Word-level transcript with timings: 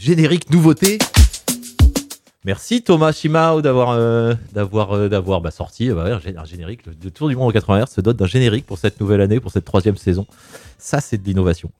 Générique 0.00 0.50
nouveauté. 0.50 0.98
Merci 2.44 2.82
Thomas 2.82 3.10
Shimao 3.12 3.60
d'avoir 3.60 3.90
euh, 3.90 4.34
euh, 4.56 5.40
bah, 5.40 5.50
sorti 5.50 5.90
euh, 5.90 5.94
bah, 5.94 6.04
un 6.04 6.18
gé- 6.18 6.38
un 6.38 6.44
générique. 6.44 6.82
Le 6.86 7.10
Tour 7.10 7.28
du 7.28 7.34
monde 7.36 7.48
en 7.48 7.52
80 7.52 7.84
Hz 7.84 7.88
se 7.88 8.00
dote 8.00 8.16
d'un 8.16 8.26
générique 8.26 8.66
pour 8.66 8.78
cette 8.78 9.00
nouvelle 9.00 9.20
année, 9.20 9.40
pour 9.40 9.50
cette 9.50 9.64
troisième 9.64 9.96
saison. 9.96 10.26
Ça, 10.78 11.00
c'est 11.00 11.18
de 11.18 11.24
l'innovation. 11.26 11.70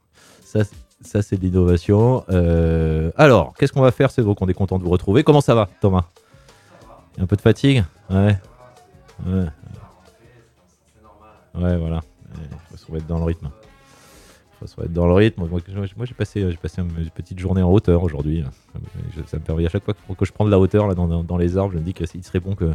Ça, 0.45 0.65
c'est- 1.23 1.37
de 1.37 1.43
l'innovation. 1.43 2.25
Alors, 3.17 3.55
qu'est-ce 3.59 3.73
qu'on 3.73 3.83
va 3.83 3.93
faire 3.93 4.11
C'est 4.11 4.23
donc 4.23 4.43
on 4.43 4.49
est 4.49 4.55
content 4.55 4.79
de 4.79 4.83
vous 4.85 4.91
retrouver? 4.91 5.23
Comment 5.23 5.41
ça 5.41 5.55
va, 5.55 5.69
Thomas? 5.81 6.07
Un 7.19 7.27
peu 7.27 7.37
de 7.37 7.43
fatigue? 7.43 7.85
Ouais. 8.11 8.37
Ouais. 9.25 9.47
Voilà. 11.55 12.01
Il 12.39 12.49
faut 12.71 12.77
se 12.77 12.91
dans 13.07 13.19
le 13.19 13.25
rythme. 13.25 13.51
Faut 14.59 14.67
remettre 14.77 14.93
dans 14.95 15.07
le 15.07 15.13
rythme. 15.13 15.47
Moi, 15.49 15.61
j'ai 16.05 16.15
passé, 16.15 16.51
j'ai 16.51 16.57
passé 16.57 16.81
une 16.83 17.11
petite 17.11 17.39
journée 17.39 17.63
en 17.63 17.71
hauteur 17.71 18.03
aujourd'hui. 18.03 18.43
Ça 19.27 19.37
me 19.39 19.43
permet 19.43 19.67
à 19.67 19.69
chaque 19.69 19.85
fois 19.85 19.95
que, 19.95 20.25
je 20.25 20.33
prends 20.33 20.45
de 20.45 20.51
la 20.51 20.59
hauteur 20.59 20.87
là, 20.89 20.95
dans, 20.95 21.23
dans- 21.23 21.37
les 21.37 21.57
arbres, 21.57 21.73
je 21.73 21.79
me 21.79 21.83
dis 21.83 21.93
qu'il 21.95 22.25
serait 22.25 22.41
bon 22.41 22.55
que, 22.55 22.73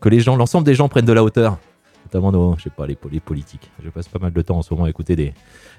que 0.00 0.08
les 0.08 0.20
gens, 0.20 0.36
l'ensemble 0.36 0.64
des 0.66 0.74
gens 0.74 0.88
prennent 0.88 1.06
de 1.06 1.12
la 1.12 1.24
hauteur. 1.24 1.58
Notamment 2.04 2.32
nos, 2.32 2.56
je 2.58 2.64
sais 2.64 2.70
pas, 2.70 2.86
les, 2.86 2.98
les 3.10 3.20
politiques. 3.20 3.70
Je 3.82 3.88
passe 3.88 4.08
pas 4.08 4.18
mal 4.18 4.32
de 4.32 4.42
temps 4.42 4.58
en 4.58 4.62
ce 4.62 4.74
moment 4.74 4.84
à 4.86 4.90
écouter 4.90 5.16
des, 5.16 5.32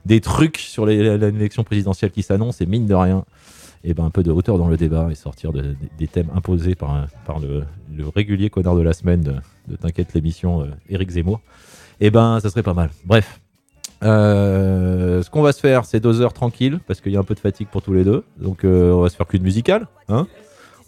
des 0.05 0.19
trucs 0.21 0.57
sur 0.57 0.85
l'élection 0.85 1.63
présidentielle 1.63 2.09
qui 2.11 2.23
s'annonce 2.23 2.59
et 2.61 2.65
mine 2.65 2.87
de 2.87 2.95
rien, 2.95 3.23
et 3.83 3.93
ben 3.93 4.05
un 4.05 4.09
peu 4.09 4.23
de 4.23 4.31
hauteur 4.31 4.57
dans 4.57 4.67
le 4.69 4.77
débat 4.77 5.09
et 5.11 5.15
sortir 5.15 5.51
de- 5.53 5.61
de- 5.61 5.75
des 5.99 6.07
thèmes 6.07 6.29
imposés 6.33 6.73
par, 6.73 7.05
par 7.25 7.39
le, 7.39 7.65
régulier 8.15 8.49
connard 8.49 8.75
de 8.75 8.81
la 8.81 8.93
semaine 8.93 9.21
de, 9.21 9.33
de 9.67 9.75
T'inquiète 9.75 10.13
l'émission 10.15 10.61
euh, 10.61 10.67
Éric 10.89 11.11
Zemmour. 11.11 11.41
Et 11.99 12.09
ben 12.09 12.39
ça 12.39 12.49
serait 12.49 12.63
pas 12.63 12.73
mal. 12.73 12.89
Bref. 13.05 13.39
Euh, 14.03 15.21
ce 15.23 15.29
qu'on 15.29 15.41
va 15.41 15.51
se 15.53 15.59
faire, 15.59 15.85
c'est 15.85 15.99
deux 15.99 16.21
heures 16.21 16.33
tranquilles 16.33 16.79
parce 16.87 16.99
qu'il 17.01 17.11
y 17.11 17.17
a 17.17 17.19
un 17.19 17.23
peu 17.23 17.35
de 17.35 17.39
fatigue 17.39 17.67
pour 17.69 17.81
tous 17.81 17.93
les 17.93 18.03
deux. 18.03 18.23
Donc 18.37 18.63
euh, 18.65 18.91
on 18.93 19.01
va 19.01 19.09
se 19.09 19.15
faire 19.15 19.27
qu'une 19.27 19.43
musicale. 19.43 19.87
Hein 20.09 20.27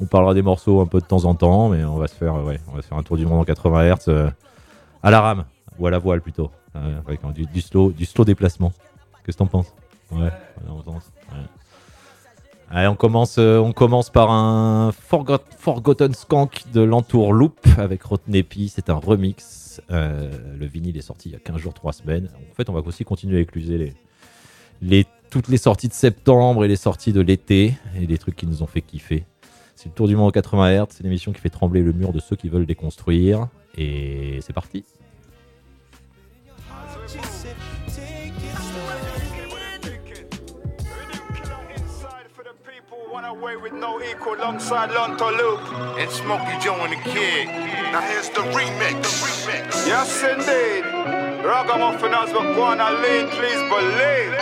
on 0.02 0.06
parlera 0.06 0.34
des 0.34 0.42
morceaux 0.42 0.82
un 0.82 0.86
peu 0.88 1.00
de 1.00 1.06
temps 1.06 1.24
en 1.24 1.36
temps, 1.36 1.70
mais 1.70 1.84
on 1.86 1.96
va 1.96 2.08
se 2.08 2.16
faire, 2.16 2.36
ouais, 2.44 2.60
on 2.72 2.76
va 2.76 2.82
faire 2.82 2.98
un 2.98 3.04
tour 3.04 3.16
du 3.16 3.26
monde 3.26 3.40
en 3.40 3.44
80 3.46 3.94
Hz 3.96 3.96
euh, 4.10 4.30
à 5.02 5.10
la 5.12 5.22
rame 5.22 5.46
ou 5.80 5.88
à 5.88 5.92
la 5.92 6.00
voile 6.00 6.20
plutôt, 6.22 6.52
euh, 6.76 7.00
un- 7.24 7.32
du, 7.32 7.62
slow, 7.62 7.94
déplacement. 8.26 8.74
Qu'est-ce 9.26 9.38
que 9.38 9.44
t'en 9.44 9.48
penses? 9.48 9.74
Ouais, 10.12 10.30
on 10.70 10.82
pense. 10.82 11.10
Allez, 12.70 12.88
on 12.88 12.96
commence, 12.96 13.38
on 13.38 13.72
commence 13.72 14.10
par 14.10 14.32
un 14.32 14.92
Forgot- 14.92 15.40
Forgotten 15.60 16.14
Skank 16.14 16.64
de 16.74 16.82
l'entour 16.82 17.32
Loop 17.32 17.58
avec 17.78 18.04
Rotnepi. 18.04 18.68
C'est 18.70 18.90
un 18.90 18.96
remix. 18.96 19.65
Euh, 19.92 20.32
le 20.58 20.66
vinyle 20.66 20.98
est 20.98 21.02
sorti 21.02 21.30
il 21.30 21.32
y 21.34 21.36
a 21.36 21.40
15 21.40 21.58
jours, 21.58 21.74
3 21.74 21.94
semaines. 21.94 22.30
En 22.52 22.56
fait, 22.56 22.70
on 22.70 22.74
va 22.74 22.82
aussi 22.82 23.04
continuer 23.04 23.38
à 23.38 23.42
écluser 23.42 23.94
les, 24.82 25.06
toutes 25.30 25.48
les 25.48 25.58
sorties 25.58 25.88
de 25.88 25.94
septembre 25.94 26.66
et 26.66 26.68
les 26.68 26.76
sorties 26.76 27.14
de 27.14 27.22
l'été 27.22 27.74
et 27.96 28.06
les 28.06 28.18
trucs 28.18 28.36
qui 28.36 28.48
nous 28.48 28.64
ont 28.64 28.68
fait 28.68 28.82
kiffer. 28.82 29.26
C'est 29.76 29.90
le 29.90 29.96
tour 29.96 30.08
du 30.08 30.16
monde 30.16 30.30
en 30.30 30.32
80 30.32 30.84
Hz. 30.84 30.88
C'est 30.90 31.04
l'émission 31.04 31.34
qui 31.34 31.42
fait 31.42 31.50
trembler 31.50 31.82
le 31.82 31.94
mur 31.94 32.14
de 32.14 32.20
ceux 32.20 32.36
qui 32.36 32.50
veulent 32.50 32.66
déconstruire. 32.66 33.48
Et 33.78 34.40
c'est 34.42 34.54
parti. 34.54 34.86
Now 47.92 48.02
here's 48.02 48.30
the 48.30 48.42
remix. 48.56 49.02
The 49.02 49.14
remix. 49.26 49.88
Yes, 49.88 50.24
indeed. 50.24 50.84
Ragamuffin 51.46 52.12
but 52.12 52.56
go 52.56 52.64
on 52.64 52.82
and 52.82 52.96
lead, 53.02 53.30
please 53.32 53.62
believe. 53.70 54.34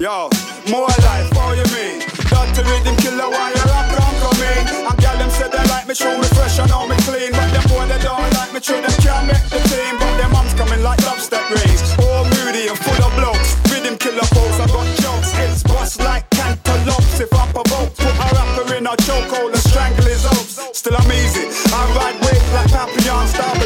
Yo, 0.00 0.28
more 0.66 0.88
life, 1.06 1.30
how 1.36 1.52
you 1.52 1.62
mean? 1.70 2.00
Dirty 2.26 2.62
rhythm 2.66 2.96
killer, 2.96 3.28
why 3.30 3.52
you 3.54 3.62
rap 3.70 3.86
don't 3.92 4.16
come 4.18 4.42
in? 4.42 4.64
And 4.88 4.98
girl 4.98 5.16
them 5.20 5.30
say 5.30 5.48
they 5.52 5.62
like 5.68 5.86
me, 5.86 5.94
show 5.94 6.10
me 6.18 6.26
fresh, 6.34 6.58
I 6.58 6.66
know 6.66 6.88
me 6.88 6.96
clean. 7.06 7.30
But 7.30 7.52
them 7.54 7.62
boy 7.70 7.86
they 7.86 8.02
don't 8.02 8.32
like 8.34 8.52
me, 8.52 8.58
true, 8.58 8.80
them 8.80 8.90
can't 9.04 9.28
make 9.28 9.46
the 9.46 9.60
team. 9.70 9.94
But 10.00 10.16
them 10.18 10.32
moms 10.32 10.54
coming 10.54 10.82
like 10.82 10.98
lobster 11.06 11.38
rings. 11.54 11.82
All 12.02 12.24
moody 12.24 12.66
and 12.66 12.78
full 12.80 12.98
of 12.98 13.14
blokes. 13.14 13.54
Rhythm 13.70 13.94
killer 13.94 14.26
folks, 14.34 14.58
I 14.58 14.66
got 14.66 14.88
jokes. 14.98 15.30
Hits 15.38 15.62
bust 15.62 16.00
like 16.00 16.28
cantaloupes. 16.30 17.20
If 17.20 17.32
I 17.32 17.46
provoke, 17.52 17.94
put 17.94 18.10
a 18.10 18.26
rapper 18.34 18.74
in 18.74 18.86
a 18.88 18.96
chokehold 19.06 19.61
like 22.52 22.68
Papillon. 22.70 23.26
star 23.28 23.61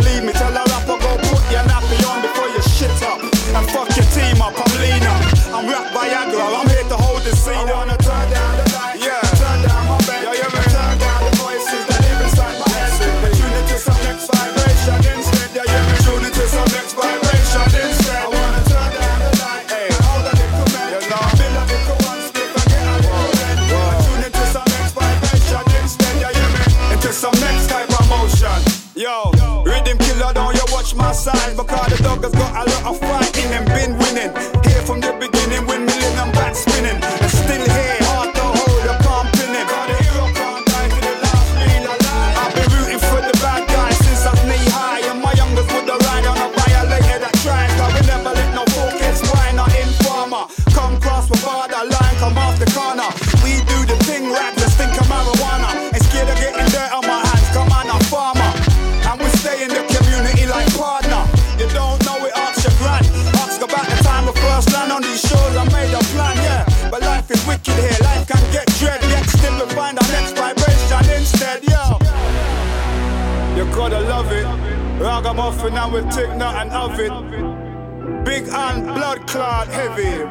And 75.97 76.05
we 76.05 76.13
take 76.13 76.37
nothing 76.37 76.73
of 76.73 76.99
it. 77.01 78.25
Big 78.25 78.49
and 78.49 78.85
blood 78.85 79.27
clot 79.27 79.69
heavy. 79.69 80.25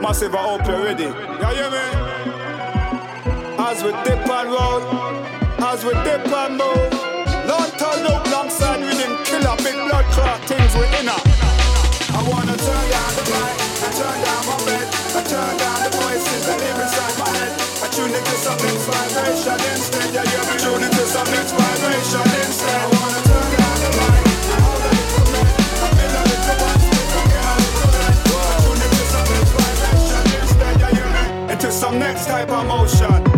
Massive, 0.00 0.34
I 0.34 0.38
hope 0.38 0.66
you're 0.66 0.82
ready. 0.82 1.12
You 1.12 1.48
hear 1.60 1.68
me? 1.68 1.84
As 3.60 3.84
we 3.84 3.92
dip 4.00 4.24
and 4.24 4.48
roll, 4.48 4.80
as 5.60 5.84
we 5.84 5.92
dip 6.08 6.24
and 6.24 6.56
move. 6.56 6.92
Long 7.44 7.68
turn 7.76 8.06
up 8.08 8.24
alongside 8.28 8.80
rhythm 8.80 9.12
killer, 9.28 9.56
big 9.60 9.76
blood 9.76 10.06
clot 10.16 10.40
things 10.48 10.72
we 10.72 10.88
inner. 10.96 11.20
I 12.16 12.20
wanna 12.24 12.56
turn 12.56 12.84
down 12.88 13.12
the 13.12 13.24
light, 13.28 13.58
I 13.60 13.90
turn 13.92 14.18
down 14.24 14.42
my 14.48 14.56
bed, 14.64 14.86
I 14.88 15.20
turn 15.20 15.52
down 15.60 15.78
the 15.84 15.90
voices 16.00 16.46
that 16.48 16.58
live 16.64 16.80
inside 16.80 17.14
my 17.20 17.28
head. 17.36 17.52
I 17.84 17.86
tune 17.92 18.14
into 18.14 18.36
some 18.40 18.56
next 18.56 18.84
vibration 18.88 19.58
instead. 19.68 20.14
Yeah, 20.14 20.24
yeah, 20.24 20.48
me 20.48 20.56
tune 20.64 20.80
into 20.80 21.04
some 21.04 21.28
next 21.28 21.52
vibration 21.52 22.24
instead. 22.40 22.80
I 22.80 22.88
wanna 22.88 23.29
me 31.70 31.76
some 31.76 31.98
next 31.98 32.26
type 32.26 32.50
of 32.50 32.66
motion. 32.66 33.29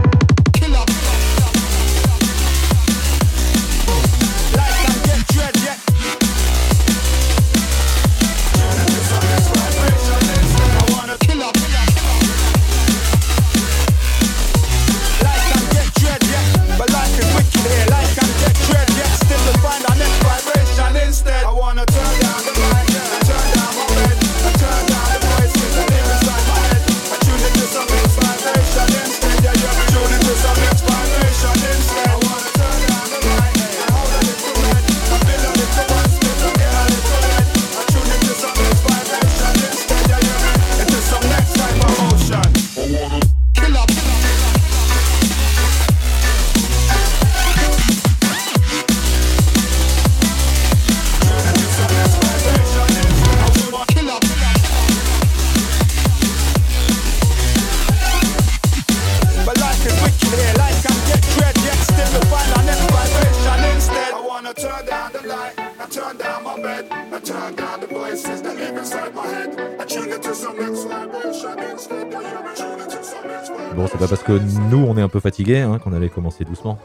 Bon, 73.75 73.87
c'est 73.87 73.99
pas 73.99 74.09
parce 74.09 74.23
que 74.23 74.33
nous, 74.71 74.85
on 74.85 74.99
est 74.99 75.03
un 75.03 75.09
peu 75.09 75.21
fatigués 75.21 75.61
hein, 75.61 75.79
qu'on 75.79 75.95
allait 75.95 76.11
commencer 76.11 76.45
doucement. 76.45 76.79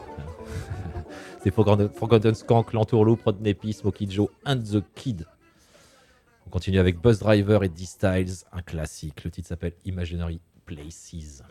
c'est 1.42 1.52
Forgotten 1.52 2.34
Skank, 2.34 2.72
l'entourloupe, 2.72 3.22
Rodney 3.24 3.52
P, 3.52 3.72
Smokey 3.72 4.06
Joe 4.08 4.28
and 4.46 4.56
the 4.56 4.82
Kid. 4.94 5.26
On 6.46 6.50
continue 6.50 6.78
avec 6.78 6.98
Buzz 6.98 7.18
Driver 7.18 7.62
et 7.62 7.68
D-Styles, 7.68 8.44
un 8.52 8.62
classique. 8.62 9.22
Le 9.24 9.30
titre 9.30 9.48
s'appelle 9.48 9.74
Imaginary 9.84 10.40
Places. 10.64 11.42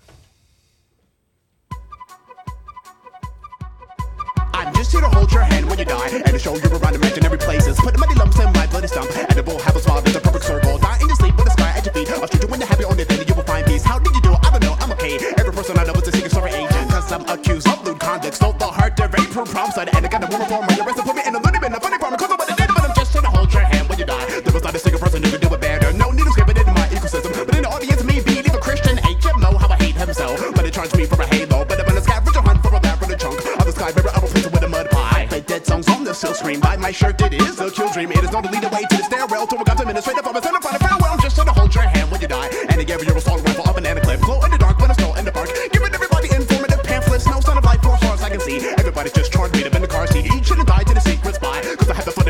I'm 4.55 4.73
just 4.73 4.91
here 4.91 5.01
to 5.01 5.07
hold 5.07 5.31
your 5.31 5.43
hand 5.43 5.69
when 5.69 5.77
you 5.77 5.85
die 5.85 6.09
and 6.25 6.33
to 6.33 6.39
show 6.39 6.55
you 6.55 6.67
around 6.71 6.95
imaginary 6.95 7.37
places. 7.37 7.77
Put 7.77 7.93
the 7.93 7.99
muddy 7.99 8.15
lumps 8.15 8.39
in 8.39 8.51
my 8.53 8.65
bloody 8.65 8.87
stump, 8.87 9.15
and 9.15 9.37
it 9.37 9.45
will 9.45 9.59
have 9.59 9.75
a 9.75 9.79
smile 9.79 10.01
that's 10.01 10.15
a 10.15 10.19
perfect 10.19 10.45
circle. 10.45 10.79
Die 10.79 10.97
in 10.99 11.07
your 11.07 11.15
sleep 11.15 11.35
with 11.35 11.45
the 11.45 11.51
sky 11.51 11.73
at 11.77 11.85
your 11.85 11.93
feet. 11.93 12.09
I'll 12.09 12.25
shoot 12.25 12.41
you 12.41 12.47
when 12.47 12.59
you're 12.59 12.67
happy 12.67 12.85
on 12.85 12.99
it, 12.99 13.07
then 13.07 13.27
you 13.27 13.35
will 13.35 13.43
find 13.43 13.67
peace. 13.67 13.83
How 13.83 13.99
did 13.99 14.15
you 14.15 14.21
do? 14.21 14.36
I 14.47 14.49
don't 14.49 14.63
know, 14.63 14.75
I'm 14.79 14.91
okay. 14.95 15.19
Every 15.37 15.51
person 15.51 15.77
I 15.77 15.83
know 15.83 15.91
is 15.99 16.07
a 16.07 16.11
secret 16.15 16.31
story 16.31 16.51
agent. 16.51 16.87
Cause 16.89 17.11
I'm 17.11 17.27
accused 17.27 17.67
of 17.67 17.83
lewd 17.83 17.99
conduct. 17.99 18.35
Stole 18.35 18.53
the 18.53 18.65
heart, 18.65 18.95
the 18.95 19.11
rape 19.11 19.27
from 19.35 19.45
prom 19.45 19.71
side, 19.71 19.89
and 19.91 20.05
I 20.05 20.07
got 20.07 20.23
a 20.23 20.27
woman 20.31 20.47
for 20.47 20.63
my 20.63 20.71
arrest. 20.79 21.03
Put 21.03 21.15
me 21.15 21.23
in 21.27 21.35
a 21.35 21.39
little 21.39 21.59
bit 21.59 21.73
of 21.75 21.81
funny 21.83 21.97
farm, 21.99 22.15
cause 22.15 22.31
I'm 22.31 22.37
what 22.39 22.49
I 22.49 22.55
did, 22.55 22.69
but 22.71 22.83
I'm 22.87 22.95
just 22.95 23.11
trying 23.11 23.27
to 23.27 23.31
hold 23.35 23.51
your 23.51 23.67
hand 23.67 23.89
when 23.89 23.99
you 23.99 24.05
die. 24.05 24.39
There 24.39 24.53
was 24.53 24.63
not 24.63 24.73
a 24.73 24.79
single 24.79 25.01
person 25.03 25.21
who 25.21 25.31
could 25.31 25.41
do 25.41 25.51
it 25.51 25.59
better. 25.59 25.91
No 25.91 26.11
need 26.11 26.23
to 26.23 26.31
scrape 26.31 26.47
it 26.47 26.57
in 26.63 26.73
my 26.73 26.87
ecosystem. 26.95 27.35
But 27.45 27.55
in 27.59 27.63
the 27.63 27.69
audience, 27.69 28.03
me 28.07 28.23
believe 28.23 28.55
a 28.55 28.63
Christian 28.63 28.95
HMO, 29.03 29.59
how 29.59 29.67
I 29.67 29.75
hate 29.75 29.95
himself. 29.99 30.39
But 30.55 30.63
it 30.63 30.73
charged 30.73 30.95
me 30.95 31.03
for 31.05 31.19
a 31.21 31.27
halo. 31.27 31.65
But 31.67 31.83
I'm 31.83 31.91
in 31.91 31.97
a 31.97 32.01
scavenger 32.01 32.39
hunt 32.39 32.63
for 32.63 32.71
a 32.73 32.79
bad 32.79 32.99
for 32.99 33.07
the 33.11 33.17
chunk 33.19 33.35
of 33.43 33.65
the 33.67 33.73
sky 33.75 33.91
mirror. 33.91 34.11
I 34.15 34.19
will 34.19 34.31
prison 34.31 34.51
with 34.51 34.56
a. 34.56 34.56
Dead 35.45 35.65
songs 35.65 35.87
on 35.89 36.03
the 36.03 36.13
silk 36.13 36.35
screen. 36.35 36.59
By 36.59 36.77
my 36.77 36.91
shirt, 36.91 37.21
it 37.21 37.33
is 37.33 37.59
a 37.59 37.69
kill 37.69 37.91
dream. 37.93 38.11
It 38.11 38.23
is 38.23 38.33
lead 38.33 38.63
the 38.63 38.69
way 38.73 38.81
to 38.89 38.97
the 38.97 39.03
stairwell. 39.03 39.45
To 39.45 39.55
a 39.61 39.63
God's 39.63 39.81
administrative 39.81 40.25
office 40.25 40.45
and 40.45 40.57
a 40.57 40.61
final 40.61 40.79
farewell. 40.79 41.11
I'm 41.13 41.19
just 41.19 41.35
here 41.35 41.45
to 41.45 41.51
hold 41.51 41.75
your 41.75 41.83
hand 41.83 42.09
when 42.09 42.21
you 42.21 42.27
die. 42.27 42.49
And 42.69 42.79
to 42.79 42.85
give 42.85 43.03
you 43.03 43.13
a 43.13 43.17
assault 43.17 43.45
rifle, 43.45 43.65
a 43.69 43.73
banana 43.73 44.01
clip. 44.01 44.19
Glow 44.21 44.41
in 44.45 44.51
the 44.51 44.57
dark, 44.57 44.79
but 44.79 44.89
I'm 44.89 45.17
in 45.19 45.25
the 45.25 45.31
park. 45.31 45.49
Giving 45.71 45.93
everybody 45.93 46.33
informative 46.33 46.81
pamphlets. 46.83 47.27
No 47.27 47.39
sign 47.39 47.57
of 47.57 47.63
life 47.65 47.81
for 47.83 47.93
as 48.01 48.23
I 48.23 48.29
can 48.29 48.39
see. 48.39 48.57
Everybody's 48.81 49.13
just 49.13 49.31
charged 49.31 49.55
me 49.55 49.63
to 49.63 49.69
bend 49.69 49.83
the 49.83 49.87
car 49.87 50.07
seat. 50.07 50.25
Each 50.25 50.47
should 50.47 50.57
have 50.57 50.65
died 50.65 50.87
to 50.87 50.93
the 50.95 51.01
secret 51.01 51.35
spy. 51.35 51.61
Cause 51.75 51.89
I 51.89 51.93
have 51.93 52.05
the 52.05 52.11
funny 52.11 52.26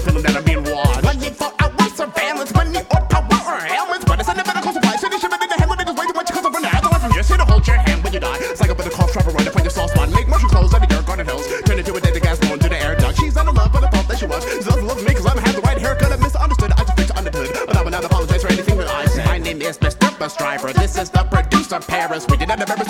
Bus 20.20 20.36
Driver. 20.36 20.74
This 20.74 20.98
is 20.98 21.10
the 21.10 21.24
producer 21.24 21.80
Paris. 21.80 22.26
We 22.30 22.38
did 22.38 22.48
not 22.48 22.60
have 22.60 22.70
ever 22.72 22.84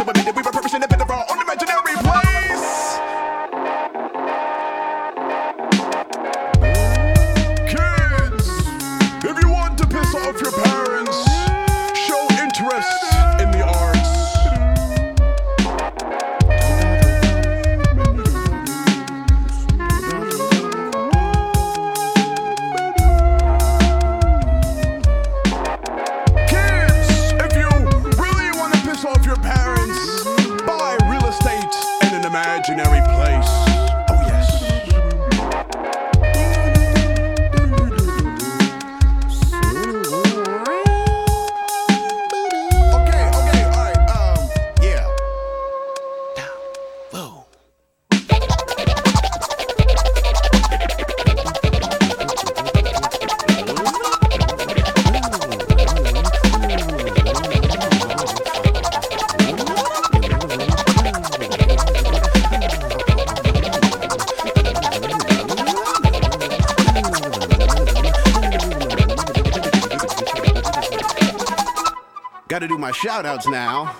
shout 72.97 73.27
outs 73.27 73.47
now. 73.47 73.95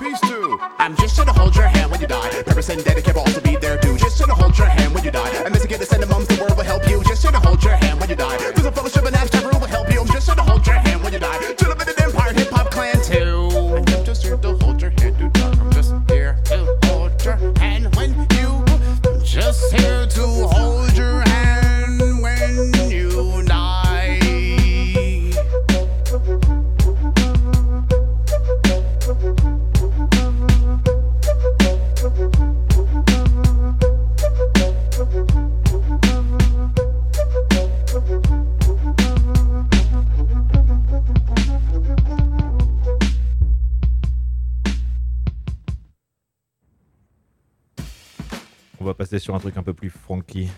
Un 49.56 49.64
peu 49.64 49.74
plus 49.74 49.90
funky. 49.90 50.50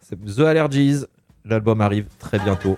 C'est 0.00 0.16
The 0.16 0.40
Allergies. 0.40 1.04
L'album 1.44 1.80
arrive 1.80 2.06
très 2.18 2.38
bientôt. 2.38 2.76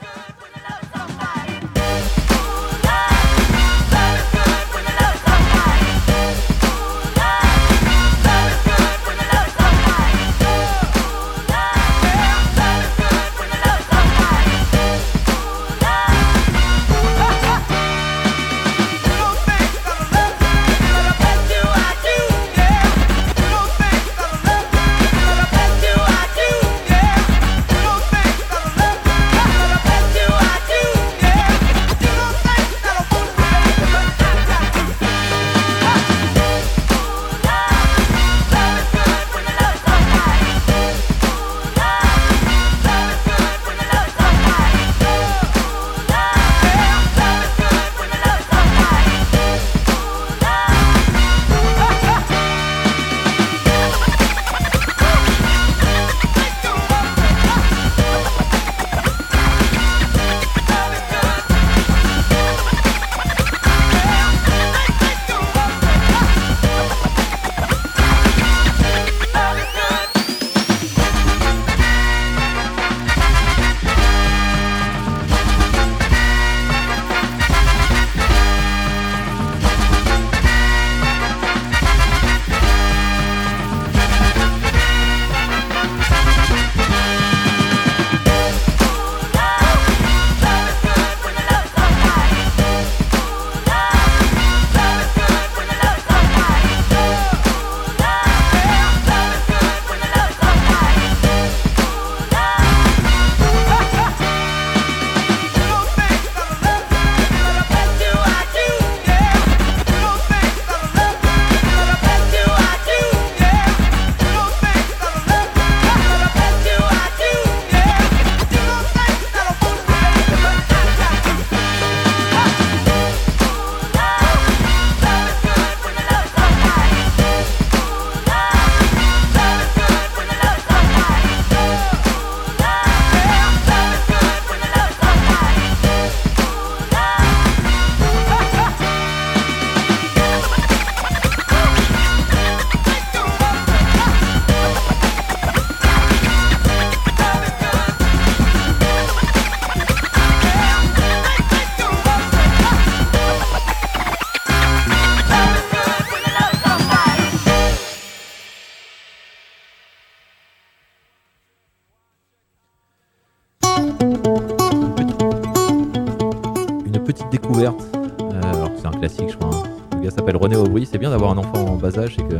René 170.40 170.56
Aubry. 170.56 170.87
C'est 170.87 170.99
bien 170.99 171.11
d'avoir 171.11 171.32
un 171.32 171.38
enfant 171.38 171.66
en 171.66 171.76
bas 171.76 171.99
âge, 171.99 172.16
c'est 172.16 172.26
que 172.26 172.35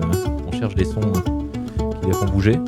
on 0.47 0.59
cherche 0.59 0.75
des 0.75 0.87
sons 0.87 1.01
qui 2.01 2.07
les 2.07 2.13
font 2.13 2.27
bouger. 2.27 2.59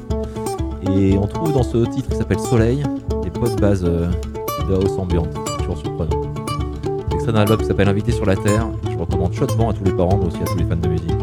Et 0.94 1.16
on 1.16 1.26
trouve 1.26 1.54
dans 1.54 1.62
ce 1.62 1.78
titre 1.86 2.10
qui 2.10 2.16
s'appelle 2.16 2.38
Soleil 2.38 2.82
des 3.22 3.30
post 3.30 3.58
bases 3.58 3.84
euh, 3.84 4.10
de 4.68 4.74
house 4.74 4.98
ambiante. 4.98 5.28
C'est 5.46 5.56
toujours 5.58 5.78
surprenant. 5.78 6.22
C'est 7.24 7.34
album 7.34 7.56
qui 7.58 7.64
s'appelle 7.64 7.88
Invité 7.88 8.12
sur 8.12 8.26
la 8.26 8.36
Terre. 8.36 8.68
Je 8.90 8.98
recommande 8.98 9.32
chaudement 9.32 9.70
à 9.70 9.72
tous 9.72 9.84
les 9.84 9.92
parents, 9.92 10.18
mais 10.18 10.26
aussi 10.26 10.42
à 10.42 10.44
tous 10.44 10.58
les 10.58 10.64
fans 10.64 10.76
de 10.76 10.88
musique. 10.88 11.21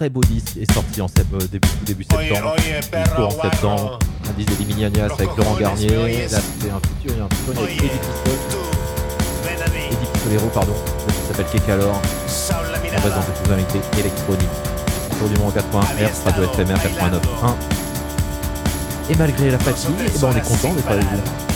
Très 0.00 0.08
beau 0.08 0.22
disque 0.22 0.56
est 0.56 0.72
sorti 0.72 1.02
en 1.02 1.08
euh, 1.08 1.38
début, 1.52 1.68
tout 1.68 1.84
début 1.84 2.04
septembre. 2.04 2.56
En 3.18 3.30
septembre. 3.30 3.98
Un 4.30 4.32
disque 4.32 4.56
des 4.56 4.64
Minianias 4.64 5.12
avec 5.12 5.28
Laurent 5.36 5.54
Garnier. 5.56 5.88
Là, 5.90 6.38
c'est 6.58 6.70
un 6.70 6.80
futur, 6.80 7.12
il 7.12 7.18
y 7.18 7.20
a 7.20 7.24
un 7.24 7.28
futur 7.28 7.62
avec 7.62 7.76
Eddie 7.76 7.88
Pistol. 7.90 8.32
Eddie 9.90 10.06
Pistolero, 10.10 10.46
pardon. 10.54 10.72
Titre 11.06 11.20
s'appelle 11.28 11.46
Kekalor. 11.52 11.94
On 11.94 13.02
reste 13.02 13.14
dans 13.14 13.22
cette 13.22 13.36
souverainité 13.44 13.80
électronique. 13.98 14.48
Autour 15.12 15.28
du 15.28 15.38
monde 15.38 15.52
81 15.52 15.98
Hertz, 15.98 16.22
Radio 16.24 16.44
FMR 16.44 16.76
89.1. 16.76 17.54
Et 19.10 19.16
malgré 19.16 19.50
la 19.50 19.58
fatigue, 19.58 19.90
eh 19.98 20.18
ben, 20.18 20.28
on 20.32 20.34
est 20.34 20.40
content 20.40 20.72
d'être 20.72 20.88
avec 20.88 21.04
vous. 21.04 21.49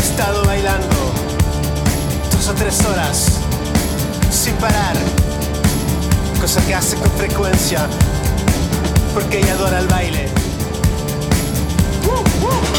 Estado 0.00 0.44
bailando 0.44 0.96
dos 2.32 2.48
o 2.48 2.54
tres 2.54 2.84
horas 2.86 3.38
sin 4.30 4.54
parar, 4.56 4.96
cosa 6.40 6.60
que 6.66 6.74
hace 6.74 6.96
con 6.96 7.10
frecuencia 7.12 7.86
porque 9.14 9.38
ella 9.38 9.52
adora 9.54 9.80
el 9.80 9.88
baile. 9.88 10.28
¡Qué 12.02 12.69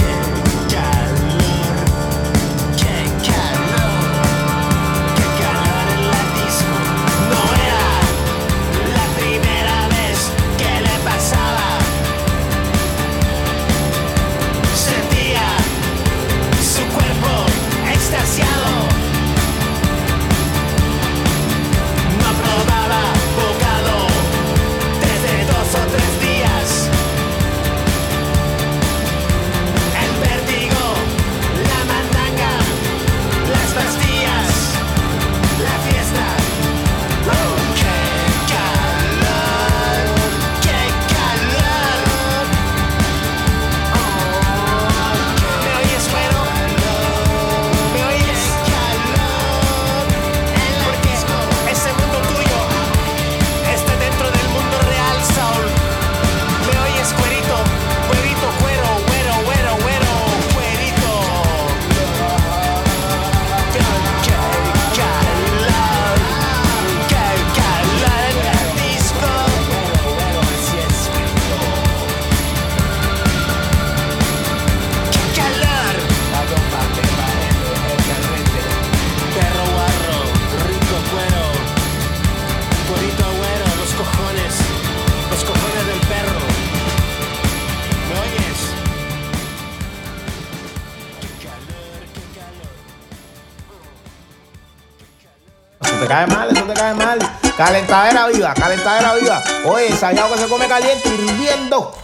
cae 96.74 96.94
mal. 96.94 97.20
Calentadera 97.58 98.28
viva, 98.28 98.54
calentadera 98.54 99.14
viva. 99.16 99.44
Oye, 99.66 99.96
sabido 99.96 100.32
que 100.32 100.40
se 100.40 100.48
come 100.48 100.68
caliente, 100.68 101.10
hirviendo. 101.10 102.01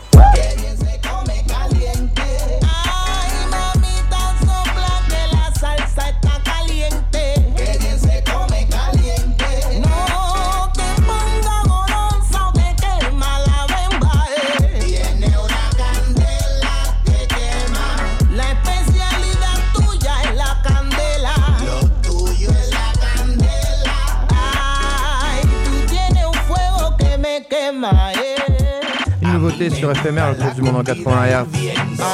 Sur 29.78 29.96
FMR, 29.96 30.30
le 30.32 30.36
tour 30.38 30.52
du 30.56 30.62
monde 30.63 30.76
en 30.78 30.84
80 30.84 31.26
Hz. 31.28 31.46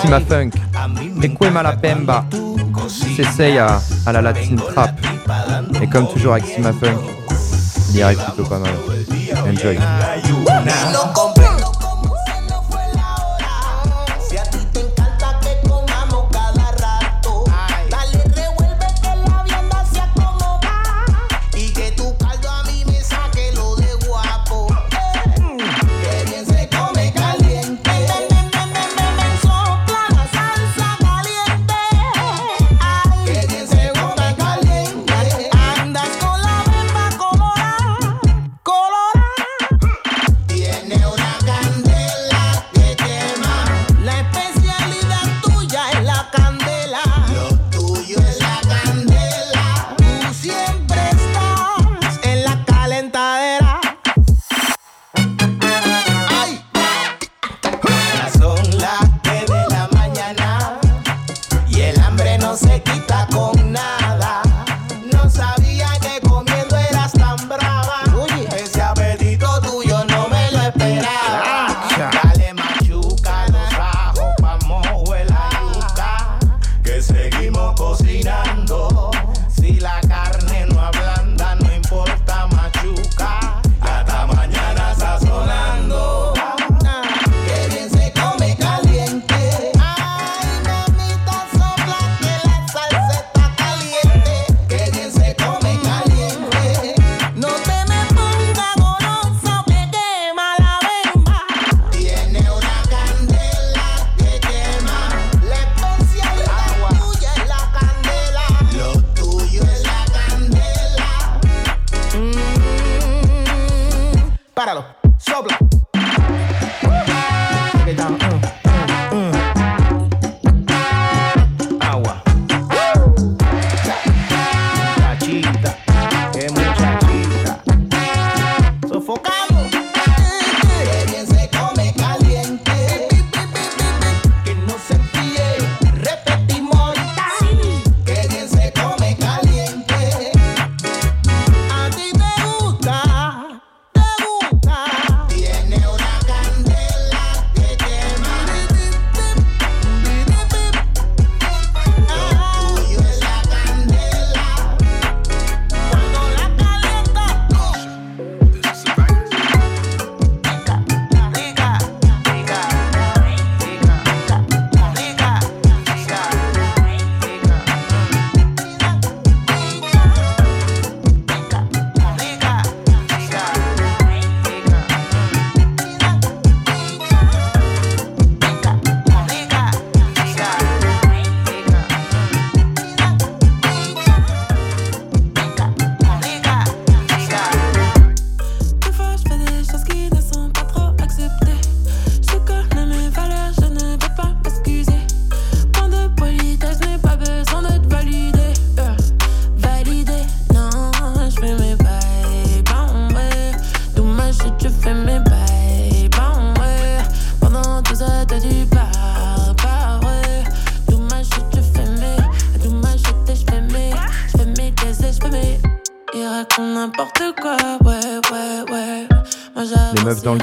Sima 0.02 0.20
Funk. 0.20 0.52
Et 1.22 1.34
Quema 1.34 1.64
la 1.64 1.74
Pemba. 1.74 2.26
S'essaye 2.88 3.58
à, 3.58 3.80
à 4.06 4.12
la 4.12 4.22
latine 4.22 4.58
trap. 4.58 4.92
Et 5.82 5.88
comme 5.88 6.08
toujours 6.08 6.34
avec 6.34 6.46
Sima 6.46 6.74
Funk, 6.74 7.00
il 7.92 7.98
y 7.98 8.02
arrive 8.02 8.20
plutôt 8.24 8.50
pas 8.50 8.60
mal. 8.60 8.74
Enjoy. 9.50 9.78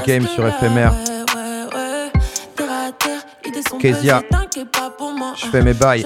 Game 0.05 0.27
sur 0.27 0.47
éphémère. 0.47 0.93
Kezia, 3.79 4.21
je 5.35 5.45
fais 5.47 5.61
mes 5.61 5.73
bails. 5.73 6.05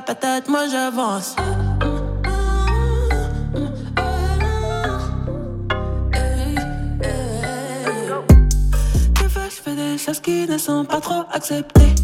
patate, 0.00 0.48
moi 0.48 0.68
j'avance. 0.68 1.36
Des 9.14 9.28
fois 9.28 9.42
je 9.48 9.62
fais 9.62 9.74
des 9.74 9.98
choses 9.98 10.20
qui 10.20 10.46
ne 10.46 10.58
sont 10.58 10.84
pas 10.84 11.00
trop 11.00 11.24
acceptées 11.32 11.95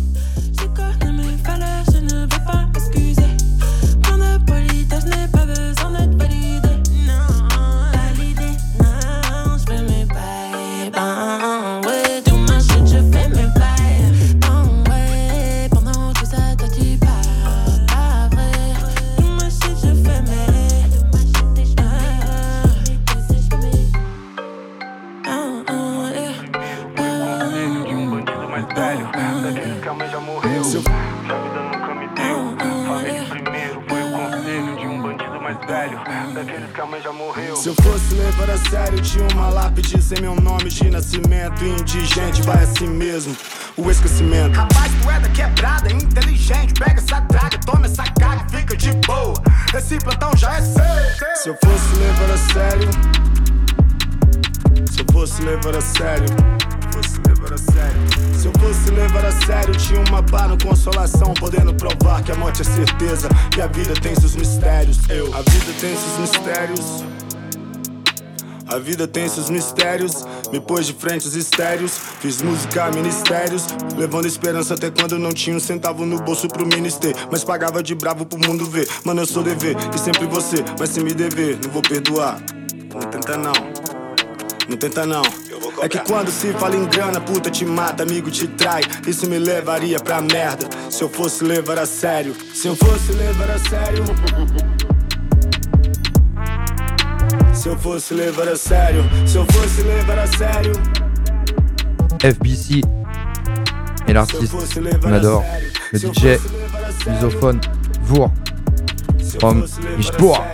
Esse 40.12 40.20
meu 40.20 40.34
nome 40.34 40.68
de 40.68 40.90
nascimento. 40.90 41.64
Indigente, 41.64 42.42
vai 42.42 42.62
assim 42.62 42.86
mesmo. 42.86 43.34
O 43.78 43.90
esquecimento. 43.90 44.54
Rapaz, 44.54 44.92
tu 45.00 45.10
é 45.10 45.18
da 45.18 45.28
quebrada, 45.30 45.88
é 45.88 45.92
inteligente. 45.92 46.74
Pega 46.74 47.00
essa 47.00 47.20
draga, 47.20 47.58
toma 47.64 47.86
essa 47.86 48.04
carga, 48.20 48.46
fica 48.50 48.76
de 48.76 48.92
boa. 49.06 49.42
Esse 49.74 49.98
plantão 49.98 50.36
já 50.36 50.58
é 50.58 50.60
seu. 50.60 51.36
Se 51.36 51.48
eu 51.48 51.56
fosse 51.64 51.96
levar 51.96 52.30
a 52.30 52.52
sério. 52.52 52.90
Se 54.90 55.00
eu 55.00 55.06
fosse 55.10 55.42
levar 55.42 55.76
a 55.76 55.80
sério. 55.80 56.26
Se 58.38 58.46
eu 58.46 58.52
fosse 58.60 58.90
levar 58.90 59.24
a 59.24 59.32
sério, 59.46 59.74
tinha 59.76 60.00
uma 60.08 60.22
pá 60.22 60.46
no 60.46 60.58
consolação, 60.62 61.32
podendo 61.34 61.72
provar 61.74 62.22
que 62.22 62.32
a 62.32 62.34
morte 62.34 62.60
é 62.60 62.64
certeza. 62.64 63.28
que 63.50 63.62
a 63.62 63.66
vida 63.66 63.94
tem 63.94 64.14
seus 64.14 64.36
mistérios. 64.36 64.98
Eu, 65.08 65.34
a 65.34 65.40
vida 65.40 65.72
tem 65.80 65.96
seus 65.96 66.18
mistérios. 66.18 67.11
A 68.72 68.78
vida 68.78 69.06
tem 69.06 69.28
seus 69.28 69.50
mistérios, 69.50 70.24
me 70.50 70.58
pôs 70.58 70.86
de 70.86 70.94
frente 70.94 71.28
os 71.28 71.36
estéreos. 71.36 71.92
Fiz 72.20 72.40
música, 72.40 72.90
ministérios, 72.90 73.66
levando 73.98 74.26
esperança 74.26 74.72
até 74.72 74.90
quando 74.90 75.18
não 75.18 75.30
tinha 75.30 75.54
um 75.54 75.60
centavo 75.60 76.06
no 76.06 76.18
bolso 76.22 76.48
pro 76.48 76.64
ministério. 76.64 77.14
Mas 77.30 77.44
pagava 77.44 77.82
de 77.82 77.94
bravo 77.94 78.24
pro 78.24 78.38
mundo 78.38 78.64
ver. 78.64 78.88
Mano, 79.04 79.20
eu 79.20 79.26
sou 79.26 79.42
dever, 79.42 79.76
e 79.94 79.98
sempre 79.98 80.24
você, 80.24 80.64
mas 80.78 80.88
se 80.88 81.04
me 81.04 81.12
dever, 81.12 81.58
não 81.62 81.70
vou 81.70 81.82
perdoar. 81.82 82.40
Não 82.94 83.00
tenta 83.10 83.36
não, 83.36 83.52
não 84.66 84.76
tenta 84.78 85.04
não. 85.04 85.22
É 85.82 85.88
que 85.88 85.98
quando 85.98 86.30
se 86.30 86.50
fala 86.54 86.74
em 86.74 86.86
grana, 86.86 87.20
puta 87.20 87.50
te 87.50 87.66
mata, 87.66 88.04
amigo 88.04 88.30
te 88.30 88.46
trai. 88.46 88.82
Isso 89.06 89.26
me 89.26 89.38
levaria 89.38 90.00
pra 90.00 90.22
merda 90.22 90.66
se 90.90 91.02
eu 91.02 91.10
fosse 91.10 91.44
levar 91.44 91.78
a 91.78 91.84
sério. 91.84 92.34
Se 92.54 92.68
eu 92.68 92.76
fosse 92.76 93.12
levar 93.12 93.50
a 93.50 93.58
sério. 93.58 94.04
Se 97.62 97.68
eu 97.68 97.78
fosse 97.78 98.12
levar 98.12 98.48
a 98.48 98.56
sério, 98.56 99.04
se 99.24 99.38
eu 99.38 99.46
fosse 99.52 99.82
levar 99.82 100.18
a 100.18 100.26
sério. 100.26 100.72
FBC 102.20 102.80
et 104.08 104.12
l'artiste 104.12 104.52
on 105.06 105.12
adore, 105.12 105.44
le 105.92 105.98
DJ 106.00 106.40
lusophone 107.06 107.60
Vour 108.02 108.32
from 109.38 109.64
sério. 109.68 110.18
Vour. 110.18 110.44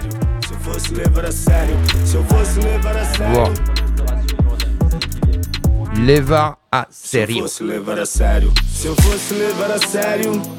A 6.70 6.86
sério, 6.90 7.48
se 8.68 8.86
eu 8.86 8.94
fosse 8.96 9.32
levar 9.32 9.70
a 9.70 9.78
sério. 9.78 10.57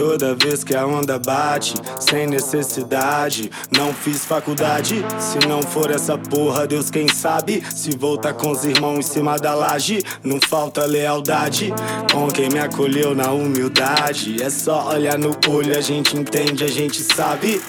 Toda 0.00 0.34
vez 0.34 0.64
que 0.64 0.74
a 0.74 0.86
onda 0.86 1.18
bate, 1.18 1.74
sem 2.00 2.26
necessidade. 2.26 3.50
Não 3.70 3.92
fiz 3.92 4.24
faculdade, 4.24 5.04
se 5.18 5.46
não 5.46 5.62
for 5.62 5.90
essa 5.90 6.16
porra, 6.16 6.66
Deus 6.66 6.90
quem 6.90 7.06
sabe. 7.06 7.62
Se 7.70 7.94
voltar 7.98 8.32
com 8.32 8.50
os 8.50 8.64
irmãos 8.64 9.00
em 9.00 9.02
cima 9.02 9.36
da 9.36 9.54
laje, 9.54 10.02
não 10.24 10.40
falta 10.40 10.86
lealdade. 10.86 11.70
Com 12.10 12.28
quem 12.28 12.48
me 12.48 12.58
acolheu 12.58 13.14
na 13.14 13.30
humildade. 13.30 14.42
É 14.42 14.48
só 14.48 14.88
olhar 14.88 15.18
no 15.18 15.36
olho, 15.46 15.76
a 15.76 15.82
gente 15.82 16.16
entende, 16.16 16.64
a 16.64 16.68
gente 16.68 17.02
sabe. 17.02 17.60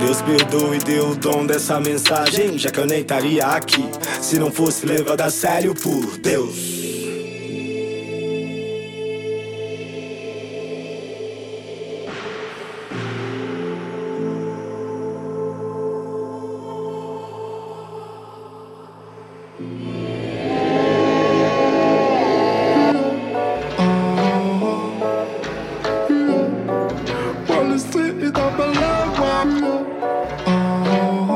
Deus 0.00 0.20
perdoe 0.20 0.78
e 0.78 0.80
deu 0.80 1.10
o 1.10 1.14
dom 1.14 1.46
dessa 1.46 1.78
mensagem. 1.78 2.58
Já 2.58 2.72
que 2.72 2.80
eu 2.80 2.86
nem 2.86 3.02
estaria 3.02 3.46
aqui, 3.46 3.88
se 4.20 4.36
não 4.36 4.50
fosse 4.50 4.84
levado 4.84 5.20
a 5.20 5.30
sério 5.30 5.76
por 5.76 6.18
Deus. 6.18 7.01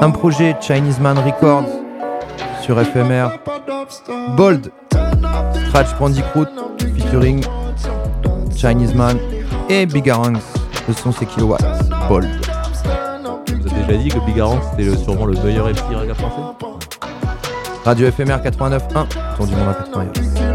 Un 0.07 0.13
projet 0.13 0.55
Chinese 0.61 1.01
Man 1.01 1.19
Records 1.19 1.67
sur 2.63 2.81
FMR. 2.81 3.41
Bold. 4.37 4.71
Scratch 5.67 5.99
Bandicoot 5.99 6.47
featuring 6.79 7.45
Chinese 8.57 8.95
Man 8.95 9.19
et 9.69 9.85
Bigarangs. 9.85 10.39
Le 10.87 10.95
son 10.95 11.11
c'est 11.11 11.27
Kilowatt. 11.27 11.61
Bold. 12.09 12.29
Vous 13.49 13.75
avez 13.75 13.85
déjà 13.85 14.01
dit 14.01 14.09
que 14.11 14.25
Bigarang 14.25 14.61
c'était 14.71 14.97
sûrement 14.97 15.27
le 15.27 15.35
meilleur 15.43 15.67
MC 15.67 15.93
raga 15.93 16.15
français 16.15 16.67
Radio 17.85 18.09
FMR 18.09 18.37
89.1. 18.45 19.07
Son 19.37 19.45
du 19.45 19.57
monde 19.57 19.69
à 19.71 19.75
81. 19.75 20.46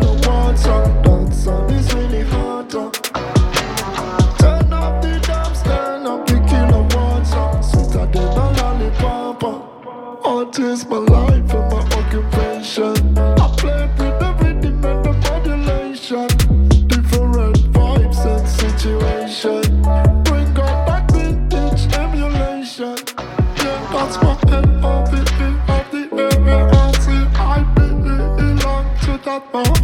got 29.40 29.54
more. 29.54 29.81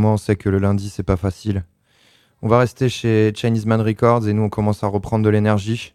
Allez, 0.00 0.06
vous 0.06 0.06
commencez 0.06 0.36
que 0.36 0.48
le 0.48 0.58
lundi, 0.58 0.88
c'est 0.88 1.02
pas 1.02 1.16
facile. 1.16 1.64
On 2.42 2.48
va 2.48 2.58
rester 2.58 2.88
chez 2.88 3.32
Chinese 3.34 3.66
Man 3.66 3.82
Records 3.82 4.26
et 4.28 4.32
nous, 4.32 4.42
on 4.42 4.48
commence 4.48 4.82
à 4.82 4.86
reprendre 4.86 5.24
de 5.24 5.28
l'énergie. 5.28 5.94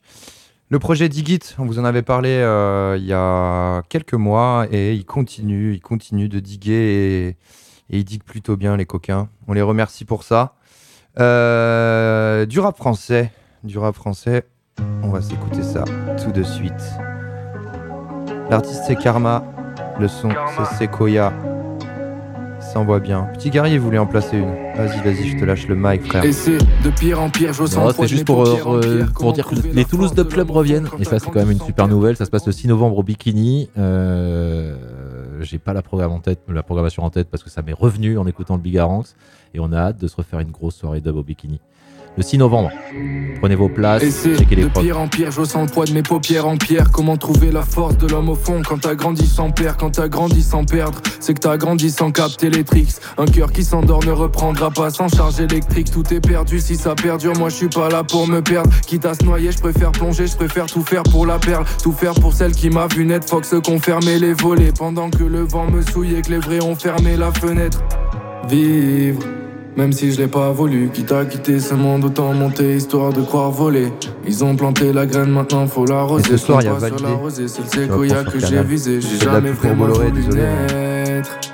Le 0.70 0.78
projet 0.80 1.10
Digit, 1.10 1.56
on 1.58 1.66
vous 1.66 1.80
en 1.80 1.86
avait 1.86 2.04
parlé 2.04 2.30
euh, 2.30 2.98
il 3.00 3.06
y 3.06 3.14
a 3.14 3.82
quelques 3.90 4.14
mois 4.14 4.68
et 4.72 4.94
il 4.94 5.06
continue, 5.06 5.74
il 5.74 5.82
continue 5.82 6.30
de 6.30 6.40
diguer 6.40 6.74
et, 6.74 7.28
et 7.90 8.00
il 8.00 8.04
digue 8.04 8.24
plutôt 8.24 8.58
bien 8.58 8.78
les 8.78 8.86
coquins. 8.86 9.30
On 9.48 9.54
les 9.54 9.62
remercie 9.62 10.06
pour 10.06 10.24
ça. 10.24 10.56
Euh, 11.20 12.46
du 12.46 12.60
rap 12.60 12.78
français, 12.78 13.32
du 13.64 13.78
rap 13.78 13.96
français. 13.96 14.46
On 15.02 15.10
va 15.10 15.22
s'écouter 15.22 15.64
ça 15.64 15.84
tout 16.24 16.32
de 16.32 16.44
suite. 16.44 16.74
L'artiste 18.50 18.84
c'est 18.86 18.96
Karma, 18.96 19.44
le 20.00 20.08
son 20.08 20.30
c'est 20.58 20.86
Sequoia. 20.86 21.34
Ça 22.72 22.80
envoie 22.80 23.00
bien. 23.00 23.30
Petit 23.34 23.50
guerrier 23.50 23.78
voulait 23.78 23.98
en 23.98 24.08
placer 24.08 24.38
une. 24.38 24.54
Vas-y, 24.76 25.02
vas-y, 25.04 25.30
je 25.30 25.38
te 25.38 25.46
lâche 25.46 25.68
le 25.68 25.76
mic, 25.76 26.06
frère. 26.06 26.24
Et 26.26 26.32
c'est 26.34 26.58
de 26.58 26.90
pire 26.90 27.22
en 27.22 27.30
pire, 27.30 27.54
je 27.54 27.62
Non, 27.62 27.68
sens 27.68 27.94
c'est 27.96 28.08
juste 28.08 28.26
pour, 28.26 28.46
euh, 28.46 29.06
pour 29.14 29.34
dire 29.34 29.48
que 29.48 29.56
les 29.56 29.86
Toulouse 29.86 30.14
Dub 30.14 30.28
Club 30.28 30.50
reviennent. 30.50 30.90
Et 31.00 31.06
ça, 31.06 31.20
c'est 31.20 31.30
quand 31.30 31.40
même 31.40 31.52
une 31.52 31.62
super 31.62 31.88
nouvelle. 31.88 32.18
Ça 32.18 32.26
se 32.26 32.32
passe 32.32 32.46
le 32.46 32.52
6 32.52 32.68
novembre 32.68 32.98
au 32.98 33.04
Bikini. 33.04 33.70
Euh, 33.78 34.76
J'ai 35.42 35.60
pas 35.60 35.74
la, 35.74 35.82
programme 35.82 36.12
en 36.12 36.20
tête, 36.20 36.40
la 36.50 36.64
programmation 36.64 37.04
en 37.04 37.10
tête 37.10 37.30
parce 37.30 37.44
que 37.44 37.50
ça 37.50 37.62
m'est 37.62 37.74
revenu 37.74 38.18
en 38.18 38.26
écoutant 38.28 38.56
le 38.56 38.62
Bigaranx. 38.62 39.16
Et 39.54 39.60
on 39.60 39.72
a 39.72 39.78
hâte 39.78 40.02
de 40.02 40.08
se 40.08 40.16
refaire 40.16 40.40
une 40.40 40.52
grosse 40.52 40.76
soirée 40.76 41.02
dub 41.02 41.16
au 41.16 41.24
Bikini. 41.24 41.62
Le 42.18 42.24
6 42.24 42.38
novembre. 42.38 42.72
Prenez 43.42 43.56
vos 43.56 43.68
places, 43.68 44.04
Et 44.04 44.38
checkez 44.38 44.56
les 44.56 44.64
de 44.64 44.70
pire 44.70 44.98
en 44.98 45.08
pire, 45.08 45.32
je 45.32 45.44
sens 45.44 45.68
le 45.68 45.74
poids 45.74 45.86
de 45.86 45.92
mes 45.92 46.02
paupières 46.02 46.48
en 46.48 46.56
pierre. 46.56 46.90
Comment 46.92 47.18
trouver 47.18 47.52
la 47.52 47.64
force 47.64 47.98
de 47.98 48.08
l'homme 48.08 48.30
au 48.30 48.36
fond 48.36 48.62
quand 48.66 48.80
t'as 48.80 48.96
grandi 48.96 49.28
sans 49.28 49.52
père, 49.52 49.76
quand 49.76 49.92
t'as 49.92 50.08
grandi 50.08 50.42
sans 50.42 50.64
perdre? 50.64 51.02
C'est 51.20 51.34
que 51.34 51.40
t'as 51.40 51.58
grandi 51.58 51.92
sans 51.92 52.12
capter 52.12 52.50
les 52.50 52.64
tricks. 52.64 52.94
Un 53.18 53.26
cœur 53.26 53.52
qui 53.52 53.66
s'endort 53.66 54.04
ne 54.06 54.12
reprendra 54.12 54.72
pas 54.72 54.90
sans 54.90 55.10
charge 55.10 55.42
électrique. 55.42 55.92
Tout 55.92 56.14
est 56.14 56.26
perdu 56.26 56.60
si 56.60 56.78
ça 56.78 56.96
perdure. 56.96 57.34
Moi 57.38 57.50
je 57.50 57.56
suis 57.56 57.70
pas 57.70 57.90
là 57.90 58.04
pour 58.04 58.28
me 58.28 58.42
perdre. 58.42 58.70
Quitte 58.88 59.06
à 59.06 59.14
se 59.14 59.24
noyer, 59.26 59.52
je 59.52 59.60
préfère 59.60 59.92
plonger, 59.92 60.28
je 60.28 60.38
préfère 60.38 60.68
tout 60.68 60.84
faire 60.84 61.04
pour 61.04 61.26
la 61.26 61.38
perle. 61.38 61.66
Tout 61.84 61.92
faire 61.92 62.14
pour 62.14 62.34
celle 62.34 62.54
qui 62.54 62.70
m'a 62.70 62.88
vu 62.88 63.06
net. 63.06 63.30
Fox 63.30 63.54
fermait 63.82 64.20
les 64.20 64.34
volets 64.34 64.72
pendant 64.72 65.10
que 65.10 65.24
le 65.24 65.42
vent 65.42 65.70
me 65.70 65.82
souillait, 65.82 66.22
que 66.22 66.32
les 66.32 66.40
vrais 66.40 66.64
ont 66.64 66.76
fermé 66.76 67.18
la 67.18 67.32
fenêtre. 67.34 67.84
Vivre. 68.48 69.22
Même 69.78 69.92
si 69.92 70.12
je 70.14 70.22
l'ai 70.22 70.28
pas 70.28 70.52
voulu, 70.52 70.90
quitte 70.90 71.12
à 71.12 71.26
quitter 71.26 71.60
ce 71.60 71.74
monde, 71.74 72.06
autant 72.06 72.34
monter 72.34 72.78
histoire 72.78 73.12
de 73.12 73.22
croire 73.22 73.52
voler. 73.52 73.92
Ils 74.26 74.44
ont 74.44 74.56
planté 74.56 74.94
la 74.94 75.06
graine, 75.06 75.30
maintenant 75.30 75.68
faut 75.68 75.86
l'arroser. 75.86 76.30
Ce 76.30 76.38
soir, 76.38 76.62
il 76.62 76.66
y 76.66 76.68
a 76.70 76.74
validé. 76.74 77.04
c'est 77.30 77.42
le 77.42 77.48
séquoia 77.48 78.24
que 78.24 78.40
j'ai 78.40 78.64
visé. 78.64 79.02
J'ai 79.02 79.20
jamais 79.20 79.52
vraiment 79.52 79.88
désolé. 79.88 81.05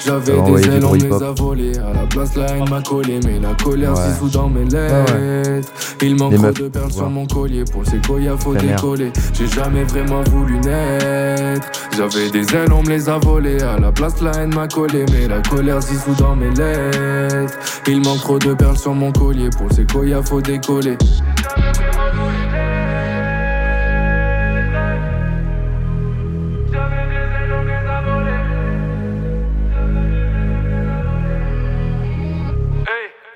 J'avais 0.05 0.41
des 0.41 0.67
ailes, 0.67 0.85
on 0.85 0.93
les 0.93 1.11
a 1.11 1.31
volées. 1.31 1.77
À 1.77 1.93
la 1.93 2.05
place, 2.07 2.35
la 2.35 2.45
haine 2.47 2.69
m'a 2.69 2.81
collé, 2.81 3.19
mais 3.23 3.39
la 3.39 3.53
colère 3.53 3.95
s'y 3.95 4.31
dans 4.31 4.49
mes 4.49 4.65
lettres. 4.65 5.69
Il 6.01 6.15
manque 6.15 6.35
trop 6.35 6.51
de 6.51 6.69
perles 6.69 6.91
sur 6.91 7.09
mon 7.09 7.25
collier. 7.27 7.63
Pour 7.71 7.81
le 7.81 7.87
séquoia, 7.87 8.37
faut 8.37 8.55
décoller. 8.55 9.11
J'ai 9.33 9.47
jamais 9.47 9.83
vraiment 9.83 10.23
voulu 10.23 10.59
naître. 10.59 11.67
J'avais 11.95 12.29
des 12.29 12.55
ailes, 12.55 12.71
on 12.73 12.83
me 12.83 12.89
les 12.89 13.09
a 13.09 13.17
volées. 13.17 13.61
À 13.61 13.79
la 13.79 13.91
place, 13.91 14.21
la 14.21 14.31
haine 14.31 14.53
m'a 14.53 14.67
collé, 14.67 15.05
mais 15.11 15.27
la 15.27 15.41
colère 15.41 15.81
s'y 15.81 15.95
dans 16.17 16.35
mes 16.35 16.49
lettres. 16.51 17.57
Il 17.87 18.01
manque 18.01 18.19
trop 18.19 18.39
de 18.39 18.53
perles 18.53 18.77
sur 18.77 18.93
mon 18.93 19.11
collier. 19.11 19.49
Pour 19.57 19.67
le 19.67 19.75
séquoia, 19.75 20.21
faut 20.23 20.41
décoller. 20.41 20.97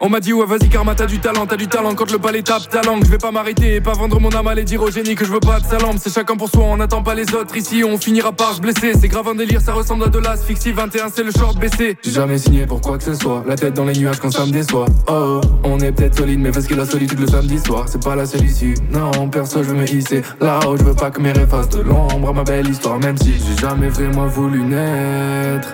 On 0.06 0.10
m'a 0.10 0.20
dit 0.20 0.34
ouais 0.34 0.46
vas-y 0.46 0.70
karma 0.70 0.94
t'as 0.94 1.08
du 1.08 1.18
talent, 1.18 1.48
t'as 1.48 1.56
du 1.56 1.68
talent. 1.68 1.96
Quand 1.96 2.12
le 2.12 2.20
balai 2.20 2.44
tape 2.44 2.70
ta 2.70 2.84
langue 2.84 3.04
Je 3.04 3.10
vais 3.10 3.18
pas 3.18 3.32
m'arrêter 3.32 3.74
et 3.74 3.82
pas 3.82 3.94
vendre 3.94 4.20
mon 4.20 4.30
âme 4.36 4.46
à 4.46 4.54
les 4.54 4.64
dire 4.64 4.84
au 4.84 4.92
génie 4.92 5.16
que 5.16 5.26
je 5.26 5.32
veux 5.32 5.40
pas 5.40 5.60
de 5.60 5.66
sa 5.66 5.80
lampe. 5.80 5.96
C'est 6.00 6.14
chacun 6.14 6.36
pour 6.36 6.48
soi, 6.48 6.64
on 6.64 6.78
n'attend 6.78 7.02
pas 7.02 7.16
les 7.16 7.34
autres. 7.34 7.58
Ici 7.58 7.84
on 7.84 7.98
finira 7.98 8.32
par 8.32 8.54
se 8.54 8.62
blesser. 8.62 8.94
C'est 8.94 9.08
grave 9.08 9.28
un 9.30 9.34
délire, 9.34 9.62
ça 9.62 9.74
ressemble 9.74 10.04
à 10.04 10.10
de 10.10 10.20
l'asphyxie. 10.20 10.74
21 10.74 11.08
c'est 11.12 11.24
le 11.24 11.32
short 11.32 11.58
baissé. 11.58 11.98
J'ai 12.04 12.12
jamais 12.12 12.38
signé 12.38 12.68
pour 12.68 12.82
quoi 12.82 13.00
que 13.00 13.04
ce 13.04 13.16
soit. 13.16 13.44
La 13.48 13.56
tête 13.56 13.74
dans 13.74 13.86
les 13.86 13.98
nuages 13.98 14.20
quand 14.20 14.30
ça 14.30 14.46
me 14.46 14.52
déçoit. 14.52 14.86
Oh, 15.08 15.42
on 15.64 15.80
est 15.80 15.92
peut-être 15.92 16.18
solide 16.18 16.40
mais 16.40 16.52
parce 16.52 16.68
que 16.68 16.76
la 16.76 16.86
solitude 16.86 17.20
le 17.20 17.28
samedi 17.28 17.58
soir 17.58 17.86
C'est 17.88 18.04
pas 18.04 18.16
la 18.16 18.28
seule 18.28 18.46
issue, 18.46 18.76
non 18.92 19.28
perso 19.30 19.64
je 19.64 19.70
veux 19.70 19.76
me 19.76 19.90
hisser. 19.90 20.22
Là 20.40 20.60
où 20.70 20.78
je 20.78 20.84
veux 20.84 20.94
pas 20.94 21.10
que 21.10 21.20
mes 21.20 21.32
rêves 21.32 21.50
fassent 21.50 21.70
de 21.70 21.82
l'ombre 21.82 22.30
à 22.30 22.34
ma 22.34 22.44
belle 22.44 22.70
histoire 22.70 23.00
Même 23.00 23.18
si 23.18 23.34
j'ai 23.34 23.60
jamais 23.60 23.90
vraiment 23.90 24.28
voulu 24.28 24.62
naître 24.62 25.70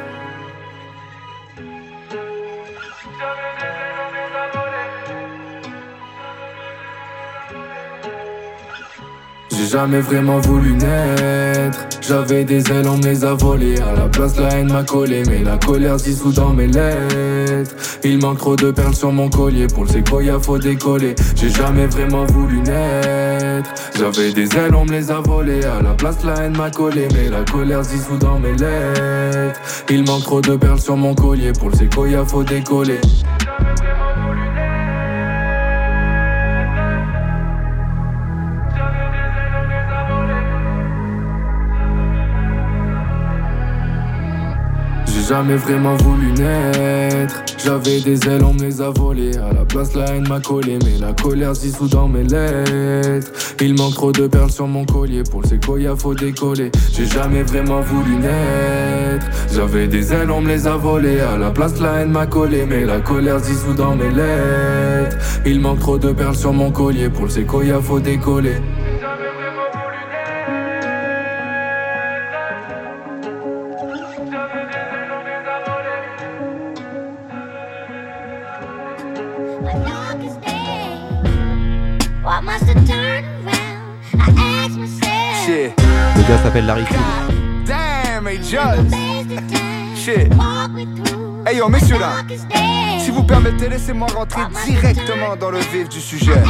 J'ai 9.62 9.68
jamais 9.68 10.01
vraiment 10.01 10.39
voulu 10.39 10.74
naître. 10.74 11.78
J'avais 12.01 12.43
des 12.43 12.68
ailes, 12.72 12.88
on 12.88 12.97
me 12.97 13.03
les 13.03 13.24
a 13.24 13.36
volées. 13.36 13.80
À 13.80 13.93
la 13.95 14.07
place, 14.07 14.36
la 14.39 14.49
haine 14.49 14.74
m'a 14.74 14.84
collé. 14.84 15.22
Mais 15.28 15.43
la 15.43 15.57
colère 15.57 15.97
dissout 15.97 16.32
dans 16.32 16.51
mes 16.51 16.66
lettres. 16.66 17.76
Il 18.03 18.18
manque 18.20 18.39
trop 18.39 18.55
de 18.55 18.72
perles 18.72 18.95
sur 18.95 19.12
mon 19.12 19.30
collier. 19.30 19.68
Pour 19.68 19.84
le 19.84 19.91
séquoia, 19.91 20.39
faut 20.39 20.57
décoller. 20.57 21.14
J'ai 21.36 21.49
jamais 21.51 21.86
vraiment 21.86 22.26
voulu 22.26 22.59
naître. 22.62 23.70
J'avais 23.95 24.32
des 24.34 24.47
ailes, 24.57 24.74
on 24.74 24.84
me 24.84 24.93
les 24.93 25.12
a 25.12 25.22
volées. 25.22 25.64
À 25.64 25.80
la 25.80 25.93
place, 25.93 26.24
la 26.24 26.34
haine 26.38 26.57
m'a 26.57 26.72
collé. 26.72 27.07
Mais 27.14 27.30
la 27.30 27.43
colère 27.43 27.82
dissout 27.82 28.18
dans 28.18 28.39
mes 28.39 28.53
lettres. 28.53 29.62
Il 29.91 30.03
manque 30.05 30.24
trop 30.24 30.41
de 30.41 30.55
perles 30.55 30.82
sur 30.82 30.97
mon 30.97 31.14
collier. 31.14 31.53
Pour 31.53 31.70
le 31.70 31.76
séquoia, 31.76 32.26
faut 32.26 32.43
décoller. 32.43 32.99
Jamais 45.32 45.56
vraiment 45.56 45.96
voulu 45.96 46.34
naître. 46.34 47.42
J'avais 47.64 48.02
des 48.02 48.28
ailes, 48.28 48.44
on 48.44 48.54
me 48.54 48.64
les 48.64 48.82
a 48.82 48.90
volées. 48.90 49.38
À 49.38 49.54
la 49.54 49.64
place, 49.64 49.96
la 49.96 50.04
haine 50.08 50.28
m'a 50.28 50.42
collé, 50.42 50.78
mais 50.84 50.98
la 51.00 51.14
colère 51.14 51.54
dissout 51.54 51.88
dans 51.88 52.10
mes 52.10 52.24
lettres. 52.24 53.32
Il 53.62 53.76
manque 53.76 53.94
trop 53.94 54.12
de 54.12 54.28
perles 54.28 54.52
sur 54.52 54.68
mon 54.68 54.84
collier. 54.86 55.24
Pour 55.24 55.42
le 55.42 55.48
séquoia, 55.48 55.96
faut 55.96 56.14
décoller. 56.14 56.70
J'ai 56.92 57.06
jamais 57.06 57.44
vraiment 57.44 57.80
voulu 57.80 58.18
naître. 58.18 59.26
J'avais 59.54 59.88
des 59.88 60.12
ailes, 60.12 60.32
on 60.32 60.42
me 60.42 60.50
les 60.50 60.68
a 60.68 60.76
volées. 60.76 61.22
À 61.22 61.38
la 61.38 61.52
place, 61.52 61.80
la 61.80 62.02
haine 62.02 62.12
m'a 62.12 62.26
collé, 62.26 62.66
mais 62.68 62.84
la 62.84 63.00
colère 63.00 63.40
dissout 63.40 63.74
dans 63.74 63.96
mes 63.96 64.12
lettres. 64.12 65.16
Il 65.46 65.62
manque 65.62 65.80
trop 65.80 65.98
de 65.98 66.12
perles 66.12 66.36
sur 66.36 66.52
mon 66.52 66.72
collier. 66.72 67.08
Pour 67.08 67.26
le 67.26 67.32
séquoia, 67.32 67.80
faut 67.80 68.02
décoller. 68.02 68.58
Gars 86.32 86.44
s'appelle 86.44 86.66
Larry. 86.66 86.86
Damn, 87.66 88.28
hey 88.28 88.38
Just. 88.38 88.96
Shit. 89.96 90.32
Hey 91.46 91.58
yo, 91.58 91.68
messieurs 91.68 92.00
là. 92.00 92.24
Si 93.00 93.12
vous 93.12 93.24
permettez, 93.24 93.68
laissez-moi 93.68 94.08
rentrer 94.16 94.44
directement 94.66 95.36
dans 95.36 95.52
le 95.52 95.60
vif 95.60 95.90
du 95.90 96.00
sujet. 96.00 96.42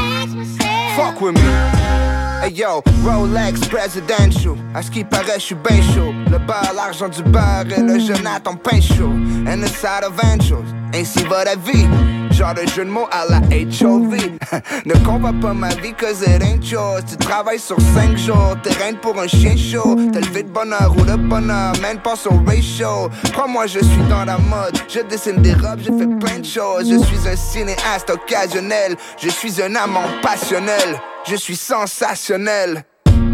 Fuck 0.96 1.22
with 1.22 1.34
me. 1.34 2.44
Hey 2.44 2.54
yo, 2.54 2.84
Rolex 3.04 3.62
presidential. 3.68 4.54
À 4.76 4.82
ce 4.84 4.92
qui 4.92 5.04
paraît, 5.04 5.40
je 5.40 5.46
suis 5.46 5.56
ben 5.56 5.82
chaud. 5.82 6.14
Le 6.30 6.38
beurre, 6.38 6.74
l'argent 6.76 7.10
du 7.10 7.24
beurre 7.24 7.66
et 7.76 7.82
le 7.82 8.00
Jonathan 8.00 8.56
pain 8.56 8.82
chaud. 8.82 9.14
And 9.48 9.62
the 9.62 9.68
side 9.68 10.04
of 10.04 10.14
angels. 10.24 10.81
Ainsi 10.94 11.24
va 11.24 11.44
la 11.44 11.56
vie. 11.56 11.88
Genre 12.32 12.54
de 12.54 12.68
jeu 12.68 12.86
de 12.86 12.90
mots 12.90 13.08
à 13.12 13.26
la 13.30 13.38
HOV. 13.40 14.16
ne 14.86 15.06
combat 15.06 15.34
pas 15.42 15.54
ma 15.54 15.70
vie, 15.76 15.94
cause 15.94 16.22
it 16.22 16.42
ain't 16.42 16.64
yours. 16.70 17.04
Tu 17.10 17.18
travailles 17.18 17.60
sur 17.60 17.78
5 17.94 18.18
jours, 18.18 18.56
t'es 18.64 18.72
reine 18.72 18.98
pour 18.98 19.20
un 19.20 19.28
chien 19.28 19.56
chaud. 19.56 19.98
T'as 20.14 20.22
levé 20.22 20.44
de 20.44 20.50
bonheur 20.50 20.94
ou 20.98 21.02
de 21.02 21.16
bonheur, 21.16 21.74
man, 21.82 22.00
pense 22.02 22.26
au 22.26 22.42
ratio. 22.46 23.10
Crois-moi, 23.34 23.68
je 23.68 23.80
suis 23.80 24.04
dans 24.10 24.26
la 24.26 24.38
mode. 24.38 24.78
Je 24.88 25.02
dessine 25.02 25.42
des 25.42 25.54
robes, 25.54 25.80
j'ai 25.80 25.92
fait 25.92 26.20
plein 26.20 26.40
de 26.40 26.46
choses. 26.46 26.90
Je 26.90 26.98
suis 27.04 27.28
un 27.28 27.36
cinéaste 27.36 28.10
occasionnel. 28.10 28.96
Je 29.18 29.30
suis 29.30 29.62
un 29.62 29.76
amant 29.76 30.08
passionnel. 30.22 31.00
Je 31.28 31.36
suis 31.36 31.56
sensationnel. 31.56 32.84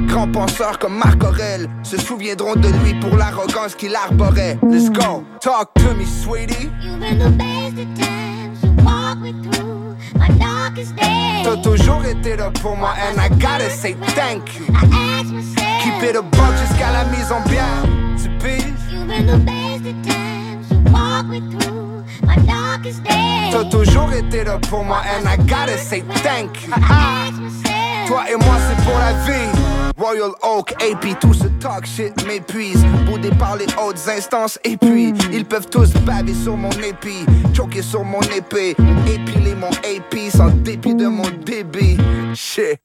Grands 0.08 0.32
penseurs 0.32 0.80
comme 0.80 0.98
Marc 0.98 1.24
Aurel 1.24 1.70
se 1.84 1.98
souviendront 1.98 2.56
de 2.56 2.70
lui 2.84 2.94
pour 3.00 3.16
l'arrogance 3.18 3.76
qu'il 3.76 3.96
arborait. 3.96 4.58
Let's 4.64 4.90
go, 4.90 5.24
talk 5.42 5.74
to 5.76 5.94
me, 5.96 6.06
sweetie. 6.06 6.72
You've 6.82 7.00
been 7.00 7.20
the 7.20 7.30
best 7.38 7.78
of 7.78 7.94
times. 7.96 8.64
You 8.64 8.72
walk 8.84 9.18
me 9.20 9.34
through 9.44 9.96
my 10.16 10.30
darkest 10.40 10.96
days. 10.96 11.44
T'as 11.44 11.58
toujours 11.58 12.04
été 12.06 12.36
là 12.38 12.50
pour 12.62 12.76
moi, 12.78 12.94
and 12.98 13.20
I 13.20 13.30
gotta 13.38 13.70
say 13.70 13.96
thank 14.16 14.56
you. 14.58 14.66
I 14.74 14.86
ask 15.20 15.32
myself? 15.32 15.84
Keep 15.84 16.10
it 16.10 16.16
a 16.16 16.22
buck 16.22 16.56
jusqu'à 16.62 16.92
la 16.92 17.04
mise 17.06 17.32
en 17.32 17.42
bière. 17.48 17.84
Tu 18.22 18.30
piges? 18.40 18.74
You've 18.92 19.08
been 19.08 19.28
the 19.28 19.38
best 19.46 19.86
of 19.86 20.02
times. 20.04 20.72
You 20.72 20.80
walk 20.92 21.26
me 21.28 21.42
through 21.52 22.04
my 22.24 22.36
darkest 22.46 23.04
days. 23.04 23.52
T'as 23.52 23.66
toujours 23.66 24.12
été 24.14 24.44
là 24.46 24.58
pour 24.70 24.84
moi, 24.84 25.02
and 25.18 25.28
I 25.28 25.38
gotta 25.46 25.78
say 25.78 26.02
thank 26.24 26.64
you. 26.66 26.74
I 26.74 27.28
ask 27.28 27.40
myself? 27.40 27.67
Toi 28.08 28.24
et 28.32 28.36
moi, 28.36 28.56
c'est 28.70 28.86
pour 28.86 28.98
la 28.98 29.12
vie. 29.26 29.52
Royal 29.98 30.32
Oak, 30.42 30.72
AP, 30.82 31.20
tout 31.20 31.34
ce 31.34 31.48
talk 31.60 31.86
shit 31.86 32.14
m'épuise. 32.26 32.86
Boudé 33.06 33.30
par 33.32 33.58
les 33.58 33.66
hautes 33.82 34.00
instances, 34.08 34.58
et 34.64 34.78
puis 34.78 35.14
ils 35.34 35.44
peuvent 35.44 35.68
tous 35.70 35.92
baver 36.06 36.34
sur 36.34 36.56
mon 36.56 36.70
épi, 36.70 37.26
choquer 37.54 37.82
sur 37.82 38.06
mon 38.06 38.22
épée, 38.22 38.76
épiler 39.08 39.56
mon 39.56 39.70
AP 39.70 40.32
sans 40.32 40.50
dépit 40.50 40.96
de 40.96 41.08
mon 41.08 41.28
débit. 41.46 41.98
Shit. 42.34 42.80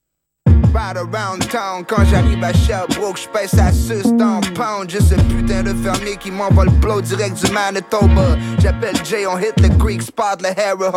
ride 0.74 0.96
around 0.96 1.46
town. 1.50 1.84
Quand 1.86 2.04
j'arrive 2.10 2.42
à 2.42 2.52
Sherbrooke, 2.52 3.18
j'pèse 3.18 3.50
sa 3.50 3.70
suce 3.70 4.12
en 4.20 4.40
pound. 4.54 4.90
Juste 4.90 5.10
ce 5.10 5.14
putain 5.14 5.62
de 5.62 5.74
fermier 5.74 6.16
qui 6.16 6.30
m'envoie 6.30 6.64
le 6.64 6.70
blow 6.70 7.00
direct 7.00 7.44
du 7.44 7.52
Manitoba. 7.52 8.36
J'appelle 8.58 8.96
Jay, 9.04 9.26
on 9.26 9.38
hit 9.38 9.54
le 9.60 9.68
Greek 9.68 10.02
spot, 10.02 10.42
le 10.42 10.48
Hera 10.48 10.90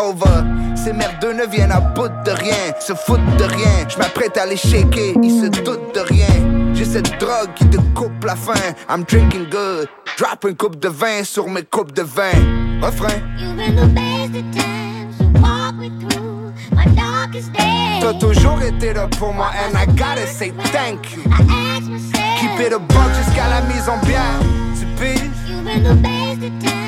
Ces 0.86 0.93
merdeux 0.93 1.33
ne 1.33 1.47
viennent 1.47 1.71
à 1.71 1.79
bout 1.79 2.11
de 2.23 2.29
rien, 2.29 2.71
se 2.79 2.93
foutent 2.93 3.38
de 3.39 3.43
rien. 3.43 3.88
J'm'apprête 3.89 4.38
à 4.38 4.45
les 4.45 4.55
shaker, 4.55 5.15
ils 5.23 5.41
se 5.41 5.47
doutent 5.63 5.95
de 5.95 6.01
rien. 6.01 6.75
J'ai 6.75 6.86
cette 6.86 7.19
drogue 7.19 7.55
qui 7.55 7.67
te 7.67 7.77
coupe 7.95 8.23
la 8.23 8.36
faim. 8.36 8.53
I'm 8.88 9.03
drinking 9.03 9.49
good. 9.49 9.88
Drop 10.19 10.45
une 10.47 10.55
coupe 10.55 10.79
de 10.79 10.88
vin 10.88 11.23
sur 11.23 11.49
mes 11.49 11.63
coupes 11.63 11.91
de 11.93 12.03
vin. 12.03 12.29
Refrain. 12.83 13.17
You've 13.36 13.57
been 13.57 13.75
the 13.75 13.91
best 13.95 14.36
of 14.36 14.43
times, 14.51 15.17
so 15.17 15.25
walk 15.41 15.73
me 15.73 15.89
through 15.99 16.53
my 16.75 16.86
darkest 16.93 17.51
days. 17.53 18.01
T'as 18.01 18.13
toujours 18.19 18.61
été 18.61 18.93
là 18.93 19.07
pour 19.17 19.33
moi, 19.33 19.49
and 19.65 19.75
I 19.75 19.88
gotta 19.88 20.27
say 20.27 20.53
thank 20.71 21.15
you. 21.15 21.23
I 21.31 21.77
ask 21.77 21.89
myself, 21.89 22.39
Keep 22.39 22.59
it 22.59 22.73
a 22.73 22.77
buck 22.77 23.09
jusqu'à 23.17 23.49
la 23.49 23.61
mise 23.61 23.89
en 23.89 23.97
bière. 24.05 24.21
Tu 24.79 24.86
piges? 25.03 25.31
you've 25.49 25.65
been 25.65 25.83
the 25.83 25.99
best 25.99 26.43
of 26.43 26.59
times, 26.59 26.84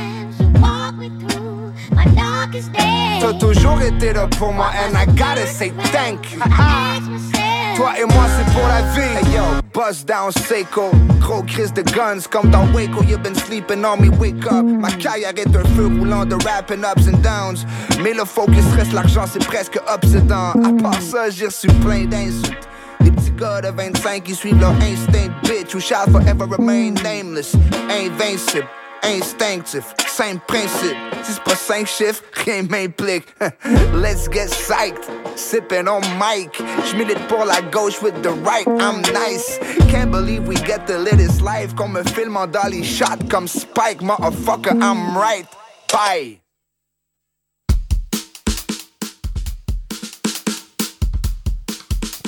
T'as 3.19 3.33
toujours 3.33 3.81
été 3.81 4.13
là 4.13 4.27
pour 4.37 4.53
moi, 4.53 4.67
and 4.67 4.97
I 4.97 5.05
gotta 5.05 5.45
say 5.45 5.71
thank 5.91 6.31
you. 6.31 6.39
I 6.39 6.97
ask 6.97 7.09
myself, 7.09 7.77
Toi 7.77 7.91
et 7.99 8.05
moi, 8.05 8.25
c'est 8.37 8.53
pour 8.53 8.67
la 8.67 8.81
vie. 8.93 9.01
Hey 9.01 9.35
yo, 9.35 9.43
buzz 9.73 10.03
down 10.03 10.31
Seiko. 10.31 10.89
Gros 11.19 11.43
crise 11.43 11.71
de 11.73 11.83
guns 11.83 12.27
comme 12.29 12.49
dans 12.49 12.65
Waco. 12.73 13.03
You've 13.03 13.21
been 13.21 13.35
sleeping 13.35 13.85
on 13.85 13.97
me, 13.97 14.09
wake 14.17 14.45
up. 14.47 14.65
Ma 14.65 14.89
carrière 14.91 15.33
est 15.35 15.55
un 15.55 15.63
feu 15.75 15.87
roulant 15.99 16.25
de 16.25 16.35
rapping 16.35 16.83
ups 16.83 17.07
and 17.07 17.21
downs. 17.21 17.65
Mais 18.01 18.13
le 18.13 18.25
focus 18.25 18.65
reste 18.75 18.93
l'argent, 18.93 19.25
c'est 19.31 19.45
presque 19.45 19.79
obsédant. 19.93 20.51
À 20.51 20.81
part 20.81 21.01
ça, 21.01 21.29
j'ai 21.29 21.45
reçu 21.45 21.67
plein 21.67 22.05
d'insultes. 22.05 22.67
Des 23.01 23.11
petits 23.11 23.31
gars 23.31 23.61
de 23.61 23.69
25 23.69 24.23
qui 24.23 24.33
suivent 24.33 24.59
leur 24.59 24.73
instinct, 24.81 25.29
bitch, 25.43 25.75
who 25.75 25.79
shall 25.79 26.09
forever 26.11 26.45
remain 26.45 26.93
nameless. 27.03 27.55
Invincible, 27.89 28.67
instinctif, 29.03 29.93
simple 30.07 30.41
principe. 30.47 30.95
Si 31.23 31.33
c'est 31.33 31.43
pas 31.43 31.55
5 31.55 31.87
chiffres, 31.87 32.23
rien 32.45 32.63
m'implique. 32.63 33.25
Let's 33.93 34.27
get 34.29 34.49
psyched, 34.49 35.09
sipping 35.35 35.87
on 35.87 36.01
mic. 36.17 36.61
J'milite 36.89 37.27
pour 37.27 37.45
la 37.45 37.61
gauche 37.71 38.01
with 38.01 38.21
the 38.21 38.31
right, 38.43 38.67
I'm 38.67 39.01
nice. 39.13 39.59
Can't 39.89 40.11
believe 40.11 40.47
we 40.47 40.55
get 40.55 40.87
live 40.89 41.17
this 41.17 41.41
life. 41.41 41.75
Qu'on 41.75 41.89
me 41.89 42.03
filme 42.03 42.37
en 42.37 42.47
dolly 42.47 42.83
shot 42.83 43.29
comme 43.29 43.47
Spike, 43.47 44.01
motherfucker, 44.01 44.81
I'm 44.81 45.17
right. 45.17 45.47
Bye. 45.91 46.39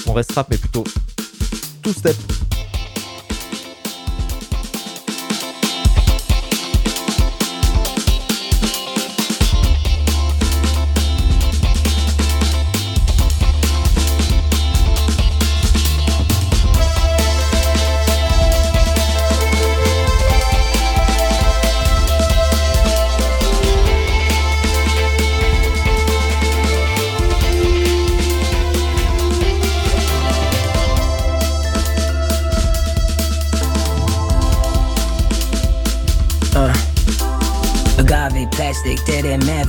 On 0.07 0.13
reste 0.13 0.31
rap, 0.31 0.47
mais 0.49 0.57
plutôt 0.57 0.83
two 1.83 1.93
step. 1.93 2.15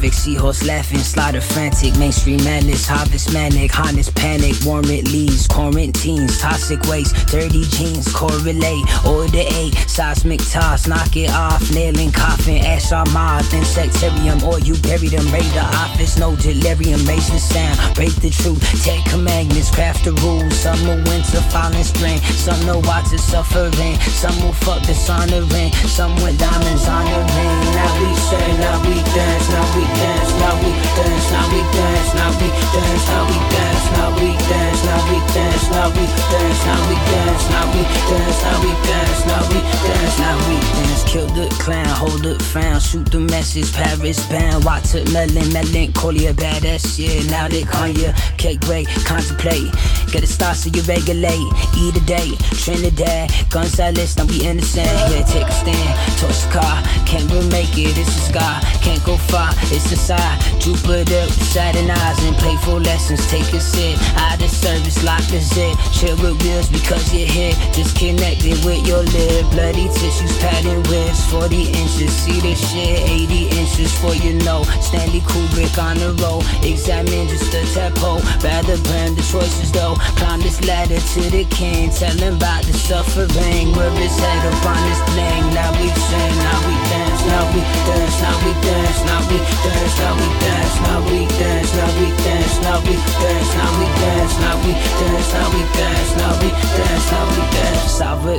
Mavic, 0.00 0.14
seahorse 0.14 0.64
laughing, 0.64 0.98
slaughter 0.98 1.40
frantic, 1.40 1.96
mainstream 1.98 2.42
madness, 2.44 2.86
harvest 2.86 3.32
manic, 3.32 3.70
harness 3.70 4.08
panic, 4.10 4.56
warrant 4.64 5.12
leaves, 5.12 5.46
quarantines, 5.46 6.38
toxic 6.38 6.80
waste, 6.84 7.14
dirty 7.26 7.64
jeans, 7.64 8.10
correlate, 8.12 8.84
order 9.04 9.44
eight, 9.60 9.74
seismic 9.88 10.40
toss, 10.48 10.86
knock 10.86 11.16
it 11.16 11.30
off, 11.30 11.62
nailing 11.72 12.10
coffin, 12.12 12.64
ash 12.64 12.92
our 12.92 13.04
moth, 13.06 13.50
insectarium, 13.52 14.42
or 14.42 14.58
you 14.60 14.74
bury 14.80 15.08
them, 15.08 15.26
raid 15.32 15.50
the 15.52 15.64
office, 15.84 16.18
no 16.18 16.34
delirium, 16.36 17.04
raise 17.04 17.28
the 17.30 17.38
sound, 17.38 17.76
break 17.94 18.14
the 18.16 18.30
truth, 18.30 18.62
take 18.82 19.04
commandments, 19.04 19.70
craft 19.70 20.04
the 20.04 20.12
rules, 20.24 20.54
Some 20.60 20.76
summer, 20.78 20.96
winter, 21.10 21.42
fall 21.52 21.72
and 21.72 21.84
spring, 21.84 22.18
some 22.40 22.64
know 22.64 22.80
watch 22.88 23.10
the 23.10 23.18
suffering, 23.18 24.00
some 24.16 24.36
will 24.42 24.54
fuck 24.64 24.82
dishonoring, 24.86 25.72
some 25.92 26.14
with 26.22 26.38
diamonds 26.38 26.88
on 26.88 27.04
the 27.04 27.20
ring, 27.36 27.60
now 27.76 27.92
we 28.00 28.14
say, 28.16 28.46
now 28.56 28.80
we 28.88 28.94
dance, 29.12 29.48
now 29.50 29.76
we 29.76 29.89
dance, 29.98 30.30
now 30.40 30.54
we 30.62 30.70
dance, 30.70 31.26
now 31.30 31.46
we 31.50 31.60
dance, 31.74 32.10
now 32.14 32.30
we 32.38 32.48
dance, 32.50 33.04
now 33.08 33.22
we 33.26 33.38
dance, 33.50 33.86
now 33.96 34.10
we 34.18 34.28
dance, 34.50 34.80
now 34.84 35.00
we 35.08 35.18
dance, 35.32 35.64
now 35.70 35.88
we 35.94 36.04
dance, 36.30 36.60
now 36.66 36.80
we 36.88 36.96
dance, 37.10 37.44
now 37.50 37.66
we 37.72 37.82
dance, 38.10 38.40
now 38.44 38.58
we 38.60 38.70
dance, 38.86 39.20
now 39.26 39.42
we 39.48 39.58
dance, 39.86 40.18
now 40.18 40.36
we 40.48 40.56
dance, 40.60 41.04
kill 41.04 41.26
the 41.28 41.48
clown, 41.62 41.86
hold 41.86 42.22
the 42.22 42.38
frown, 42.38 42.80
shoot 42.80 43.06
the 43.10 43.20
message, 43.20 43.72
Paris 43.72 44.26
bound, 44.28 44.64
watermelon, 44.64 45.52
melancholia, 45.52 46.32
badass 46.34 46.96
shit, 46.96 47.30
now 47.30 47.48
they 47.48 47.62
call 47.62 47.88
you 47.88 48.12
cake 48.36 48.60
break, 48.60 48.88
contemplate, 49.04 49.70
get 50.12 50.22
a 50.22 50.26
start 50.26 50.56
so 50.56 50.70
you 50.70 50.82
regulate, 50.82 51.48
eat 51.78 51.96
a 51.96 52.04
day, 52.06 52.32
Trinidad, 52.58 53.30
Gonzalez, 53.50 54.14
don't 54.14 54.28
be 54.28 54.44
innocent, 54.46 54.86
yeah, 55.10 55.22
take 55.24 55.46
a 55.46 55.52
stand, 55.52 56.18
torch 56.18 56.40
the 56.44 56.50
car, 56.52 56.82
can't 57.06 57.30
remake 57.30 57.76
it, 57.78 57.96
it's 57.96 58.08
a 58.08 58.20
sky, 58.32 58.60
can't 58.82 59.02
go 59.04 59.16
far, 59.16 59.50
it's 59.70 59.79
side, 59.88 60.38
Jupiter, 60.60 61.26
Saturn 61.50 61.90
eyes, 61.90 62.18
and 62.24 62.36
playful 62.36 62.78
lessons, 62.80 63.26
take 63.26 63.52
a 63.52 63.60
sit, 63.60 63.98
out 64.16 64.42
of 64.42 64.50
service, 64.50 65.02
lock 65.04 65.22
the 65.32 65.40
zip, 65.40 65.76
chill 65.92 66.16
with 66.22 66.42
wheels 66.42 66.68
because 66.68 67.12
you're 67.14 67.26
here, 67.26 67.54
disconnected 67.72 68.64
with 68.64 68.86
your 68.86 69.02
lip, 69.02 69.46
bloody 69.50 69.88
tissues, 69.88 70.36
padding 70.38 70.82
whips, 70.90 71.24
40 71.30 71.72
inches, 71.72 72.12
see 72.12 72.40
this 72.40 72.60
shit, 72.70 73.00
80 73.08 73.48
inches 73.58 73.92
for 73.98 74.14
you 74.14 74.34
know, 74.44 74.62
Stanley 74.80 75.20
Kubrick 75.20 75.76
on 75.78 75.96
the 75.98 76.12
road, 76.22 76.44
examine 76.64 77.28
just 77.28 77.54
a 77.54 77.62
tempo, 77.74 78.20
rather 78.42 78.76
burn 78.90 79.14
the 79.14 79.22
choices 79.22 79.72
though, 79.72 79.94
climb 80.18 80.40
this 80.40 80.60
ladder 80.66 81.00
to 81.00 81.20
the 81.30 81.44
king, 81.50 81.90
tell 81.90 82.16
him 82.16 82.36
about 82.36 82.64
the 82.64 82.72
suffering, 82.72 83.72
where 83.72 83.90
his 83.98 84.16
head 84.18 84.46
up 84.46 84.66
on 84.66 84.80
this 84.88 85.02
thing, 85.14 85.42
now 85.54 85.70
we 85.78 85.88
sing, 85.88 86.34
now 86.38 86.58
we 86.66 86.74
dance, 86.90 87.09
now 87.26 87.44
we 87.52 87.60
dance, 87.60 88.16
now 88.22 88.36
we 88.44 88.52
dance, 88.62 88.98
now 89.04 89.20
we 89.28 89.38
dance, 89.38 89.94
now 89.98 90.12
we 90.16 90.28
dance, 90.40 90.74
now 90.80 90.98
we 91.10 91.26
dance, 91.38 91.70
now 91.76 91.90
we 91.98 92.08
dance, 92.24 92.54
now 92.62 92.78
we 92.80 92.94
dance, 92.96 93.50
now 93.56 93.70
we 93.78 93.86
dance, 94.00 94.34
now 94.40 94.56
we 94.64 94.72
dance, 94.72 95.32
now 95.32 95.48
we 95.54 95.69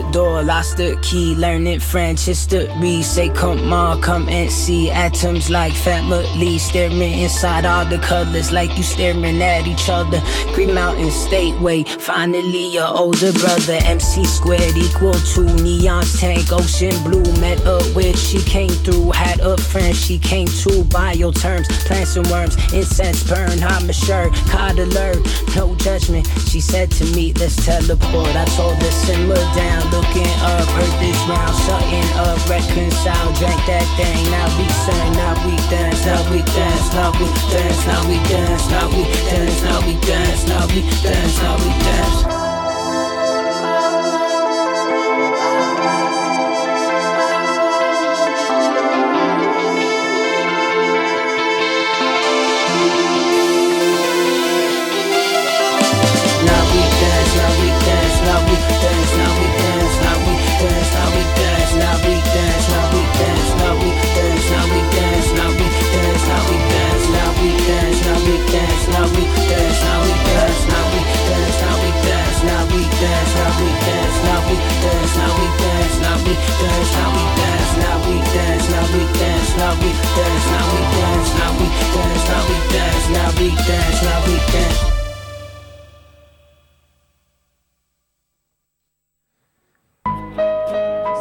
Salvador 0.01 0.41
lost 0.43 0.77
the 0.77 0.97
key, 1.03 1.35
learning 1.35 1.79
French 1.79 2.25
history. 2.25 3.01
Say 3.03 3.29
come 3.29 3.71
on, 3.71 4.01
come 4.01 4.27
and 4.29 4.51
see 4.51 4.89
atoms 4.89 5.49
like 5.49 5.73
family, 5.73 6.57
staring 6.57 6.99
inside 7.01 7.65
all 7.65 7.85
the 7.85 7.99
colors 7.99 8.51
like 8.51 8.75
you 8.77 8.83
staring 8.83 9.41
at 9.41 9.67
each 9.67 9.89
other. 9.89 10.21
Green 10.53 10.73
Mountain 10.73 11.11
State 11.11 11.59
Way, 11.61 11.83
finally 11.83 12.73
your 12.73 12.87
older 12.87 13.31
brother. 13.33 13.77
MC 13.83 14.25
squared 14.25 14.75
equal 14.75 15.13
to 15.13 15.43
neon's 15.61 16.19
tank, 16.19 16.51
ocean 16.51 16.95
blue. 17.03 17.21
Met 17.39 17.63
up 17.65 17.85
with 17.95 18.17
she 18.17 18.41
came 18.41 18.69
through, 18.69 19.11
had 19.11 19.39
a 19.41 19.55
friend 19.57 19.95
she 19.95 20.17
came 20.17 20.47
to. 20.47 20.83
Bio 20.85 21.31
terms, 21.31 21.67
plants 21.85 22.15
and 22.15 22.25
worms, 22.27 22.55
incense 22.73 23.23
burn. 23.23 23.61
I'm 23.63 23.89
a 23.89 23.93
shirt, 23.93 24.33
caught 24.49 24.79
alert, 24.79 25.19
no 25.55 25.75
judgment. 25.75 26.27
She 26.47 26.59
said 26.59 26.89
to 26.91 27.05
me, 27.15 27.33
let's 27.33 27.55
teleport. 27.63 28.35
I 28.35 28.45
told 28.57 28.81
her 28.81 28.91
simmer 28.91 29.35
down, 29.35 29.90
looking 29.91 30.31
up, 30.41 30.67
earth 30.79 31.01
is 31.03 31.19
round, 31.27 31.55
shutting 31.67 32.09
up, 32.17 32.39
reconcile, 32.47 33.31
drank 33.37 33.59
that 33.67 33.85
thing. 33.99 34.23
Now 34.31 34.47
we 34.57 34.65
sing, 34.87 35.11
now 35.13 35.35
we 35.45 35.55
dance, 35.69 36.01
now 36.05 36.23
we 36.31 36.41
dance, 36.55 36.89
now 36.95 37.11
we 37.19 37.27
dance, 37.51 37.85
now 37.85 38.01
we 38.07 38.17
dance, 38.25 38.65
now 38.71 38.87
we 38.89 39.03
dance, 39.29 39.61
now 39.61 39.79
we 39.85 39.93
dance, 39.99 40.47
now 40.47 40.65
we 40.73 40.81
dance, 41.03 41.37
now 41.43 41.55
we 41.59 41.71
dance. 41.83 42.40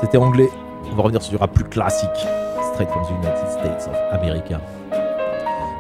C'était 0.01 0.18
anglais. 0.18 0.49
On 0.91 0.97
va 0.97 1.03
revenir 1.03 1.22
sur 1.22 1.32
du 1.32 1.36
rap 1.36 1.53
plus 1.53 1.64
classique. 1.64 2.09
Straight 2.72 2.88
from 2.88 3.03
the 3.05 3.11
United 3.11 3.49
States 3.51 3.86
of 3.86 3.97
America. 4.12 4.61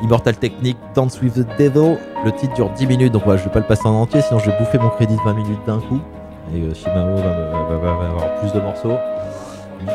Immortal 0.02 0.36
Technique, 0.36 0.78
Dance 0.94 1.20
with 1.20 1.34
the 1.34 1.46
Devil. 1.58 1.98
Le 2.24 2.32
titre 2.32 2.54
dure 2.54 2.70
10 2.70 2.86
minutes, 2.86 3.12
donc 3.12 3.26
ouais, 3.26 3.38
je 3.38 3.44
vais 3.44 3.50
pas 3.50 3.60
le 3.60 3.66
passer 3.66 3.86
en 3.86 3.94
entier, 3.94 4.20
sinon 4.22 4.40
je 4.40 4.50
vais 4.50 4.58
bouffer 4.58 4.78
mon 4.78 4.90
crédit 4.90 5.16
de 5.16 5.22
20 5.22 5.34
minutes 5.34 5.66
d'un 5.66 5.80
coup. 5.80 6.00
Et 6.54 6.62
euh, 6.62 6.74
Shimao 6.74 7.16
va, 7.16 7.22
va- 7.22 7.68
va- 7.68 7.78
va- 7.78 7.94
va 8.00 8.08
avoir 8.10 8.34
plus 8.40 8.52
de 8.52 8.60
morceaux. 8.60 8.96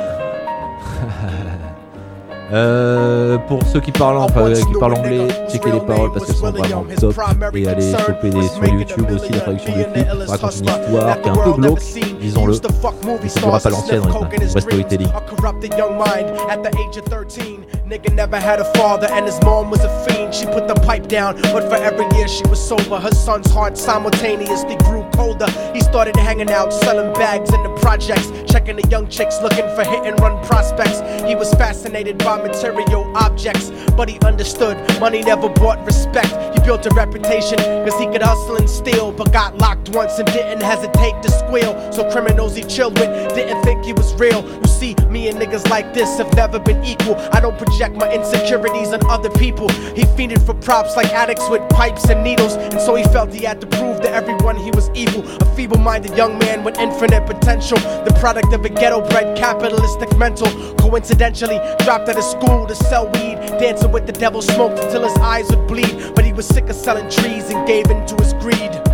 Euh, 2.54 3.40
pour 3.48 3.64
ceux 3.66 3.80
qui 3.80 3.92
parlent, 3.92 4.18
enfin, 4.18 4.54
qui 4.54 4.74
parlent 4.80 4.94
anglais, 4.94 5.28
checkez 5.50 5.72
les 5.72 5.80
paroles 5.80 6.12
parce 6.14 6.28
qu'elles 6.28 6.36
sont 6.36 6.52
vraiment 6.52 6.86
top. 6.96 7.16
Et 7.56 7.68
allez 7.68 7.92
choper 8.06 8.30
des, 8.30 8.48
sur 8.48 8.64
YouTube 8.66 9.08
aussi 9.16 9.34
la 9.34 9.40
traduction 9.40 9.74
du 9.74 9.84
clip. 9.86 10.06
Raconte 10.28 10.54
une 10.54 10.66
histoire 10.68 11.22
qui 11.22 11.28
est 11.28 11.32
un 11.32 11.36
peu 11.38 11.52
glauque, 11.54 11.80
disons-le. 12.26 12.54
C'est 12.54 13.40
du 13.40 13.46
rap 13.46 13.66
à 13.66 13.70
l'ancienne, 13.70 14.02
un 14.04 14.10
vrai 14.10 14.62
storytelling. 14.62 15.08
A 15.16 15.22
corrupted 15.22 15.74
young 15.78 15.98
mind 15.98 16.30
at 16.50 16.64
the 16.64 16.70
age 16.80 16.98
of 16.98 17.06
13. 17.06 17.66
Nigga 17.88 18.12
never 18.14 18.38
had 18.38 18.60
a 18.60 18.66
father, 18.74 19.08
and 19.12 19.26
his 19.26 19.40
mom 19.44 19.70
was 19.70 19.82
a 19.82 20.06
fiend. 20.06 20.34
She 20.34 20.46
put 20.48 20.68
the 20.68 20.74
pipe 20.74 21.08
down, 21.08 21.36
but 21.54 21.70
for 21.70 21.76
every 21.76 22.06
year 22.18 22.28
she 22.28 22.44
was 22.50 22.60
sober. 22.60 22.98
Her 23.00 23.12
son's 23.12 23.50
heart 23.52 23.78
simultaneously 23.78 24.76
grew 24.78 25.06
colder. 25.14 25.48
He 25.74 25.82
started 25.82 26.16
hanging 26.16 26.50
out, 26.50 26.74
selling 26.74 27.14
bags 27.14 27.54
in 27.54 27.62
the 27.62 27.70
projects, 27.82 28.32
checking 28.52 28.78
the 28.78 28.88
young 28.90 29.08
chicks 29.08 29.40
looking 29.42 29.68
for 29.76 29.84
hit 29.84 30.04
and 30.04 30.20
run 30.20 30.44
prospects. 30.46 31.02
He 31.28 31.36
was 31.36 31.54
fascinated 31.54 32.18
by 32.18 32.42
material 32.42 33.06
objects, 33.16 33.70
but 33.96 34.10
he 34.10 34.20
understood 34.22 34.78
money 35.00 35.22
never 35.22 35.50
brought 35.50 35.86
respect. 35.86 36.34
He 36.56 36.66
built 36.66 36.86
a 36.88 36.90
reputation 36.96 37.58
because 37.58 38.00
he 38.00 38.08
could 38.08 38.24
hustle 38.24 38.58
and 38.58 38.70
steal, 38.70 39.12
but 39.12 39.32
got 39.32 39.58
locked 39.60 39.90
once 39.90 40.18
and 40.18 40.28
didn't 40.34 40.64
hesitate 40.64 41.22
to 41.22 41.30
squeal. 41.30 41.74
So 41.92 42.10
criminals 42.16 42.56
he 42.56 42.64
chilled 42.64 42.98
with 42.98 43.10
didn't 43.36 43.62
think 43.64 43.84
he 43.84 43.92
was 43.92 44.14
real. 44.14 44.42
You 44.62 44.68
see, 44.68 44.96
me 45.10 45.28
and 45.28 45.38
niggas 45.38 45.70
like 45.70 45.94
this 45.94 46.18
have 46.18 46.34
never 46.34 46.58
been 46.58 46.82
equal. 46.86 47.18
I 47.34 47.42
don't 47.42 47.58
project 47.58 47.94
my 47.98 48.10
insecurities 48.10 48.94
on 48.94 49.06
other 49.08 49.30
people. 49.32 49.68
He 50.00 50.06
fiended 50.16 50.42
for 50.42 50.54
props 50.54 50.96
like 50.96 51.08
addicts 51.08 51.50
with 51.50 51.68
pipes 51.68 52.08
and 52.10 52.24
needles, 52.24 52.54
and 52.54 52.80
so 52.80 52.96
he 52.96 53.04
felt 53.04 53.34
he 53.34 53.44
had 53.44 53.60
to 53.60 53.68
prove 53.68 54.00
to 54.00 54.10
everyone 54.10 54.56
he 54.56 54.72
was 54.72 54.90
evil. 54.92 55.28
A 55.42 55.56
feeble 55.58 55.78
minded 55.78 56.16
young 56.16 56.40
man 56.40 56.64
with 56.64 56.78
infinite 56.80 57.26
potential, 57.26 57.80
the 58.06 58.16
product 58.22 58.54
of 58.54 58.64
a 58.64 58.70
ghetto 58.70 59.02
bred 59.10 59.38
capitalistic 59.38 60.18
mental. 60.18 60.48
Coincidentally, 60.76 61.60
dropped 61.84 62.08
out 62.08 62.16
of 62.16 62.24
school 62.24 62.66
to 62.66 62.76
sell 62.76 63.08
weed, 63.08 63.36
dancing 63.60 63.92
with 63.92 64.06
the 64.06 64.14
devil, 64.14 64.42
smoked 64.42 64.80
until 64.80 65.04
his 65.04 65.18
eyes 65.18 65.50
would 65.50 65.68
bleed. 65.68 66.16
But 66.16 66.24
he 66.24 66.32
was 66.32 66.48
sick 66.48 66.70
of 66.70 66.78
selling 66.78 67.10
trees 67.10 67.50
and 67.50 67.68
gave 67.68 67.92
in 67.92 68.08
to 68.08 68.16
his 68.24 68.34
greed. 68.36 68.85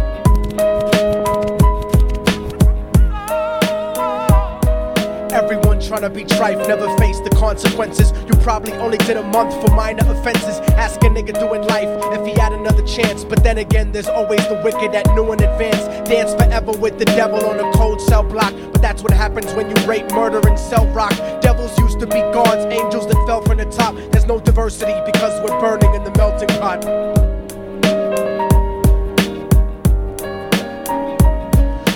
Everyone 5.91 6.09
to 6.09 6.17
be 6.17 6.23
trife, 6.23 6.65
never 6.69 6.87
face 6.99 7.19
the 7.19 7.29
consequences. 7.31 8.13
You 8.25 8.39
probably 8.43 8.71
only 8.75 8.97
did 8.99 9.17
a 9.17 9.23
month 9.23 9.53
for 9.61 9.75
minor 9.75 10.09
offenses. 10.09 10.57
Ask 10.79 11.03
a 11.03 11.07
nigga 11.07 11.37
doing 11.37 11.63
life 11.63 11.89
if 12.17 12.25
he 12.25 12.31
had 12.39 12.53
another 12.53 12.81
chance. 12.87 13.25
But 13.25 13.43
then 13.43 13.57
again, 13.57 13.91
there's 13.91 14.07
always 14.07 14.39
the 14.47 14.61
wicked 14.63 14.93
that 14.93 15.05
knew 15.15 15.33
in 15.33 15.43
advance. 15.43 16.07
Dance 16.07 16.33
forever 16.33 16.71
with 16.71 16.97
the 16.97 17.03
devil 17.03 17.45
on 17.45 17.59
a 17.59 17.69
cold 17.73 17.99
cell 17.99 18.23
block. 18.23 18.53
But 18.71 18.81
that's 18.81 19.03
what 19.03 19.11
happens 19.11 19.53
when 19.53 19.67
you 19.67 19.75
rape, 19.85 20.09
murder, 20.11 20.39
and 20.47 20.57
sell 20.57 20.87
rock. 20.93 21.11
Devils 21.41 21.77
used 21.77 21.99
to 21.99 22.07
be 22.07 22.21
gods, 22.31 22.63
angels 22.73 23.05
that 23.07 23.21
fell 23.27 23.41
from 23.41 23.57
the 23.57 23.65
top. 23.65 23.93
There's 24.13 24.25
no 24.25 24.39
diversity 24.39 24.93
because 25.05 25.41
we're 25.43 25.59
burning 25.59 25.93
in 25.93 26.05
the 26.05 26.11
melting 26.11 26.47
pot. 26.61 26.85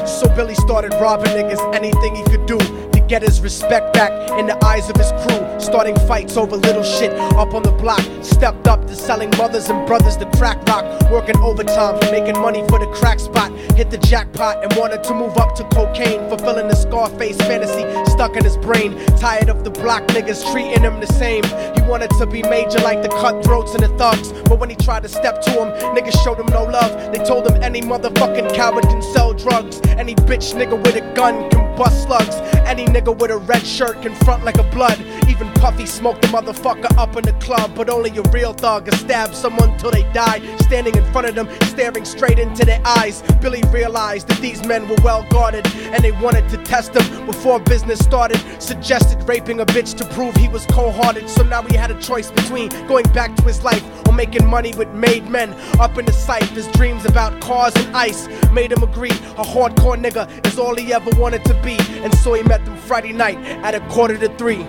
So 0.05 0.27
Billy 0.35 0.55
started 0.55 0.91
robbing 0.99 1.31
niggas 1.31 1.73
anything 1.73 2.13
he 2.13 2.23
could 2.23 2.45
do 2.45 2.59
get 3.07 3.21
his 3.21 3.41
respect 3.41 3.93
back 3.93 4.11
in 4.39 4.47
the 4.47 4.65
eyes 4.65 4.89
of 4.89 4.95
his 4.95 5.11
crew. 5.23 5.59
Starting 5.59 5.95
fights 6.07 6.37
over 6.37 6.55
little 6.55 6.83
shit 6.83 7.11
up 7.35 7.53
on 7.53 7.63
the 7.63 7.71
block. 7.71 8.03
Stepped 8.21 8.67
up 8.67 8.85
to 8.87 8.95
selling 8.95 9.29
mothers 9.37 9.69
and 9.69 9.85
brothers 9.87 10.17
the 10.17 10.25
crack 10.37 10.57
rock. 10.67 10.83
Working 11.11 11.37
overtime, 11.37 11.99
making 12.11 12.39
money 12.39 12.63
for 12.67 12.79
the 12.79 12.87
crack 12.87 13.19
spot. 13.19 13.51
Hit 13.75 13.89
the 13.89 13.97
jackpot 13.97 14.63
and 14.63 14.73
wanted 14.75 15.03
to 15.03 15.13
move 15.13 15.37
up 15.37 15.55
to 15.55 15.63
cocaine. 15.65 16.27
Fulfilling 16.29 16.67
the 16.67 16.75
Scarface 16.75 17.37
fantasy 17.37 17.83
stuck 18.11 18.35
in 18.35 18.43
his 18.43 18.57
brain. 18.57 18.97
Tired 19.17 19.49
of 19.49 19.63
the 19.63 19.69
block 19.69 20.03
niggas 20.07 20.51
treating 20.51 20.81
him 20.81 20.99
the 20.99 21.07
same. 21.07 21.43
He 21.75 21.81
wanted 21.89 22.09
to 22.11 22.25
be 22.25 22.41
major 22.43 22.79
like 22.79 23.01
the 23.01 23.09
cutthroats 23.09 23.73
and 23.73 23.83
the 23.83 23.89
thugs. 23.97 24.31
But 24.43 24.59
when 24.59 24.69
he 24.69 24.75
tried 24.75 25.03
to 25.03 25.09
step 25.09 25.41
to 25.41 25.51
him, 25.51 25.69
niggas 25.95 26.21
showed 26.23 26.39
him 26.39 26.47
no 26.47 26.63
love. 26.63 26.91
They 27.11 27.23
told 27.23 27.47
him 27.47 27.61
any 27.61 27.81
motherfucking 27.81 28.55
coward 28.55 28.83
can 28.83 29.01
sell 29.01 29.33
drugs. 29.33 29.81
Any 29.87 30.15
bitch 30.15 30.53
nigga 30.53 30.77
with 30.83 30.95
a 30.95 31.13
gun 31.13 31.49
can 31.49 31.75
bust 31.75 32.03
slugs. 32.03 32.35
Any 32.65 32.85
nigga 32.85 33.15
with 33.15 33.29
a 33.29 33.37
red 33.37 33.65
shirt 33.65 34.01
can 34.01 34.15
front 34.15 34.43
like 34.43 34.57
a 34.57 34.63
blood. 34.63 34.99
Even 35.29 35.51
Puffy 35.53 35.85
smoked 35.85 36.23
the 36.23 36.27
motherfucker 36.29 36.97
up 36.97 37.15
in 37.15 37.23
the 37.23 37.33
club. 37.33 37.73
But 37.75 37.89
only 37.89 38.09
a 38.17 38.23
real 38.31 38.53
thug 38.53 38.85
can 38.85 38.97
stab 38.97 39.35
someone 39.35 39.77
till 39.77 39.91
they 39.91 40.03
die. 40.13 40.41
Standing 40.57 40.95
in 40.95 41.03
front 41.11 41.27
of 41.27 41.35
them, 41.35 41.47
staring 41.63 42.05
straight 42.05 42.39
into 42.39 42.65
their 42.65 42.81
eyes. 42.85 43.21
Billy 43.41 43.63
realized 43.71 44.27
that 44.29 44.41
these 44.41 44.65
men 44.65 44.89
were 44.89 44.97
well 45.03 45.23
guarded. 45.29 45.65
And 45.93 46.03
they 46.03 46.11
wanted 46.11 46.49
to 46.49 46.57
test 46.63 46.95
him 46.95 47.25
before 47.25 47.59
business 47.59 47.99
started. 47.99 48.39
Suggested 48.59 49.21
raping 49.27 49.59
a 49.59 49.65
bitch 49.65 49.95
to 49.97 50.05
prove 50.15 50.35
he 50.35 50.47
was 50.47 50.65
cold 50.67 50.95
hearted. 50.95 51.29
So 51.29 51.43
now 51.43 51.61
he 51.61 51.75
had 51.75 51.91
a 51.91 52.01
choice 52.01 52.31
between 52.31 52.69
going 52.87 53.05
back 53.13 53.35
to 53.35 53.43
his 53.43 53.63
life 53.63 53.83
or 54.07 54.13
making 54.13 54.45
money 54.47 54.73
with 54.73 54.89
made 54.89 55.29
men. 55.29 55.53
Up 55.79 55.97
in 55.97 56.05
the 56.05 56.13
sight, 56.13 56.43
his 56.45 56.67
dreams 56.69 57.05
about 57.05 57.39
cars 57.41 57.75
and 57.75 57.95
ice 57.95 58.27
made 58.51 58.71
him 58.71 58.81
agree. 58.81 59.11
A 59.11 59.43
hardcore 59.43 60.01
nigga 60.01 60.25
is 60.47 60.57
all 60.57 60.75
he 60.75 60.93
ever 60.93 61.11
wanted 61.19 61.43
to 61.45 61.53
be. 61.61 61.77
And 62.03 62.13
so 62.17 62.33
he 62.33 62.43
met 62.43 62.54
them 62.63 62.77
Friday 62.77 63.11
night 63.11 63.37
at 63.65 63.75
a 63.75 63.81
quarter 63.89 64.17
to 64.17 64.29
three. 64.37 64.65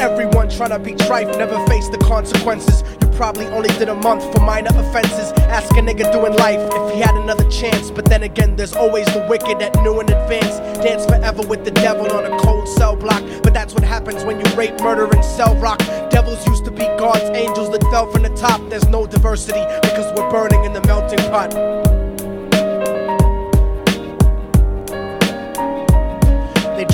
Everyone 0.00 0.48
tryna 0.48 0.82
be 0.82 0.92
trife, 0.92 1.36
never 1.38 1.64
face 1.66 1.88
the 1.88 1.98
consequences. 1.98 2.82
You 3.00 3.08
probably 3.16 3.46
only 3.46 3.68
did 3.78 3.88
a 3.88 3.94
month 3.94 4.22
for 4.32 4.40
minor 4.40 4.70
offenses. 4.74 5.32
Ask 5.48 5.70
a 5.72 5.80
nigga 5.80 6.10
doing 6.12 6.34
life 6.34 6.60
if 6.60 6.94
he 6.94 7.00
had 7.00 7.14
another 7.14 7.48
chance. 7.48 7.90
But 7.90 8.04
then 8.06 8.22
again, 8.22 8.56
there's 8.56 8.74
always 8.74 9.06
the 9.06 9.26
wicked 9.28 9.58
that 9.60 9.74
knew 9.82 10.00
in 10.00 10.12
advance. 10.12 10.58
Dance 10.84 11.06
forever 11.06 11.42
with 11.46 11.64
the 11.64 11.70
devil 11.70 12.10
on 12.10 12.24
a 12.24 12.38
cold 12.40 12.68
cell 12.68 12.96
block. 12.96 13.22
But 13.42 13.54
that's 13.54 13.72
what 13.72 13.82
happens 13.82 14.24
when 14.24 14.38
you 14.38 14.46
rape, 14.54 14.78
murder, 14.80 15.10
and 15.10 15.24
sell 15.24 15.54
rock. 15.56 15.78
Devils 16.10 16.46
used 16.46 16.64
to 16.66 16.70
be 16.70 16.84
gods, 16.98 17.24
angels 17.30 17.70
that 17.70 17.82
fell 17.84 18.10
from 18.10 18.22
the 18.22 18.34
top. 18.36 18.60
There's 18.68 18.88
no 18.88 19.06
diversity 19.06 19.64
because 19.82 20.12
we're 20.16 20.30
burning 20.30 20.64
in 20.64 20.72
the 20.74 20.82
melting 20.82 21.18
pot. 21.30 22.03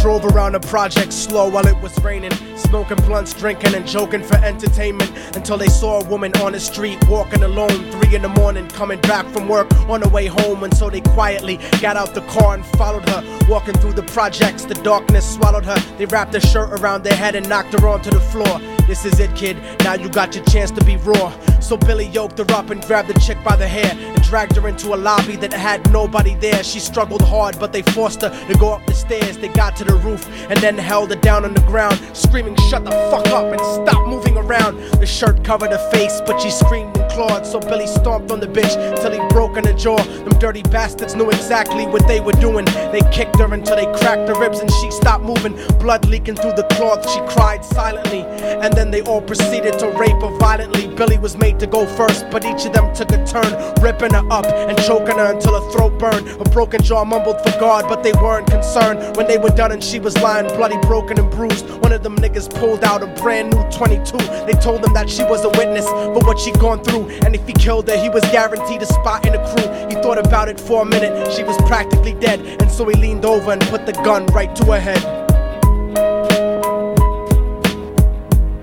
Drove 0.01 0.25
around 0.25 0.53
the 0.53 0.61
project 0.61 1.13
slow 1.13 1.49
while 1.49 1.67
it 1.67 1.77
was 1.83 1.97
raining, 2.03 2.33
smoking 2.57 2.97
blunts, 2.99 3.35
drinking, 3.35 3.75
and 3.75 3.87
joking 3.87 4.23
for 4.23 4.37
entertainment 4.37 5.11
until 5.37 5.59
they 5.59 5.67
saw 5.69 6.01
a 6.01 6.05
woman 6.09 6.33
on 6.37 6.53
the 6.53 6.61
street 6.61 6.99
walking 7.07 7.43
alone, 7.43 7.91
three 7.91 8.15
in 8.15 8.23
the 8.23 8.29
morning, 8.29 8.67
coming 8.69 9.01
back 9.03 9.27
from 9.27 9.47
work 9.47 9.71
on 9.91 10.01
the 10.01 10.09
way 10.09 10.27
home. 10.27 10.65
And 10.65 10.75
so 10.75 10.89
they 10.89 11.03
quietly 11.03 11.59
got 11.81 11.97
out 11.97 12.15
the 12.15 12.23
car 12.23 12.55
and 12.55 12.65
followed 12.65 13.07
her, 13.11 13.23
walking 13.49 13.75
through 13.75 13.93
the 13.93 14.03
projects. 14.05 14.65
The 14.65 14.75
darkness 14.75 15.35
swallowed 15.35 15.67
her. 15.67 15.79
They 15.99 16.07
wrapped 16.07 16.33
her 16.33 16.41
shirt 16.41 16.81
around 16.81 17.05
their 17.05 17.17
head 17.17 17.35
and 17.35 17.47
knocked 17.49 17.79
her 17.79 17.87
onto 17.87 18.11
the 18.11 18.21
floor. 18.21 18.59
This 18.87 19.05
is 19.05 19.21
it, 19.21 19.35
kid. 19.37 19.57
Now 19.85 19.95
you 19.95 20.09
got 20.09 20.35
your 20.35 20.45
chance 20.47 20.71
to 20.73 20.85
be 20.85 20.97
raw. 20.97 21.33
So 21.61 21.77
Billy 21.77 22.07
yoked 22.07 22.39
her 22.39 22.51
up 22.53 22.71
and 22.71 22.83
grabbed 22.87 23.09
the 23.09 23.21
chick 23.21 23.39
by 23.45 23.55
the 23.55 23.69
hair 23.69 23.93
and 23.95 24.23
dragged 24.23 24.57
her 24.57 24.67
into 24.67 24.95
a 24.95 24.97
lobby 24.97 25.37
that 25.37 25.53
had 25.53 25.93
nobody 25.93 26.35
there. 26.37 26.65
She 26.65 26.81
struggled 26.81 27.23
hard, 27.23 27.59
but 27.61 27.73
they 27.73 27.83
forced 27.83 28.23
her 28.23 28.31
to 28.31 28.59
go 28.59 28.73
up 28.73 28.85
the 28.87 28.95
stairs. 28.95 29.39
They 29.39 29.49
got 29.49 29.77
to 29.77 29.85
the 29.85 29.90
roof 29.97 30.27
and 30.51 30.59
then 30.61 30.77
held 30.77 31.11
her 31.11 31.21
down 31.21 31.45
on 31.45 31.55
the 31.55 31.61
ground, 31.63 32.01
screaming, 32.13 32.57
Shut 32.69 32.85
the 32.85 32.91
fuck 33.11 33.27
up 33.29 33.53
and 33.53 33.61
stop 33.61 34.09
moving 34.09 34.37
around. 34.37 34.79
The 35.01 35.07
shirt 35.07 35.43
covered 35.45 35.71
her 35.71 35.91
face, 35.91 36.21
but 36.27 36.41
she 36.41 36.51
screamed 36.51 36.97
and 36.97 37.11
clawed. 37.11 37.47
So 37.47 37.59
Billy 37.59 37.87
stomped 37.87 38.31
on 38.31 38.41
the 38.41 38.47
bitch 38.47 38.75
till 39.01 39.11
he 39.11 39.19
broke 39.29 39.57
in 39.57 39.65
her 39.65 39.73
jaw. 39.73 39.97
Them 39.97 40.39
dirty 40.39 40.63
bastards 40.63 41.15
knew 41.15 41.29
exactly 41.31 41.87
what 41.87 42.07
they 42.07 42.21
were 42.21 42.33
doing. 42.33 42.65
They 42.93 43.03
kicked 43.13 43.39
her 43.39 43.53
until 43.53 43.77
they 43.77 43.87
cracked 43.99 44.29
her 44.29 44.39
ribs 44.39 44.61
and 44.61 44.71
she 44.71 44.91
stopped 44.91 45.25
moving. 45.25 45.55
Blood 45.79 46.07
leaking 46.07 46.37
through 46.37 46.53
the 46.53 46.67
cloth, 46.73 47.09
she 47.11 47.21
cried 47.35 47.65
silently. 47.65 48.21
And 48.21 48.73
then 48.75 48.91
they 48.91 49.03
all 49.03 49.23
proceeded 49.23 49.79
to 49.81 49.89
rape 49.91 50.21
her 50.21 50.37
violently. 50.39 50.87
Billy 50.89 51.19
was 51.19 51.37
made 51.37 51.59
to 51.61 51.67
go 51.67 51.87
first, 51.97 52.27
but 52.31 52.45
each 52.45 52.67
of 52.67 52.73
them 52.73 52.95
took 52.95 53.11
a 53.11 53.25
turn, 53.27 53.51
ripping 53.83 54.13
her 54.15 54.27
up 54.31 54.47
and 54.47 54.79
choking 54.79 55.19
her 55.19 55.33
until 55.33 55.61
her 55.61 55.71
throat 55.71 55.99
burned. 55.99 56.29
Her 56.29 56.51
broken 56.53 56.83
jaw 56.83 57.05
mumbled 57.05 57.41
for 57.43 57.59
God, 57.59 57.89
but 57.89 58.03
they 58.03 58.13
weren't 58.13 58.49
concerned. 58.49 59.17
When 59.17 59.27
they 59.27 59.39
were 59.39 59.51
done 59.51 59.73
she 59.83 59.99
was 59.99 60.17
lying 60.19 60.47
bloody, 60.57 60.77
broken, 60.87 61.19
and 61.19 61.31
bruised, 61.31 61.69
one 61.83 61.93
of 61.93 62.03
them 62.03 62.17
niggas 62.17 62.53
pulled 62.55 62.85
out 62.85 63.03
a 63.03 63.07
brand 63.21 63.53
new 63.53 63.63
22. 63.71 64.17
They 64.47 64.53
told 64.61 64.85
him 64.85 64.93
that 64.95 65.09
she 65.09 65.25
was 65.25 65.45
a 65.45 65.49
witness 65.51 65.87
for 65.87 66.21
what 66.21 66.39
she'd 66.39 66.59
gone 66.59 66.83
through, 66.85 67.09
and 67.25 67.35
if 67.35 67.47
he 67.47 67.53
killed 67.53 67.89
her, 67.89 67.97
he 67.97 68.09
was 68.09 68.23
guaranteed 68.31 68.83
a 68.83 68.87
spot 68.87 69.27
in 69.27 69.33
the 69.33 69.39
crew. 69.39 69.69
He 69.89 70.03
thought 70.03 70.19
about 70.19 70.49
it 70.49 70.61
for 70.61 70.83
a 70.83 70.85
minute, 70.85 71.33
she 71.33 71.43
was 71.43 71.57
practically 71.69 72.15
dead, 72.15 72.41
and 72.61 72.71
so 72.71 72.87
he 72.89 72.95
leaned 72.97 73.25
over 73.25 73.53
and 73.53 73.61
put 73.63 73.87
the 73.87 73.93
gun 73.93 74.27
right 74.27 74.55
to 74.57 74.65
her 74.67 74.81
head. 74.81 75.03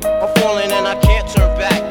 I'm 0.06 0.36
falling 0.36 0.72
and 0.72 0.88
I 0.88 0.96
can't 1.02 1.28
turn 1.30 1.58
back. 1.58 1.84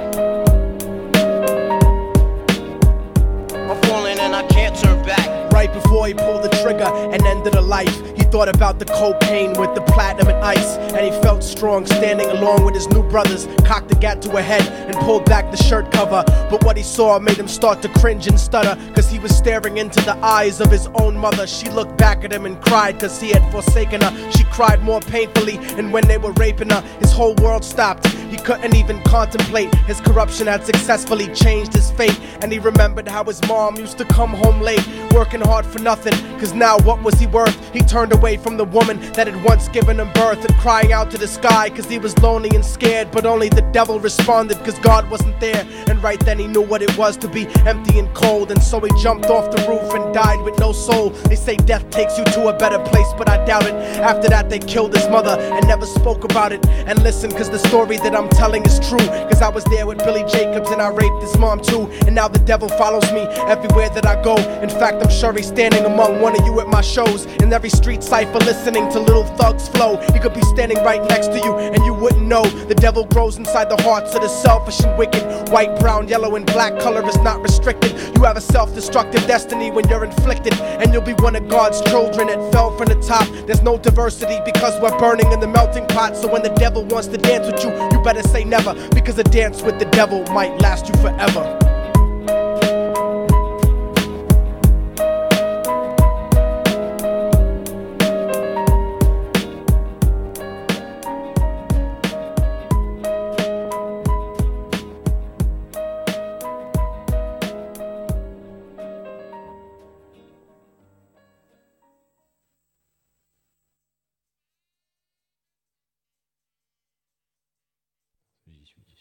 I'm 3.55 3.83
falling 3.83 4.19
and 4.19 4.35
I 4.35 4.47
can't 4.49 4.77
turn 4.77 5.05
back. 5.05 5.53
Right 5.53 5.73
before 5.73 6.07
he 6.07 6.15
pulled 6.15 6.43
the 6.43 6.51
trigger 6.63 6.85
and 6.85 7.23
ended 7.27 7.55
her 7.55 7.61
life, 7.61 8.03
thought 8.27 8.49
about 8.49 8.79
the 8.79 8.85
cocaine 8.85 9.53
with 9.55 9.75
the 9.75 9.83
platinum 9.83 10.29
and 10.29 10.45
ice. 10.45 10.77
And 10.77 11.05
he 11.05 11.11
felt 11.23 11.43
strong 11.43 11.87
standing 11.87 12.29
along 12.29 12.65
with 12.65 12.75
his 12.75 12.89
new 12.89 13.03
brothers, 13.03 13.47
cocked 13.65 13.89
the 13.89 13.95
gat 13.97 14.23
to 14.23 14.31
her 14.31 14.43
head 14.43 14.63
and 14.89 14.97
pulled 14.97 15.25
back 15.25 15.51
the 15.51 15.57
shirt 15.57 15.91
cover. 15.93 16.25
But 16.51 16.65
what 16.65 16.77
he 16.77 16.83
saw 16.83 17.19
made 17.19 17.37
him 17.37 17.49
start 17.49 17.83
to 17.83 17.89
cringe 17.89 18.27
and 18.27 18.39
stutter, 18.39 18.77
cause 18.95 19.11
he 19.11 19.19
was 19.19 19.37
staring 19.37 19.79
into 19.79 20.01
the 20.03 20.17
eyes 20.19 20.61
of 20.61 20.71
his 20.71 20.89
own 20.95 21.17
mother. 21.17 21.47
She 21.47 21.69
looked 21.71 21.97
back 21.97 22.25
at 22.25 22.33
him 22.33 22.47
and 22.47 22.61
cried 22.63 23.01
cause 23.01 23.21
he 23.21 23.31
had 23.31 23.51
forsaken 23.53 24.01
her. 24.01 24.31
She 24.33 24.45
cried 24.45 24.83
more 24.83 25.01
painfully, 25.01 25.59
and 25.79 25.93
when 25.93 26.07
they 26.07 26.19
were 26.19 26.33
raping 26.33 26.71
her, 26.71 26.81
his 27.01 27.13
whole 27.13 27.35
world 27.37 27.65
stopped. 27.65 28.07
He 28.07 28.37
couldn't 28.37 28.75
even 28.75 29.03
contemplate. 29.03 29.75
His 29.87 30.01
corruption 30.01 30.47
had 30.47 30.65
successfully 30.65 31.29
changed 31.33 31.73
his 31.73 31.91
fate. 31.93 32.19
And 32.43 32.53
he 32.53 32.59
remembered 32.59 33.09
how 33.09 33.25
his 33.25 33.41
mom 33.47 33.77
used 33.77 33.99
to 33.99 34.05
come 34.05 34.31
home 34.31 34.61
late, 34.61 34.85
working 35.13 35.41
hard 35.41 35.65
for 35.65 35.79
nothing. 35.79 36.15
Cause 36.39 36.53
now 36.53 36.79
what 36.79 37.03
was 37.03 37.15
he 37.21 37.27
worth? 37.27 37.57
He 37.73 37.81
turned 37.81 38.13
away 38.17 38.37
from 38.37 38.57
the 38.57 38.65
woman 38.65 38.99
that 39.13 39.27
had 39.27 39.45
once 39.45 39.69
given 39.69 40.01
him 40.01 40.11
birth 40.13 40.45
and 40.45 40.55
crying 40.57 40.93
out 40.93 41.11
to 41.11 41.19
the 41.19 41.29
sky 41.29 41.69
cause 41.71 41.87
he 41.87 41.99
was 41.99 42.17
lonely 42.19 42.51
and 42.55 42.65
scared. 42.65 43.11
But 43.11 43.27
only 43.27 43.49
the 43.49 43.63
devil 43.73 44.01
responded 44.01 44.57
cause 44.65 44.79
God 44.81 45.09
wasn't 45.11 45.39
there. 45.39 45.67
And 45.89 46.03
right 46.03 46.21
then 46.21 46.39
he 46.39 46.47
knew 46.47 46.63
what 46.63 46.83
it 46.83 46.97
was 46.97 47.17
to 47.19 47.29
be 47.29 47.47
empty 47.67 47.99
and 47.99 48.13
cold. 48.15 48.51
And 48.51 48.63
so 48.63 48.81
he 48.81 48.91
jumped 49.03 49.27
off 49.27 49.51
the 49.55 49.63
roof 49.69 49.93
and 49.95 50.15
died 50.15 50.43
with 50.43 50.59
no 50.59 50.73
soul. 50.73 51.11
They 51.29 51.37
say 51.37 51.57
death 51.57 51.89
takes 51.91 52.19
you 52.19 52.25
to 52.37 52.49
a 52.49 52.57
better 52.57 52.79
place, 52.79 53.09
but 53.19 53.29
I 53.29 53.45
doubt 53.45 53.67
it. 53.67 53.75
After 53.75 54.29
that, 54.29 54.49
they 54.49 54.59
killed 54.59 54.95
his 54.95 55.09
mother 55.09 55.39
and 55.39 55.67
never 55.67 55.87
spoke 55.87 56.25
about 56.25 56.53
it. 56.53 56.67
And 56.67 57.03
listen, 57.03 57.31
cause 57.31 57.51
the 57.51 57.59
story 57.59 57.99
that 57.99 58.15
I'm 58.17 58.29
telling 58.31 58.65
is 58.65 58.81
true. 58.89 59.07
Cause 59.31 59.43
I 59.43 59.49
was 59.49 59.65
there 59.65 59.87
with 59.87 59.99
Billy 59.99 60.25
Jacobs 60.25 60.71
and 60.71 60.81
I 60.81 60.89
raped 60.89 61.21
his 61.23 61.37
mom 61.39 61.61
too. 61.61 61.87
And 62.07 62.15
now 62.15 62.29
the 62.29 62.41
devil 62.41 62.69
follows 62.69 63.11
me 63.13 63.23
everywhere 63.55 63.91
that 63.91 64.07
I 64.07 64.23
go. 64.23 64.37
In 64.63 64.71
fact, 64.71 65.03
I'm 65.03 65.11
sure 65.11 65.33
he's 65.33 65.49
standing 65.49 65.85
among 65.85 66.21
one 66.21 66.39
of 66.39 66.45
you 66.47 66.61
at 66.61 66.69
my 66.69 66.81
shows. 66.81 67.27
In 67.43 67.53
every 67.53 67.71
street 67.71 68.03
cipher, 68.07 68.39
listening 68.39 68.89
to 68.93 69.01
little 69.01 69.25
thugs 69.37 69.69
flow. 69.69 69.97
He 70.13 70.19
could 70.21 70.35
be 70.35 70.43
standing 70.43 70.79
right 70.79 71.03
next 71.09 71.29
to 71.29 71.39
you 71.39 71.57
and 71.57 71.85
you 71.85 71.93
wouldn't 71.93 72.27
know. 72.27 72.45
The 72.45 72.75
devil 72.75 73.05
grows 73.05 73.37
inside 73.37 73.69
the 73.69 73.83
hearts 73.83 74.15
of 74.15 74.23
the 74.23 74.29
selfish 74.29 74.81
and 74.81 74.97
wicked. 74.97 75.23
White, 75.51 75.79
brown, 75.81 76.09
yellow, 76.09 76.37
and 76.37 76.47
black 76.47 76.79
color 76.79 77.07
is 77.09 77.19
not 77.19 77.43
restricted. 77.43 77.93
You 78.17 78.23
have 78.23 78.37
a 78.37 78.41
self 78.41 78.75
destructive 78.75 79.27
destiny 79.27 79.71
when 79.71 79.89
you're 79.89 80.05
inflicted. 80.05 80.55
And 80.81 80.93
you'll 80.93 81.03
be 81.03 81.15
one 81.15 81.35
of 81.37 81.49
God's 81.49 81.81
children 81.91 82.29
that 82.29 82.53
fell 82.53 82.77
from 82.77 82.89
the 82.89 83.01
top. 83.01 83.27
There's 83.47 83.63
no 83.63 83.77
diversity 83.77 84.39
because 84.45 84.81
we're 84.81 84.97
burning 84.99 85.31
in 85.33 85.41
the 85.41 85.49
melting 85.49 85.87
pot. 85.89 86.17
So 86.17 86.31
when 86.31 86.43
the 86.43 86.55
devil 86.55 86.85
wants 86.85 87.09
to 87.09 87.19
dance 87.19 87.47
with 87.51 87.63
you, 87.65 87.71
you 87.93 88.03
better 88.05 88.23
say 88.23 88.45
never. 88.45 88.75
Because 88.91 89.19
a 89.19 89.25
dance 89.25 89.63
with 89.63 89.79
the 89.79 89.87
devil 89.87 90.23
might 90.33 90.57
last 90.61 90.89
you 90.89 90.95
forever. 91.03 91.76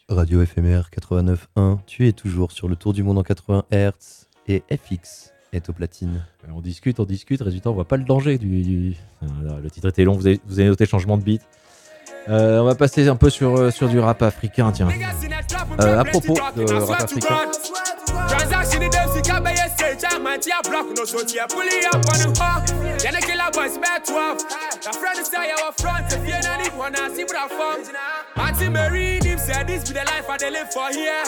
Radio 0.08 0.40
éphémère 0.40 0.88
89.1, 0.96 1.78
tu 1.84 2.06
es 2.06 2.12
toujours 2.12 2.52
sur 2.52 2.68
le 2.68 2.76
tour 2.76 2.92
du 2.92 3.02
monde 3.02 3.18
en 3.18 3.24
80 3.24 3.64
Hz 3.72 4.26
et 4.46 4.62
FX 4.70 5.32
est 5.52 5.68
au 5.68 5.72
platine. 5.72 6.24
Euh, 6.44 6.52
On 6.54 6.60
discute, 6.60 7.00
on 7.00 7.04
discute, 7.04 7.42
résultat, 7.42 7.70
on 7.70 7.74
voit 7.74 7.88
pas 7.88 7.96
le 7.96 8.04
danger 8.04 8.38
du. 8.38 8.94
le 9.22 9.68
titre 9.68 9.88
était 9.88 10.04
long, 10.04 10.12
vous 10.14 10.28
avez, 10.28 10.40
vous 10.46 10.60
avez 10.60 10.68
noté 10.68 10.86
changement 10.86 11.18
de 11.18 11.24
beat. 11.24 11.42
Euh, 12.28 12.60
on 12.60 12.64
va 12.64 12.76
passer 12.76 13.08
un 13.08 13.16
peu 13.16 13.30
sur, 13.30 13.56
euh, 13.56 13.70
sur 13.70 13.88
du 13.88 13.98
rap 13.98 14.22
africain, 14.22 14.70
tiens. 14.72 14.88
Euh, 15.80 15.98
à 15.98 16.04
propos 16.04 16.34
de 16.56 16.72
rap 16.72 17.02
africain, 17.02 17.38
Your 19.96 20.10
say 20.10 20.38
tia 20.38 20.60
block 20.62 20.94
no 20.94 21.04
so 21.06 21.24
tia 21.24 21.46
pull 21.48 21.64
it 21.64 21.86
up 21.86 22.04
on 22.12 22.20
the. 22.20 23.00
Then 23.00 23.14
the 23.14 23.20
killer 23.20 23.48
boys 23.50 23.78
back 23.78 24.04
12. 24.04 24.38
The 24.84 24.92
friend 24.92 25.18
is 25.18 25.28
say 25.28 25.50
our 25.50 25.72
front 25.72 26.12
if 26.12 26.20
you 26.20 26.36
not 26.36 26.60
need 26.60 26.76
one 26.76 26.94
I 26.94 27.08
see 27.14 27.24
what 27.24 27.36
I 27.36 27.48
found. 27.48 27.96
Auntie 28.36 28.68
Mary 28.68 29.18
him 29.24 29.38
said 29.38 29.66
this 29.66 29.88
be 29.88 29.94
the 29.94 30.04
life 30.04 30.28
I 30.28 30.36
live 30.50 30.70
for 30.70 30.90
here. 30.92 31.24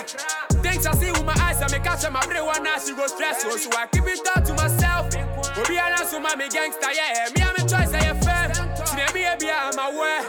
Things 0.60 0.84
I 0.84 0.92
see 0.96 1.10
with 1.10 1.24
my 1.24 1.32
eyes 1.40 1.62
I 1.62 1.68
make 1.72 1.84
catch 1.84 2.04
my 2.10 2.20
brain 2.26 2.44
one 2.44 2.62
now 2.62 2.76
she 2.78 2.92
go 2.92 3.06
stress 3.06 3.40
so, 3.40 3.56
so 3.56 3.70
I 3.72 3.86
keep 3.86 4.04
it 4.04 4.20
all 4.36 4.42
to 4.42 4.52
myself. 4.52 5.16
Obi 5.56 5.76
alas 5.80 6.10
so 6.10 6.20
me 6.20 6.48
gangster 6.52 6.92
yeah 6.92 7.32
me 7.34 7.40
am 7.40 7.56
a 7.56 7.60
choice 7.64 7.94
I 7.96 8.12
fam. 8.20 8.52
See 8.84 8.96
me 9.16 9.24
be 9.40 9.48
I'm 9.48 9.78
aware. 9.80 10.24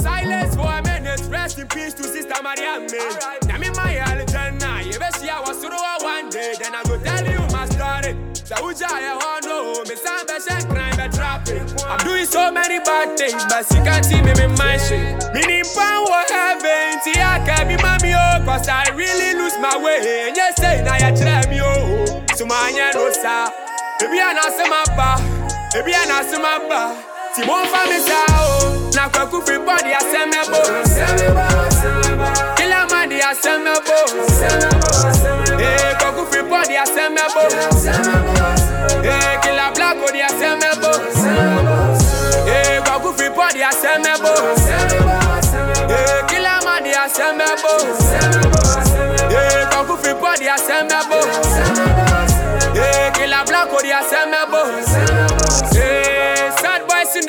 Silence 0.00 0.54
for 0.54 0.68
a 0.68 0.82
minute, 0.82 1.22
rest 1.28 1.58
in 1.58 1.66
peace 1.68 1.94
to 1.94 2.04
Sister 2.04 2.36
Mariam. 2.42 2.84
Eh. 2.84 3.48
Now 3.48 3.58
me 3.58 3.70
my 3.70 3.96
aljanna, 3.96 4.84
you 4.84 4.98
bet 4.98 5.16
see 5.16 5.28
I 5.28 5.40
was 5.40 5.58
through 5.58 5.72
one 6.34 6.58
then 6.60 6.74
I 6.74 6.82
go 6.84 6.96
tell 7.00 7.24
you 7.24 7.40
my 7.52 7.64
story. 7.66 8.12
So 8.34 8.54
uja 8.64 8.88
ya 8.88 9.18
wano, 9.18 9.84
me 9.88 9.96
some 9.96 10.26
best 10.26 10.68
crime 10.68 10.96
be 10.96 11.08
trapping. 11.16 11.64
I'm 11.86 11.98
doing 12.04 12.24
so 12.26 12.50
many 12.52 12.78
bad 12.80 13.16
things, 13.18 13.44
but 13.48 13.64
you 13.72 13.82
can't 13.84 14.04
see 14.04 14.20
me 14.22 14.32
in 14.42 14.52
my 14.56 14.76
shit. 14.76 15.16
Meaning 15.34 15.64
power 15.74 16.24
heaven, 16.28 17.00
see 17.04 17.16
I 17.20 17.40
can 17.44 17.68
be 17.68 17.76
mommy 17.82 18.14
oh, 18.14 18.44
cause 18.44 18.68
I 18.68 18.84
really 18.94 19.34
lose 19.38 19.56
my 19.60 19.76
way. 19.76 20.28
And 20.28 20.36
you 20.36 20.48
say 20.56 20.82
now 20.84 20.96
you 20.96 21.16
try 21.16 21.44
me 21.48 21.60
oh, 21.60 22.24
so 22.36 22.46
my 22.46 22.72
no 22.94 23.10
sa. 23.12 23.50
Baby 24.00 24.20
I 24.20 24.32
not 24.32 24.52
say 24.52 24.68
my 24.68 24.84
ba, 24.96 25.16
baby 25.74 25.92
I 25.94 26.04
not 26.06 26.24
say 26.24 26.38
my 26.40 26.58
ba. 26.68 26.96
Si 27.34 27.44
mon 27.44 27.66
femme 27.68 28.00
sa 28.00 28.24
o, 28.40 28.90
na 28.94 29.08
kwa 29.08 29.26
kufi 29.28 29.58
body 29.64 29.92
a 29.92 30.00
se 30.00 30.24
me 30.24 30.40
bo. 30.48 30.60
Kila 30.64 31.34
madi 31.34 31.56
a 31.58 31.70
se 31.70 32.16
me 32.16 32.57
body, 33.18 33.22
I 33.22 33.34
send 33.34 33.64
me 33.64 33.72
boss. 33.84 34.42
Eh, 34.42 35.64
hey, 35.64 35.94
Koku 35.98 36.24
free 36.30 36.48
body, 36.48 36.76
I 36.76 36.84
send 36.84 37.14
me 37.14 37.22
boss. 37.34 37.84
Hey, 39.02 39.38
Killer 39.42 39.72
Black 39.74 39.96
body, 39.98 40.22
I 40.22 40.28
send 40.28 40.60
me 40.60 40.68
boss. 40.80 41.24
Eh, 42.46 42.64
hey, 42.64 42.80
Koku 42.84 43.12
free 43.12 43.30
body, 43.30 43.62
I 43.62 43.70
send 43.70 44.04
me 44.04 44.12
boss. 44.22 45.07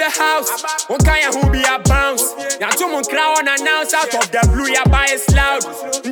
House. 0.10 0.50
One 0.90 1.00
kind 1.02 1.26
who 1.34 1.50
be 1.52 1.62
a 1.64 1.80
bounce. 1.80 2.24
Now 2.60 2.70
two 2.72 2.88
mon 2.90 3.04
crowd 3.04 3.42
announce 3.48 3.94
out 3.94 4.14
of 4.14 4.32
the 4.32 4.42
blue, 4.52 4.70
ya 4.72 4.84
buy 4.86 5.08
it 5.10 5.22
loud. 5.34 5.62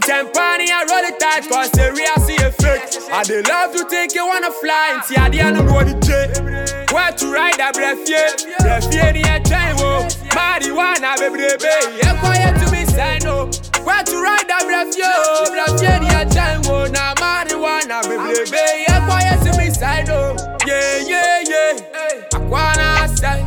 Tempani, 0.08 0.70
I 0.72 0.86
roll 0.88 1.06
it 1.10 1.20
tight, 1.20 1.50
cause 1.50 1.72
the 1.72 1.92
real 1.92 2.18
see 2.26 2.38
a 2.38 2.52
fake. 2.52 3.12
I 3.12 3.24
they 3.24 3.42
love 3.44 3.74
to 3.76 3.86
think 3.90 4.14
you 4.14 4.26
wanna 4.26 4.52
fly, 4.52 4.94
and 4.96 5.04
see 5.04 5.16
I 5.16 5.30
don't 5.30 5.66
know 5.66 5.84
the 5.84 5.96
J. 6.06 6.78
Where 6.94 7.12
to 7.12 7.26
ride 7.32 7.56
that 7.58 7.74
breath, 7.74 8.08
yeah. 8.08 8.32
Breath, 8.60 8.94
yeah, 8.94 9.12
the 9.12 9.50
time, 9.50 9.76
oh. 9.80 10.08
Marijuana, 10.32 11.18
baby, 11.20 11.38
baby. 11.60 11.98
Yeah, 12.00 12.18
quiet 12.20 12.56
to 12.64 12.72
me, 12.72 12.86
say 12.86 13.20
no. 13.24 13.50
Oh. 13.52 13.84
Where 13.84 14.04
to 14.04 14.16
ride 14.22 14.48
that 14.48 14.64
breath, 14.66 14.96
yo. 14.96 15.52
Breath, 15.52 15.82
yeah, 15.82 16.00
the 16.00 16.34
time, 16.34 16.62
oh. 16.68 16.88
Now, 16.88 17.14
marijuana, 17.16 18.04
baby, 18.04 18.46
baby. 18.46 18.58
Eh? 18.58 18.86
Yeah, 18.88 19.06
quiet 19.06 19.40
to 19.52 19.58
me, 19.58 19.70
say 19.70 20.04
no. 20.08 20.36
Oh. 20.40 20.58
Yeah, 20.66 21.04
yeah, 21.06 21.44
yeah. 21.48 22.24
I 22.34 22.38
wanna 22.48 23.08
say. 23.16 23.47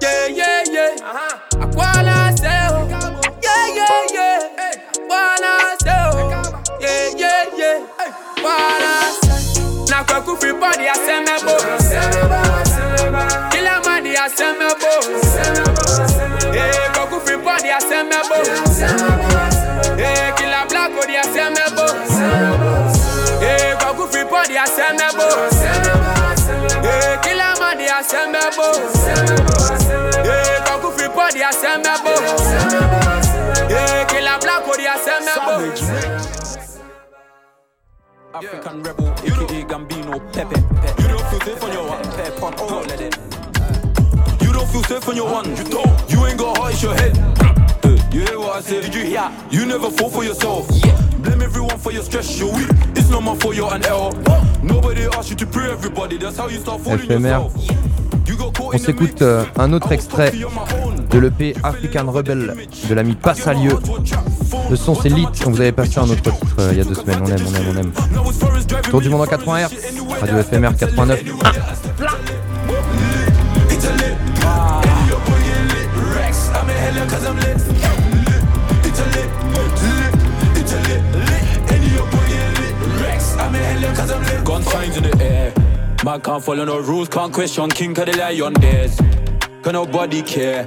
Yeah, 0.00 0.26
yeah, 0.28 0.64
yeah. 0.70 0.96
Uh-huh. 1.00 1.64
Aquala. 1.64 2.32
Yeah, 3.42 3.66
yeah, 3.78 4.06
yeah. 4.14 4.38
Hey. 4.58 4.74
Aquala 4.94 5.52
sell. 5.82 6.14
Yeah, 6.80 7.10
yeah, 7.16 7.44
yeah. 7.56 7.78
Hey. 7.98 8.10
Aquala 8.36 8.92
sell. 9.20 9.88
Na 9.90 10.04
kwa 10.04 10.20
kufi 10.20 10.52
body 10.52 10.88
asemebo. 10.88 11.54
Kila 13.50 13.80
mani 13.84 14.16
asemebo. 14.16 14.92
Eh, 16.54 16.90
kwa 16.94 17.06
kufi 17.06 17.36
body 17.36 17.70
asemebo. 17.70 18.38
Eh, 19.98 20.32
kila 20.36 20.66
black 20.68 20.90
body 20.94 21.16
asemebo. 21.16 21.86
Eh, 23.42 23.76
kwa 23.78 23.94
kufi 23.94 24.24
body 24.24 24.58
asemebo. 24.58 25.28
Eh, 26.84 27.18
kila 27.22 27.56
mani 27.60 27.86
asemebo. 27.88 28.66
Asemebo. 28.70 29.53
Assemble 35.62 36.34
African 38.34 38.82
rebel, 38.82 39.08
aka 39.12 39.62
Gambino, 39.64 40.18
Pepe. 40.32 40.60
You 41.02 41.08
don't 41.08 41.26
feel 41.30 41.40
safe 41.40 41.62
on 41.62 41.72
your 41.72 41.88
one, 41.88 42.02
Pep 42.02 42.42
on 42.42 42.54
all 42.54 42.78
of 42.78 42.88
them. 42.88 43.12
You 44.40 44.52
don't 44.52 44.68
feel 44.68 44.82
safe 44.84 45.08
on 45.08 45.16
your 45.16 45.30
one, 45.30 45.56
you 45.56 45.64
don't. 45.64 46.10
You 46.10 46.26
ain't 46.26 46.38
got 46.38 46.58
heart, 46.58 46.72
it's 46.72 46.82
your 46.82 46.94
head. 46.94 47.16
You 48.12 48.20
hear 48.22 48.38
what 48.38 48.56
I 48.56 48.60
said? 48.60 48.82
Did 48.82 48.94
you 48.94 49.04
hear? 49.04 49.30
You 49.50 49.66
never 49.66 49.90
fall 49.90 50.10
for 50.10 50.24
yourself. 50.24 50.68
Yeah. 50.84 51.00
Blame 51.18 51.42
everyone 51.42 51.78
for 51.78 51.92
your 51.92 52.02
stress, 52.02 52.38
you're 52.38 52.52
weak. 52.52 52.68
It's 52.96 53.08
not 53.08 53.22
my 53.22 53.36
fault, 53.36 53.54
you're 53.54 53.72
an 53.72 53.84
error. 53.84 54.10
Nobody 54.62 55.02
asked 55.04 55.30
you 55.30 55.36
to 55.36 55.46
pray 55.46 55.70
everybody, 55.70 56.16
that's 56.16 56.36
how 56.36 56.48
you 56.48 56.58
start 56.58 56.80
fooling 56.80 56.98
FMR. 57.00 57.50
yourself. 57.50 57.84
On 58.58 58.78
s'écoute 58.78 59.22
euh, 59.22 59.44
un 59.56 59.72
autre 59.72 59.92
extrait 59.92 60.32
de 61.14 61.20
l'EP 61.20 61.54
African 61.62 62.10
Rebel 62.10 62.54
de 62.88 62.94
l'ami 62.94 63.14
Passalieu. 63.14 63.78
Le 64.68 64.76
son 64.76 64.96
c'est 64.96 65.08
Lit, 65.08 65.26
on 65.46 65.50
vous 65.50 65.60
avait 65.60 65.70
passé 65.70 66.00
un 66.00 66.10
autre 66.10 66.22
titre 66.22 66.56
euh, 66.58 66.70
il 66.72 66.78
y 66.78 66.80
a 66.80 66.84
deux 66.84 66.94
semaines, 66.94 67.20
on 67.22 67.26
aime, 67.26 67.36
on 67.46 67.54
aime, 67.54 67.66
on 67.72 67.76
aime. 67.78 68.82
Tour 68.90 69.00
du 69.00 69.08
monde 69.08 69.20
en 69.20 69.26
80 69.26 69.68
Hz, 69.68 69.74
Radio 70.20 70.42
FMR 70.42 70.74
89. 70.76 71.22
Rex, 76.16 76.50
I'm 76.52 76.68
in 84.96 85.02
the 85.02 85.22
air. 85.22 85.52
Can't 86.22 86.42
follow 86.42 86.64
no 86.64 86.78
rules, 86.78 87.08
can't 87.08 87.32
question 87.32 87.68
king 87.70 87.94
care. 90.24 90.66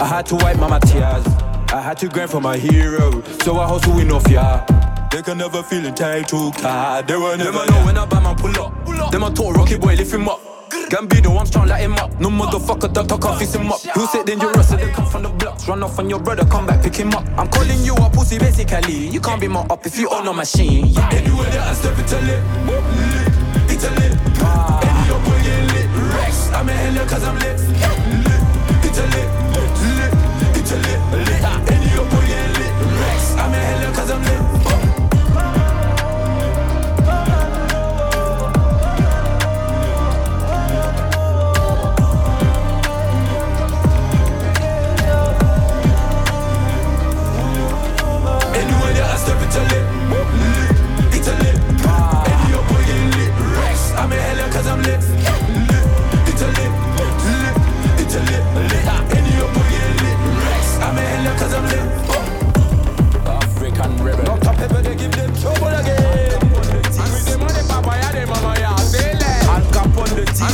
I 0.00 0.06
had 0.06 0.26
to 0.26 0.36
wipe 0.36 0.58
my 0.58 0.78
tears. 0.78 1.26
I 1.72 1.80
had 1.82 1.98
to 1.98 2.08
grind 2.08 2.30
for 2.30 2.40
my 2.40 2.56
hero. 2.56 3.20
So 3.42 3.58
I 3.58 3.66
hustle 3.66 3.98
enough, 3.98 4.28
yeah. 4.30 4.64
They 5.10 5.22
can 5.22 5.38
never 5.38 5.62
feel 5.62 5.84
entitled, 5.84 6.54
car 6.54 7.02
they 7.02 7.16
were 7.16 7.36
never 7.36 7.66
know 7.66 7.84
when 7.84 7.96
a 7.96 8.06
bad 8.06 8.22
man 8.22 8.36
pull 8.36 8.56
up. 8.62 9.10
Them 9.10 9.24
a 9.24 9.30
tall 9.30 9.52
rocky 9.52 9.76
boy 9.76 9.94
lift 9.94 10.14
him 10.14 10.28
up. 10.28 10.40
Gambino, 10.88 11.38
I'm 11.38 11.46
strong, 11.46 11.66
light 11.66 11.80
him 11.80 11.94
up. 11.94 12.20
No 12.20 12.28
motherfucker, 12.28 12.92
duck, 12.92 13.08
duck, 13.08 13.24
off, 13.24 13.38
fix 13.38 13.54
him 13.54 13.72
up. 13.72 13.80
Who 13.80 14.06
said 14.06 14.26
dangerous, 14.26 14.68
so 14.68 14.76
they 14.76 14.90
come 14.92 15.06
from 15.06 15.24
the 15.24 15.30
blocks. 15.30 15.66
Run 15.66 15.82
off 15.82 15.98
on 15.98 16.08
your 16.08 16.20
brother, 16.20 16.44
come 16.44 16.66
back, 16.66 16.82
pick 16.82 16.94
him 16.94 17.12
up. 17.14 17.26
I'm 17.36 17.48
calling 17.48 17.82
you 17.82 17.94
a 17.94 18.08
pussy, 18.08 18.38
basically. 18.38 19.08
You 19.08 19.20
can't 19.20 19.40
be 19.40 19.48
my 19.48 19.60
up 19.62 19.84
if 19.84 19.98
you 19.98 20.08
own 20.10 20.28
a 20.28 20.32
machine. 20.32 20.86
Yeah. 20.86 21.10
Anywhere 21.12 21.50
that 21.50 21.68
I 21.68 21.72
step, 21.74 21.98
it's 21.98 22.12
a 22.12 22.20
lit. 22.20 22.42
lit. 22.66 23.72
It's 23.72 23.84
a 23.84 23.90
lit. 23.90 24.12
And 24.14 25.06
your 25.08 25.18
boy 25.24 25.42
lit. 25.42 26.14
Rex, 26.14 26.52
I'm 26.52 26.68
in 26.68 26.76
hella 26.76 27.08
cause 27.08 27.24
I'm 27.24 27.38
lit. 27.40 27.97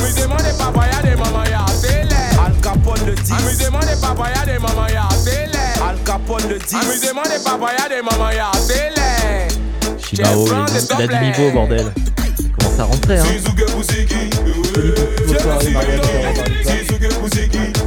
Capone 0.05 0.13
the 0.13 0.13
And 0.13 0.13
with 0.13 0.17
the 0.17 0.27
money, 0.27 0.51
papa, 0.57 0.87
ya 0.91 1.01
the 1.01 1.17
mama, 1.17 1.49
ya 1.49 1.65
say 1.65 2.03
less. 2.05 2.37
Al 2.37 2.53
Capone 2.61 3.05
the 3.05 3.13
And 3.33 3.45
with 3.45 3.57
the 3.57 3.71
money, 3.71 3.95
papa, 4.01 4.25
ya 4.35 4.45
the 4.45 4.59
mama, 4.59 4.91
ya 4.91 5.09
say 5.09 5.47
less. 5.47 5.81
Al 5.81 5.97
Capone 6.05 6.47
the 6.47 6.55
And 6.77 6.87
with 6.87 7.01
the 7.01 7.13
money, 7.13 7.37
papa, 7.43 7.73
ya 7.73 7.87
the 7.87 8.03
mama, 8.03 8.33
ya 8.33 8.51
say 8.53 8.89
less. 8.91 9.57
Chibao, 9.97 10.45
Jeff 10.45 10.87
Brown, 10.87 10.99
il 10.99 11.03
a 11.03 11.07
du 11.07 11.17
niveau, 11.25 11.51
bordel. 11.51 11.91
Il 12.37 12.51
commence 12.51 12.79
à 12.79 12.83
rentrer, 12.83 13.17
hein. 13.17 13.25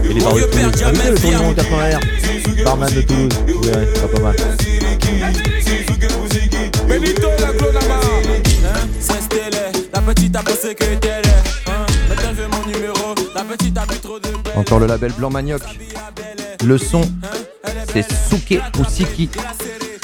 Et 0.04 0.14
les 0.14 0.20
bars 0.20 0.34
de 0.34 0.40
Toulouse. 0.40 0.72
Le 0.82 1.14
tour 1.20 1.30
du 1.30 1.36
monde 1.36 1.54
80 1.56 1.98
R. 1.98 2.64
Barman 2.64 2.92
de 2.94 3.02
Toulouse. 3.02 3.32
Vous 3.46 3.62
verrez, 3.62 3.86
ce 3.86 4.00
sera 4.00 4.08
pas 4.08 4.20
mal. 4.20 4.36
Benito, 6.88 7.28
la 7.40 7.52
clonama. 7.52 8.00
C'est 9.00 9.22
stélé, 9.22 9.64
la 9.92 10.00
petite 10.00 10.36
a 10.36 10.42
pensé 10.42 10.74
que 10.74 10.84
t'es 10.84 11.22
là. 11.22 11.57
Encore 14.56 14.80
le 14.80 14.86
label 14.86 15.12
Blanc 15.12 15.30
Manioc. 15.30 15.62
Le 16.64 16.78
son, 16.78 17.02
c'est 17.92 18.06
Suke 18.28 18.60
ou 18.78 18.84
Siki. 18.84 19.30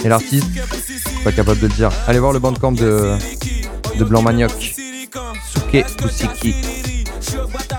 Et 0.05 0.09
l'artiste, 0.09 0.47
pas 1.25 1.33
capable 1.33 1.61
de 1.61 1.67
le 1.67 1.73
dire. 1.73 1.91
Allez 2.07 2.19
voir 2.19 2.33
le 2.33 2.39
bandcamp 2.39 2.73
de, 2.73 3.17
de 3.99 4.05
Blanc 4.05 4.23
Manioc. 4.23 4.53
Suke 4.61 5.85
ou 6.05 6.09
Siki. 6.09 6.55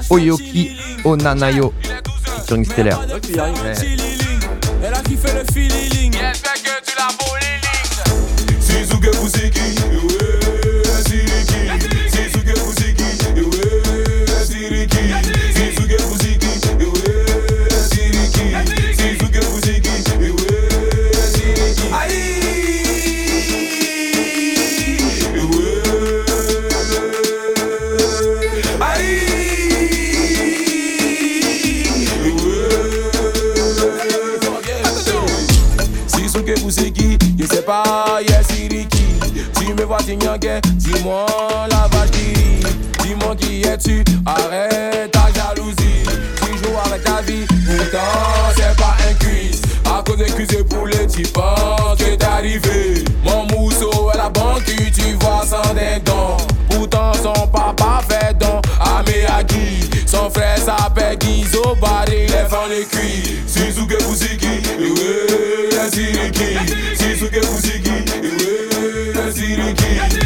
Oyoki 0.10 0.78
Onanayo. 1.04 1.74
Featuring 2.38 2.66
Stellaire. 2.66 3.00
Elle 4.84 4.94
a 4.94 5.02
kiffé 5.02 5.30
le 5.34 5.44
feeling. 5.54 6.12
J'espère 6.14 6.54
que 6.54 6.84
tu 6.86 6.94
l'as 6.96 7.12
beau 7.18 7.34
les 7.42 7.58
lignes. 7.64 8.62
Suzuki 8.62 9.10
Fusiki, 9.18 9.68
ouais, 10.06 10.84
Siriki. 11.08 11.62
Suzuki 12.10 12.54
Fusiki, 12.60 13.10
ouais, 13.42 13.85
pas, 37.66 38.22
yes. 38.22 38.46
Tu 39.60 39.74
me 39.74 39.84
vois 39.84 39.98
t'ignorer, 39.98 40.62
dis-moi 40.76 41.26
la 41.70 41.88
vache. 41.88 42.12
Dis-moi 43.04 43.36
qui 43.36 43.64
es-tu, 43.64 44.04
arrête 44.26 45.12
ta 45.12 45.28
jalousie. 45.34 46.04
Tu 46.42 46.58
joues 46.58 46.78
avec 46.86 47.04
ta 47.04 47.22
vie, 47.22 47.46
pourtant 47.66 48.54
c'est 48.56 48.76
pas 48.78 48.96
un 49.10 49.14
quiz. 49.16 49.62
À 49.86 50.04
cause 50.04 50.18
des 50.18 50.26
cuisses 50.26 50.54
et 50.54 50.64
poulets, 50.64 51.08
tu 51.08 51.24
penses 51.24 51.98
que 51.98 52.16
t'es 52.16 52.26
arrivé. 52.26 53.04
Mon 53.24 53.46
mousseau 53.48 54.12
est 54.14 54.18
la 54.18 54.30
banque, 54.30 54.64
tu 54.66 55.14
vois 55.20 55.44
sans 55.46 55.74
dents. 56.06 56.38
Pourtant 56.70 57.12
son 57.14 57.48
papa 57.48 58.02
fait 58.08 58.38
don 58.38 58.62
à. 58.80 59.04
Son 60.06 60.30
frère 60.30 60.58
s'appelle 60.58 61.18
Gizo, 61.20 61.76
Barry, 61.82 62.28
les 62.28 62.48
fans 62.48 62.68
les 62.70 62.86
cuits. 62.86 63.40
Suzuki 63.48 63.96
Fusiki, 63.96 64.48
ouais, 64.80 65.76
la 65.76 65.90
Siriki. 65.90 67.05
eu 67.38 67.48
consegui. 67.48 67.90
Eu 68.24 69.22
era 69.22 69.32
siriqui. 69.32 70.25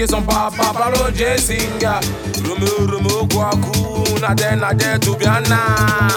singe 0.00 0.06
son 0.10 0.22
papa 0.24 0.72
palo 0.72 1.10
je 1.12 1.36
singa 1.38 2.00
Rome 2.44 2.68
rome 2.90 3.28
kwa 3.34 3.50
ku 3.64 4.04
na 4.20 4.34
de 4.34 4.56
na 4.56 4.72
de 4.72 4.98
tu 4.98 5.14
biana 5.16 5.58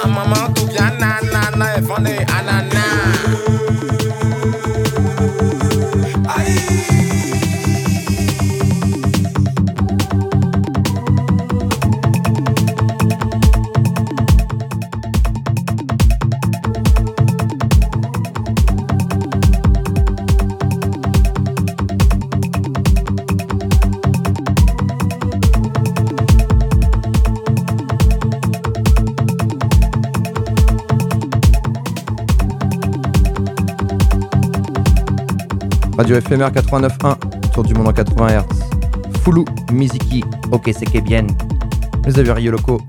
mama 0.08 0.50
tu 0.56 0.66
biana 0.68 1.20
na 1.34 1.50
na 1.58 1.66
e 1.78 1.82
fane 1.82 2.16
anana 2.38 2.84
Ai 6.36 6.56
Radio 36.04 36.18
éphémère 36.18 36.52
89.1, 36.52 37.52
tour 37.54 37.64
du 37.64 37.74
monde 37.76 37.88
en 37.88 37.94
80 37.94 38.42
Hz. 38.42 39.20
Fulu, 39.24 39.46
Miziki, 39.72 40.22
ok 40.52 40.70
c'est 40.78 41.00
bien. 41.00 41.26
Les 42.06 42.20
avions 42.20 42.52
locaux. 42.52 42.82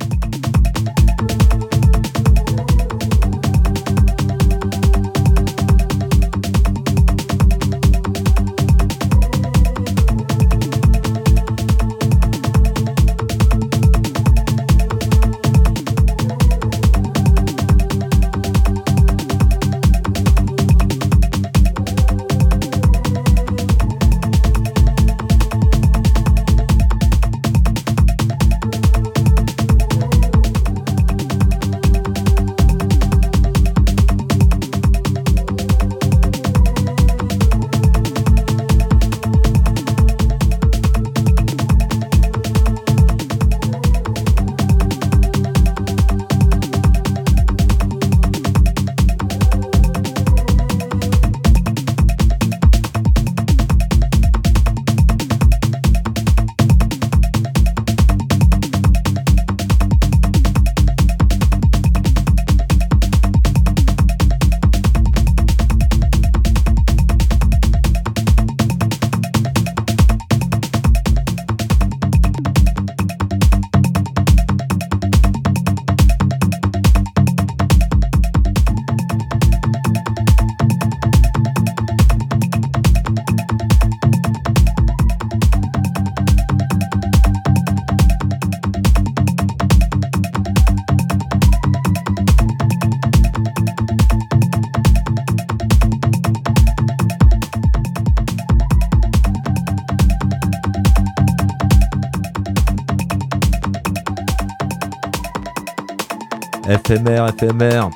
FMR, 106.95 107.27
FMR. 107.37 107.91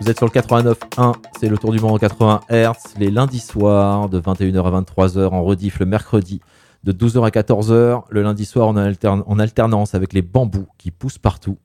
Vous 0.00 0.08
êtes 0.08 0.16
sur 0.16 0.26
le 0.26 0.30
89.1, 0.30 1.14
c'est 1.40 1.48
le 1.48 1.58
tour 1.58 1.72
du 1.72 1.80
monde 1.80 1.92
en 1.92 1.98
80 1.98 2.42
Hz, 2.48 2.98
les 2.98 3.10
lundis 3.10 3.40
soirs 3.40 4.08
de 4.08 4.20
21h 4.20 4.64
à 4.64 4.80
23h, 4.80 5.30
en 5.30 5.42
rediff 5.42 5.80
le 5.80 5.86
mercredi 5.86 6.40
de 6.84 6.92
12h 6.92 7.26
à 7.26 7.30
14h. 7.30 8.04
Le 8.10 8.22
lundi 8.22 8.44
soir, 8.44 8.68
on 8.68 8.76
en 8.76 9.38
alternance 9.40 9.96
avec 9.96 10.12
les 10.12 10.22
bambous 10.22 10.68
qui 10.78 10.92
poussent 10.92 11.18
partout, 11.18 11.58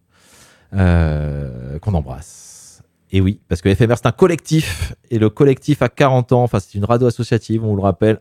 euh, 0.73 1.77
qu'on 1.77 1.93
embrasse. 1.93 2.81
Et 3.11 3.21
oui, 3.21 3.39
parce 3.47 3.61
que 3.61 3.73
FMR, 3.73 3.93
c'est 3.97 4.07
un 4.07 4.11
collectif, 4.11 4.95
et 5.11 5.19
le 5.19 5.29
collectif 5.29 5.83
a 5.83 5.89
40 5.89 6.31
ans, 6.31 6.41
enfin 6.41 6.59
c'est 6.59 6.73
une 6.73 6.85
radio 6.85 7.05
associative, 7.05 7.63
on 7.63 7.67
vous 7.67 7.75
le 7.75 7.83
rappelle, 7.83 8.19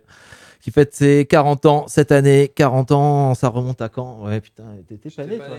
qui 0.61 0.73
fête 0.73 0.95
ses 0.95 1.25
40 1.25 1.64
ans 1.64 1.85
cette 1.89 2.12
année. 2.12 2.53
40 2.55 2.93
ans, 2.93 3.35
ça 3.35 3.49
remonte 3.49 3.81
à 3.81 3.89
quand? 3.89 4.27
Ouais, 4.27 4.43
putain, 4.43 4.64
t'étais 4.87 5.09
pas 5.09 5.25
né, 5.25 5.39
toi 5.39 5.57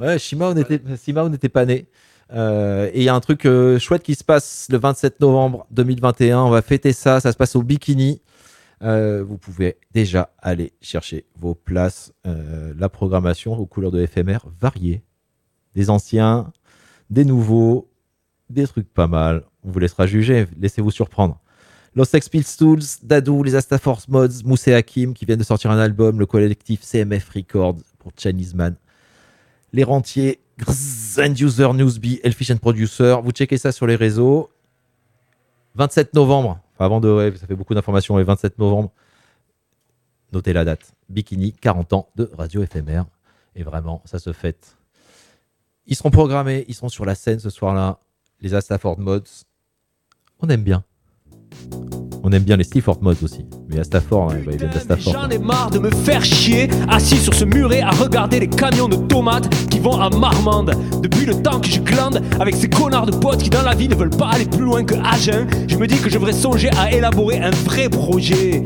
Ouais, 0.00 0.18
Shimao 0.18 0.54
n'était 0.54 1.48
pas 1.48 1.64
né. 1.64 1.86
Euh, 2.32 2.90
et 2.92 3.00
il 3.00 3.04
y 3.04 3.08
a 3.08 3.14
un 3.14 3.20
truc 3.20 3.44
euh, 3.44 3.78
chouette 3.78 4.02
qui 4.02 4.14
se 4.14 4.24
passe 4.24 4.66
le 4.70 4.78
27 4.78 5.20
novembre 5.20 5.66
2021. 5.70 6.40
On 6.40 6.50
va 6.50 6.62
fêter 6.62 6.92
ça. 6.92 7.20
Ça 7.20 7.32
se 7.32 7.36
passe 7.36 7.56
au 7.56 7.62
Bikini. 7.62 8.20
Euh, 8.82 9.22
vous 9.22 9.38
pouvez 9.38 9.76
déjà 9.92 10.30
aller 10.38 10.72
chercher 10.80 11.26
vos 11.38 11.54
places. 11.54 12.12
La 12.24 12.88
programmation 12.88 13.58
aux 13.58 13.66
couleurs 13.66 13.90
de 13.90 14.04
FMR 14.04 14.38
variée. 14.60 15.02
Des 15.74 15.90
anciens, 15.90 16.52
des 17.10 17.24
nouveaux, 17.24 17.90
des 18.50 18.66
trucs 18.66 18.92
pas 18.92 19.06
mal. 19.06 19.44
On 19.62 19.70
vous 19.70 19.78
laissera 19.78 20.06
juger. 20.06 20.46
Laissez-vous 20.58 20.90
surprendre. 20.90 21.38
Los 21.94 22.06
Sex 22.06 22.28
Pistols, 22.30 22.80
Dadou, 23.02 23.42
les 23.42 23.54
Astaforce 23.54 24.08
Mods, 24.08 24.44
Moussé 24.46 24.72
Hakim 24.72 25.12
qui 25.12 25.26
viennent 25.26 25.38
de 25.38 25.44
sortir 25.44 25.70
un 25.70 25.78
album, 25.78 26.18
le 26.18 26.24
collectif 26.24 26.80
CMF 26.82 27.28
Records 27.28 27.76
pour 27.98 28.12
Chinese 28.16 28.54
Man, 28.54 28.76
les 29.72 29.84
rentiers, 29.84 30.40
Grrz, 30.58 31.18
End 31.18 31.34
User 31.34 31.72
Newsby, 31.72 32.20
Elfish 32.22 32.50
and 32.50 32.58
Producer. 32.58 33.16
Vous 33.22 33.30
checkez 33.32 33.58
ça 33.58 33.72
sur 33.72 33.86
les 33.86 33.96
réseaux. 33.96 34.50
27 35.74 36.14
novembre, 36.14 36.60
enfin, 36.74 36.84
avant 36.84 37.00
de. 37.00 37.10
ouais, 37.10 37.36
ça 37.36 37.46
fait 37.46 37.56
beaucoup 37.56 37.74
d'informations, 37.74 38.18
et 38.18 38.24
27 38.24 38.58
novembre, 38.58 38.90
notez 40.32 40.52
la 40.52 40.64
date. 40.64 40.92
Bikini, 41.08 41.52
40 41.54 41.92
ans 41.94 42.08
de 42.16 42.30
radio 42.36 42.62
éphémère. 42.62 43.06
Et 43.54 43.62
vraiment, 43.62 44.02
ça 44.04 44.18
se 44.18 44.32
fête. 44.32 44.76
Ils 45.86 45.96
seront 45.96 46.10
programmés, 46.10 46.64
ils 46.68 46.74
seront 46.74 46.88
sur 46.88 47.04
la 47.04 47.14
scène 47.14 47.38
ce 47.38 47.50
soir-là. 47.50 47.98
Les 48.40 48.54
Astaford 48.54 48.98
Mods. 48.98 49.44
On 50.40 50.48
aime 50.48 50.62
bien. 50.62 50.84
On 52.24 52.30
aime 52.30 52.42
bien 52.44 52.56
les 52.56 52.64
Stifford 52.64 52.98
Mods 53.02 53.24
aussi. 53.24 53.44
Mais 53.68 53.80
Astaford, 53.80 54.30
hein, 54.30 54.36
bah, 54.46 54.52
ils 54.52 54.58
viennent 54.58 54.70
d'Astaford. 54.70 55.12
J'en 55.12 55.28
ai 55.28 55.38
marre 55.38 55.70
de 55.70 55.80
me 55.80 55.90
faire 55.90 56.24
chier, 56.24 56.68
assis 56.88 57.16
sur 57.16 57.34
ce 57.34 57.44
muret 57.44 57.80
à 57.80 57.90
regarder 57.90 58.38
les 58.38 58.48
camions 58.48 58.88
de 58.88 58.96
tomates 58.96 59.48
qui 59.68 59.80
vont 59.80 60.00
à 60.00 60.08
Marmande. 60.08 60.72
Depuis 61.02 61.26
le 61.26 61.34
temps 61.42 61.60
que 61.60 61.68
je 61.68 61.80
glande 61.80 62.22
avec 62.38 62.54
ces 62.54 62.68
connards 62.68 63.06
de 63.06 63.16
potes 63.16 63.42
qui 63.42 63.50
dans 63.50 63.62
la 63.62 63.74
vie 63.74 63.88
ne 63.88 63.96
veulent 63.96 64.10
pas 64.10 64.28
aller 64.28 64.46
plus 64.46 64.64
loin 64.64 64.84
que 64.84 64.94
Agen, 64.94 65.48
je 65.66 65.76
me 65.76 65.86
dis 65.86 65.98
que 65.98 66.08
je 66.08 66.14
devrais 66.14 66.32
songer 66.32 66.70
à 66.78 66.92
élaborer 66.92 67.40
un 67.40 67.50
vrai 67.50 67.88
projet. 67.88 68.62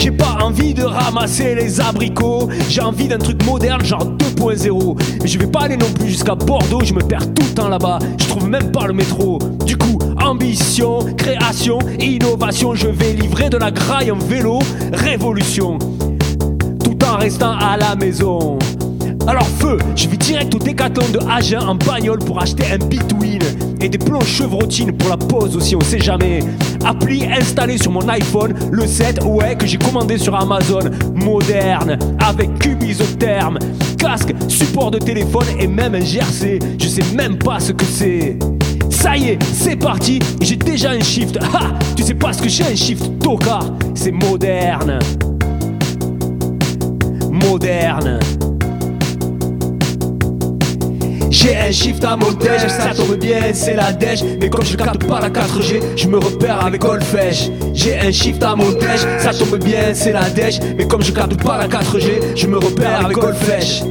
J'ai 0.00 0.10
pas 0.10 0.38
envie 0.42 0.72
de 0.72 0.82
ramasser 0.82 1.54
les 1.54 1.78
abricots, 1.78 2.48
j'ai 2.70 2.80
envie 2.80 3.06
d'un 3.06 3.18
truc 3.18 3.44
moderne 3.44 3.84
genre 3.84 4.06
2.0. 4.06 4.98
Mais 5.20 5.28
je 5.28 5.38
vais 5.38 5.46
pas 5.46 5.64
aller 5.64 5.76
non 5.76 5.90
plus 5.92 6.08
jusqu'à 6.08 6.34
Bordeaux, 6.34 6.80
je 6.82 6.94
me 6.94 7.02
perds 7.02 7.34
tout 7.34 7.42
le 7.42 7.54
temps 7.54 7.68
là-bas, 7.68 7.98
je 8.18 8.26
trouve 8.26 8.48
même 8.48 8.72
pas 8.72 8.86
le 8.86 8.94
métro. 8.94 9.38
Du 9.66 9.76
coup, 9.76 9.98
ambition, 10.18 11.00
création, 11.18 11.80
innovation, 12.00 12.74
je 12.74 12.88
vais 12.88 13.12
livrer 13.12 13.50
de 13.50 13.58
la 13.58 13.70
graille 13.70 14.10
en 14.10 14.16
vélo, 14.16 14.60
révolution. 14.90 15.76
Tout 16.82 17.04
en 17.04 17.18
restant 17.18 17.58
à 17.58 17.76
la 17.76 17.94
maison. 17.94 18.58
Alors 19.26 19.46
feu, 19.46 19.78
je 19.94 20.08
vais 20.08 20.16
direct 20.16 20.54
au 20.54 20.58
décathlon 20.58 21.08
de 21.12 21.18
Agen 21.30 21.60
en 21.60 21.74
bagnole 21.74 22.18
pour 22.18 22.40
acheter 22.40 22.64
un 22.72 22.78
Bitwin 22.78 23.40
et 23.80 23.88
des 23.88 23.98
plombs 23.98 24.20
chevrotines 24.20 24.92
pour 24.96 25.10
la 25.10 25.16
pause 25.16 25.56
aussi, 25.56 25.76
on 25.76 25.80
sait 25.80 26.00
jamais. 26.00 26.40
Appli 26.84 27.24
installé 27.24 27.78
sur 27.78 27.92
mon 27.92 28.06
iPhone, 28.08 28.54
le 28.70 28.86
7, 28.86 29.24
ouais, 29.24 29.56
que 29.56 29.66
j'ai 29.66 29.78
commandé 29.78 30.18
sur 30.18 30.34
Amazon. 30.34 30.90
Moderne, 31.14 31.98
avec 32.18 32.58
cube 32.58 32.82
isotherme, 32.82 33.58
casque, 33.98 34.34
support 34.48 34.90
de 34.90 34.98
téléphone 34.98 35.46
et 35.58 35.66
même 35.66 35.94
un 35.94 36.00
GRC. 36.00 36.58
Je 36.78 36.88
sais 36.88 37.04
même 37.14 37.38
pas 37.38 37.60
ce 37.60 37.72
que 37.72 37.84
c'est. 37.84 38.38
Ça 38.90 39.16
y 39.16 39.30
est, 39.30 39.38
c'est 39.52 39.76
parti, 39.76 40.18
j'ai 40.42 40.56
déjà 40.56 40.90
un 40.90 41.00
shift. 41.00 41.38
Ha 41.38 41.78
Tu 41.96 42.02
sais 42.02 42.14
pas 42.14 42.32
ce 42.32 42.42
que 42.42 42.48
j'ai 42.48 42.64
un 42.64 42.74
shift, 42.74 43.18
tocard 43.18 43.64
C'est 43.94 44.12
moderne. 44.12 44.98
Moderne. 47.30 48.18
J'ai 51.30 51.56
un 51.56 51.70
shift 51.70 52.04
à 52.04 52.16
mon 52.16 52.32
déj, 52.32 52.66
ça 52.68 52.92
tombe 52.94 53.16
bien, 53.16 53.40
c'est 53.54 53.74
la 53.74 53.92
déj. 53.92 54.24
Mais 54.40 54.50
comme 54.50 54.64
je 54.64 54.76
capte 54.76 55.06
pas 55.06 55.20
la 55.20 55.30
4G, 55.30 55.80
je 55.96 56.08
me 56.08 56.18
repère 56.18 56.66
avec 56.66 56.80
Golfech. 56.80 57.50
J'ai 57.72 57.98
un 57.98 58.10
shift 58.10 58.42
à 58.42 58.56
mon 58.56 58.70
déj, 58.72 59.06
ça 59.20 59.32
tombe 59.32 59.62
bien, 59.62 59.94
c'est 59.94 60.12
la 60.12 60.28
déj. 60.28 60.58
Mais 60.76 60.86
comme 60.88 61.02
je 61.02 61.12
capte 61.12 61.40
pas 61.42 61.56
la 61.58 61.68
4G, 61.68 62.36
je 62.36 62.46
me 62.48 62.58
repère 62.58 63.04
avec 63.04 63.16
Golfech. 63.16 63.84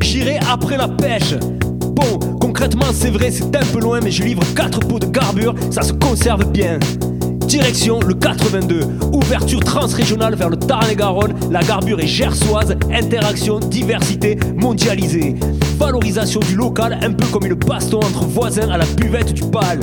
J'irai 0.00 0.38
après 0.50 0.76
la 0.76 0.88
pêche. 0.88 1.34
Bon, 1.80 2.18
concrètement, 2.40 2.86
c'est 2.92 3.10
vrai, 3.10 3.30
c'est 3.32 3.54
un 3.54 3.66
peu 3.72 3.80
loin, 3.80 3.98
mais 4.02 4.12
je 4.12 4.22
livre 4.22 4.42
4 4.54 4.80
pots 4.80 5.00
de 5.00 5.06
garbure, 5.06 5.54
ça 5.70 5.82
se 5.82 5.92
conserve 5.92 6.44
bien. 6.50 6.78
Direction 7.50 7.98
le 7.98 8.14
82, 8.14 8.82
ouverture 9.12 9.58
transrégionale 9.58 10.36
vers 10.36 10.50
le 10.50 10.56
Tarn-et-Garonne, 10.56 11.34
la 11.50 11.64
garbure 11.64 11.98
est 11.98 12.06
gersoise, 12.06 12.76
interaction, 12.92 13.58
diversité, 13.58 14.38
mondialisée. 14.54 15.34
Valorisation 15.76 16.38
du 16.38 16.54
local, 16.54 17.00
un 17.02 17.12
peu 17.12 17.26
comme 17.26 17.46
une 17.46 17.54
baston 17.54 17.98
entre 17.98 18.24
voisins 18.24 18.70
à 18.70 18.78
la 18.78 18.86
buvette 18.86 19.32
du 19.32 19.42
pal. 19.42 19.80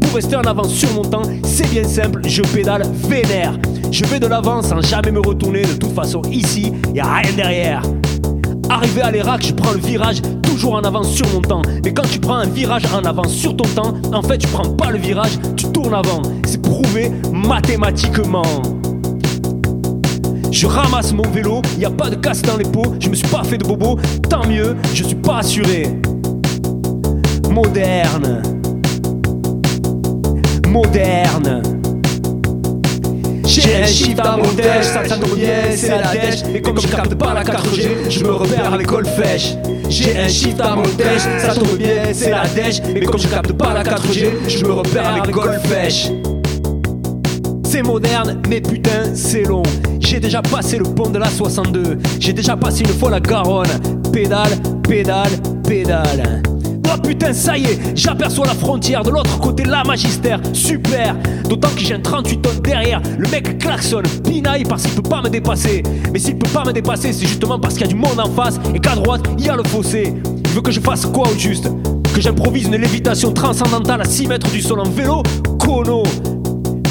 Pour 0.00 0.14
rester 0.14 0.36
en 0.36 0.44
avance 0.44 0.72
sur 0.72 0.90
mon 0.94 1.02
temps, 1.02 1.24
c'est 1.44 1.68
bien 1.68 1.84
simple, 1.84 2.22
je 2.24 2.40
pédale 2.40 2.90
vénère. 3.06 3.58
Je 3.90 4.06
vais 4.06 4.18
de 4.18 4.26
l'avant 4.26 4.62
sans 4.62 4.80
jamais 4.80 5.10
me 5.10 5.20
retourner, 5.20 5.66
de 5.66 5.74
toute 5.74 5.92
façon 5.92 6.22
ici, 6.30 6.72
y 6.94 7.00
a 7.00 7.16
rien 7.16 7.32
derrière. 7.36 7.82
Arrivé 8.72 9.02
à 9.02 9.10
l'Irak, 9.10 9.44
je 9.46 9.52
prends 9.52 9.72
le 9.72 9.80
virage 9.80 10.22
toujours 10.42 10.76
en 10.76 10.80
avance 10.80 11.12
sur 11.12 11.28
mon 11.28 11.42
temps. 11.42 11.60
Mais 11.84 11.92
quand 11.92 12.08
tu 12.10 12.18
prends 12.18 12.36
un 12.36 12.46
virage 12.46 12.84
en 12.94 13.04
avance 13.04 13.34
sur 13.34 13.54
ton 13.54 13.68
temps, 13.68 13.92
en 14.14 14.22
fait 14.22 14.38
tu 14.38 14.48
prends 14.48 14.70
pas 14.70 14.90
le 14.90 14.96
virage, 14.96 15.32
tu 15.58 15.66
tournes 15.66 15.92
avant. 15.92 16.22
C'est 16.46 16.62
prouvé 16.62 17.12
mathématiquement. 17.30 18.62
Je 20.50 20.66
ramasse 20.66 21.12
mon 21.12 21.28
vélo, 21.28 21.60
y 21.78 21.84
a 21.84 21.90
pas 21.90 22.08
de 22.08 22.16
casse 22.16 22.40
dans 22.40 22.56
les 22.56 22.64
pots, 22.64 22.94
je 22.98 23.10
me 23.10 23.14
suis 23.14 23.28
pas 23.28 23.44
fait 23.44 23.58
de 23.58 23.64
bobo, 23.66 23.98
tant 24.30 24.46
mieux, 24.48 24.74
je 24.94 25.04
suis 25.04 25.16
pas 25.16 25.40
assuré. 25.40 26.00
Moderne. 27.50 28.42
Moderne. 30.66 31.71
J'ai 33.46 33.82
un 33.82 33.86
shift 33.86 34.20
à 34.20 34.36
mon 34.36 34.44
ça, 34.82 35.06
ça 35.06 35.16
tombe 35.16 35.36
bien, 35.36 35.74
c'est 35.74 35.88
la 35.88 36.12
dèche. 36.12 36.42
Mais 36.52 36.60
comme 36.60 36.80
je 36.80 36.88
capte 36.88 37.14
pas 37.14 37.34
la 37.34 37.44
4G, 37.44 37.88
je 38.08 38.24
me 38.24 38.32
repère 38.32 38.72
avec 38.72 38.86
Golfech. 38.86 39.56
J'ai 39.88 40.18
un 40.18 40.28
shift 40.28 40.60
à 40.60 40.76
mon 40.76 40.82
déj, 40.82 41.20
ça 41.38 41.54
tombe 41.54 41.76
bien, 41.76 42.12
c'est 42.12 42.30
la 42.30 42.46
dèche. 42.46 42.80
Mais 42.92 43.00
comme 43.00 43.20
je 43.20 43.28
capte 43.28 43.52
pas 43.52 43.74
la 43.74 43.82
4G, 43.82 44.30
je 44.48 44.64
me 44.64 44.72
repère 44.72 45.16
avec 45.16 45.30
Golfech. 45.30 46.12
C'est 47.64 47.82
moderne, 47.82 48.40
mais 48.48 48.60
putain, 48.60 49.14
c'est 49.14 49.44
long. 49.44 49.62
J'ai 49.98 50.20
déjà 50.20 50.42
passé 50.42 50.78
le 50.78 50.84
pont 50.84 51.08
de 51.08 51.18
la 51.18 51.28
62. 51.28 51.98
J'ai 52.20 52.32
déjà 52.32 52.56
passé 52.56 52.82
une 52.82 52.98
fois 52.98 53.10
la 53.10 53.20
Garonne. 53.20 53.68
Pédale, 54.12 54.52
pédale, 54.86 55.30
pédale. 55.66 56.42
Oh 56.92 56.98
putain, 57.00 57.32
ça 57.32 57.56
y 57.56 57.64
est, 57.64 57.96
j'aperçois 57.96 58.46
la 58.46 58.54
frontière 58.54 59.02
de 59.02 59.10
l'autre 59.10 59.38
côté, 59.38 59.64
la 59.64 59.82
magistère. 59.82 60.40
Super, 60.52 61.16
d'autant 61.48 61.70
que 61.70 61.80
j'ai 61.80 61.94
un 61.94 62.00
38 62.00 62.42
tonnes 62.42 62.60
derrière. 62.60 63.00
Le 63.18 63.28
mec 63.28 63.58
klaxonne, 63.58 64.04
pinaille 64.22 64.64
parce 64.64 64.82
qu'il 64.82 64.92
peut 64.92 65.08
pas 65.08 65.22
me 65.22 65.30
dépasser. 65.30 65.82
Mais 66.12 66.18
s'il 66.18 66.36
peut 66.36 66.50
pas 66.50 66.64
me 66.64 66.72
dépasser, 66.72 67.14
c'est 67.14 67.26
justement 67.26 67.58
parce 67.58 67.74
qu'il 67.74 67.84
y 67.84 67.88
a 67.88 67.92
du 67.92 67.94
monde 67.94 68.20
en 68.20 68.30
face 68.30 68.60
et 68.74 68.78
qu'à 68.78 68.94
droite, 68.94 69.22
il 69.38 69.46
y 69.46 69.48
a 69.48 69.56
le 69.56 69.64
fossé. 69.64 70.14
Il 70.44 70.50
veut 70.50 70.60
que 70.60 70.70
je 70.70 70.80
fasse 70.80 71.06
quoi 71.06 71.28
au 71.28 71.38
juste? 71.38 71.70
Que 72.14 72.20
j'improvise 72.20 72.66
une 72.66 72.76
lévitation 72.76 73.32
transcendantale 73.32 74.02
à 74.02 74.04
6 74.04 74.26
mètres 74.26 74.50
du 74.50 74.60
sol 74.60 74.80
en 74.80 74.90
vélo? 74.90 75.22
Kono 75.58 76.02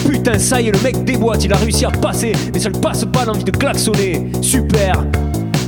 Putain, 0.09 0.39
ça 0.39 0.59
y 0.59 0.69
est, 0.69 0.71
le 0.71 0.79
mec 0.79 1.03
déboîte, 1.03 1.43
il 1.43 1.53
a 1.53 1.57
réussi 1.57 1.85
à 1.85 1.91
passer, 1.91 2.31
mais 2.51 2.59
ça 2.59 2.69
lui 2.69 2.79
passe 2.79 3.05
pas 3.05 3.23
l'envie 3.25 3.43
de 3.43 3.51
klaxonner. 3.51 4.31
Super! 4.41 5.05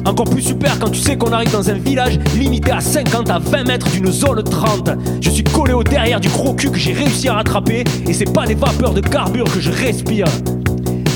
Encore 0.06 0.30
plus 0.30 0.42
super 0.42 0.78
quand 0.80 0.90
tu 0.90 1.00
sais 1.00 1.18
qu'on 1.18 1.32
arrive 1.32 1.52
dans 1.52 1.70
un 1.70 1.76
village 1.76 2.20
limité 2.36 2.72
à 2.72 2.82
50 2.82 3.30
à 3.30 3.40
20 3.40 3.64
mètres 3.64 3.90
d'une 3.92 4.12
zone 4.12 4.44
30. 4.44 4.92
Je 5.22 5.30
suis 5.30 5.44
collé 5.44 5.74
au 5.74 5.84
derrière 5.84 6.20
du 6.20 6.30
gros 6.30 6.54
cul 6.54 6.72
que 6.72 6.78
j'ai 6.78 6.94
réussi 6.94 7.30
à 7.30 7.36
rattraper 7.36 7.84
et 8.08 8.14
c'est 8.14 8.32
pas 8.32 8.46
les 8.46 8.56
vapeurs 8.56 8.94
de 8.94 9.02
carbure 9.02 9.46
que 9.46 9.60
je 9.60 9.72
respire. 9.72 10.26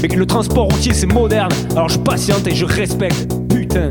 Mais 0.01 0.07
que 0.07 0.17
le 0.17 0.25
transport 0.25 0.69
routier 0.69 0.93
c'est 0.93 1.11
moderne, 1.11 1.51
alors 1.71 1.89
je 1.89 1.99
patiente 1.99 2.47
et 2.47 2.55
je 2.55 2.65
respecte. 2.65 3.27
Putain. 3.49 3.87